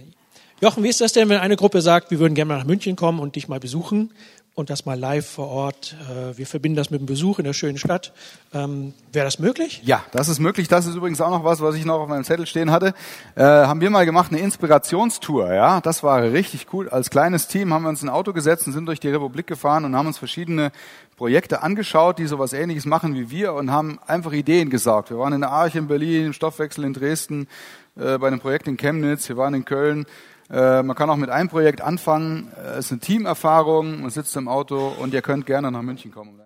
Jochen, 0.61 0.83
wie 0.83 0.89
ist 0.89 1.01
das 1.01 1.13
denn, 1.13 1.27
wenn 1.29 1.39
eine 1.39 1.57
Gruppe 1.57 1.81
sagt, 1.81 2.11
wir 2.11 2.19
würden 2.19 2.35
gerne 2.35 2.53
mal 2.53 2.57
nach 2.59 2.65
München 2.65 2.95
kommen 2.95 3.19
und 3.19 3.35
dich 3.35 3.47
mal 3.47 3.59
besuchen? 3.59 4.11
und 4.55 4.69
das 4.69 4.85
mal 4.85 4.99
live 4.99 5.27
vor 5.27 5.47
Ort. 5.47 5.95
Äh, 6.09 6.37
wir 6.37 6.45
verbinden 6.45 6.75
das 6.75 6.91
mit 6.91 6.99
einem 6.99 7.07
Besuch 7.07 7.39
in 7.39 7.45
der 7.45 7.53
schönen 7.53 7.77
Stadt. 7.77 8.13
Ähm, 8.53 8.93
Wäre 9.11 9.25
das 9.25 9.39
möglich? 9.39 9.81
Ja, 9.83 10.03
das 10.11 10.29
ist 10.29 10.39
möglich. 10.39 10.67
Das 10.67 10.85
ist 10.85 10.95
übrigens 10.95 11.21
auch 11.21 11.31
noch 11.31 11.43
was, 11.43 11.59
was 11.61 11.75
ich 11.75 11.85
noch 11.85 11.99
auf 12.01 12.07
meinem 12.07 12.23
Zettel 12.23 12.45
stehen 12.45 12.69
hatte. 12.69 12.93
Äh, 13.35 13.43
haben 13.43 13.81
wir 13.81 13.89
mal 13.89 14.05
gemacht, 14.05 14.31
eine 14.31 14.41
Inspirationstour. 14.41 15.51
Ja, 15.51 15.81
das 15.81 16.03
war 16.03 16.21
richtig 16.21 16.67
cool. 16.71 16.87
Als 16.89 17.09
kleines 17.09 17.47
Team 17.47 17.73
haben 17.73 17.83
wir 17.83 17.89
uns 17.89 18.03
ein 18.03 18.09
Auto 18.09 18.31
gesetzt 18.31 18.67
und 18.67 18.73
sind 18.73 18.85
durch 18.85 18.99
die 18.99 19.09
Republik 19.09 19.47
gefahren 19.47 19.85
und 19.85 19.95
haben 19.95 20.07
uns 20.07 20.19
verschiedene 20.19 20.71
Projekte 21.17 21.63
angeschaut, 21.63 22.19
die 22.19 22.27
sowas 22.27 22.53
Ähnliches 22.53 22.85
machen 22.85 23.15
wie 23.15 23.31
wir 23.31 23.53
und 23.53 23.71
haben 23.71 23.99
einfach 24.05 24.33
Ideen 24.33 24.69
gesaugt. 24.69 25.09
Wir 25.09 25.17
waren 25.17 25.33
in 25.33 25.41
der 25.41 25.51
Arche 25.51 25.79
in 25.79 25.87
Berlin, 25.87 26.27
im 26.27 26.33
Stoffwechsel 26.33 26.83
in 26.83 26.93
Dresden, 26.93 27.47
äh, 27.95 28.17
bei 28.17 28.27
einem 28.27 28.39
Projekt 28.39 28.67
in 28.67 28.77
Chemnitz, 28.77 29.29
wir 29.29 29.37
waren 29.37 29.53
in 29.53 29.65
Köln. 29.65 30.05
Äh, 30.49 30.83
man 30.83 30.95
kann 30.95 31.09
auch 31.09 31.15
mit 31.15 31.29
einem 31.29 31.49
Projekt 31.49 31.81
anfangen. 31.81 32.51
Äh, 32.57 32.77
es 32.77 32.85
ist 32.85 32.91
eine 32.91 33.01
Teamerfahrung, 33.01 34.01
man 34.01 34.09
sitzt 34.09 34.35
im 34.35 34.47
Auto 34.47 34.93
und 34.99 35.13
ihr 35.13 35.21
könnt 35.21 35.45
gerne 35.45 35.71
nach 35.71 35.81
München 35.81 36.11
kommen. 36.11 36.39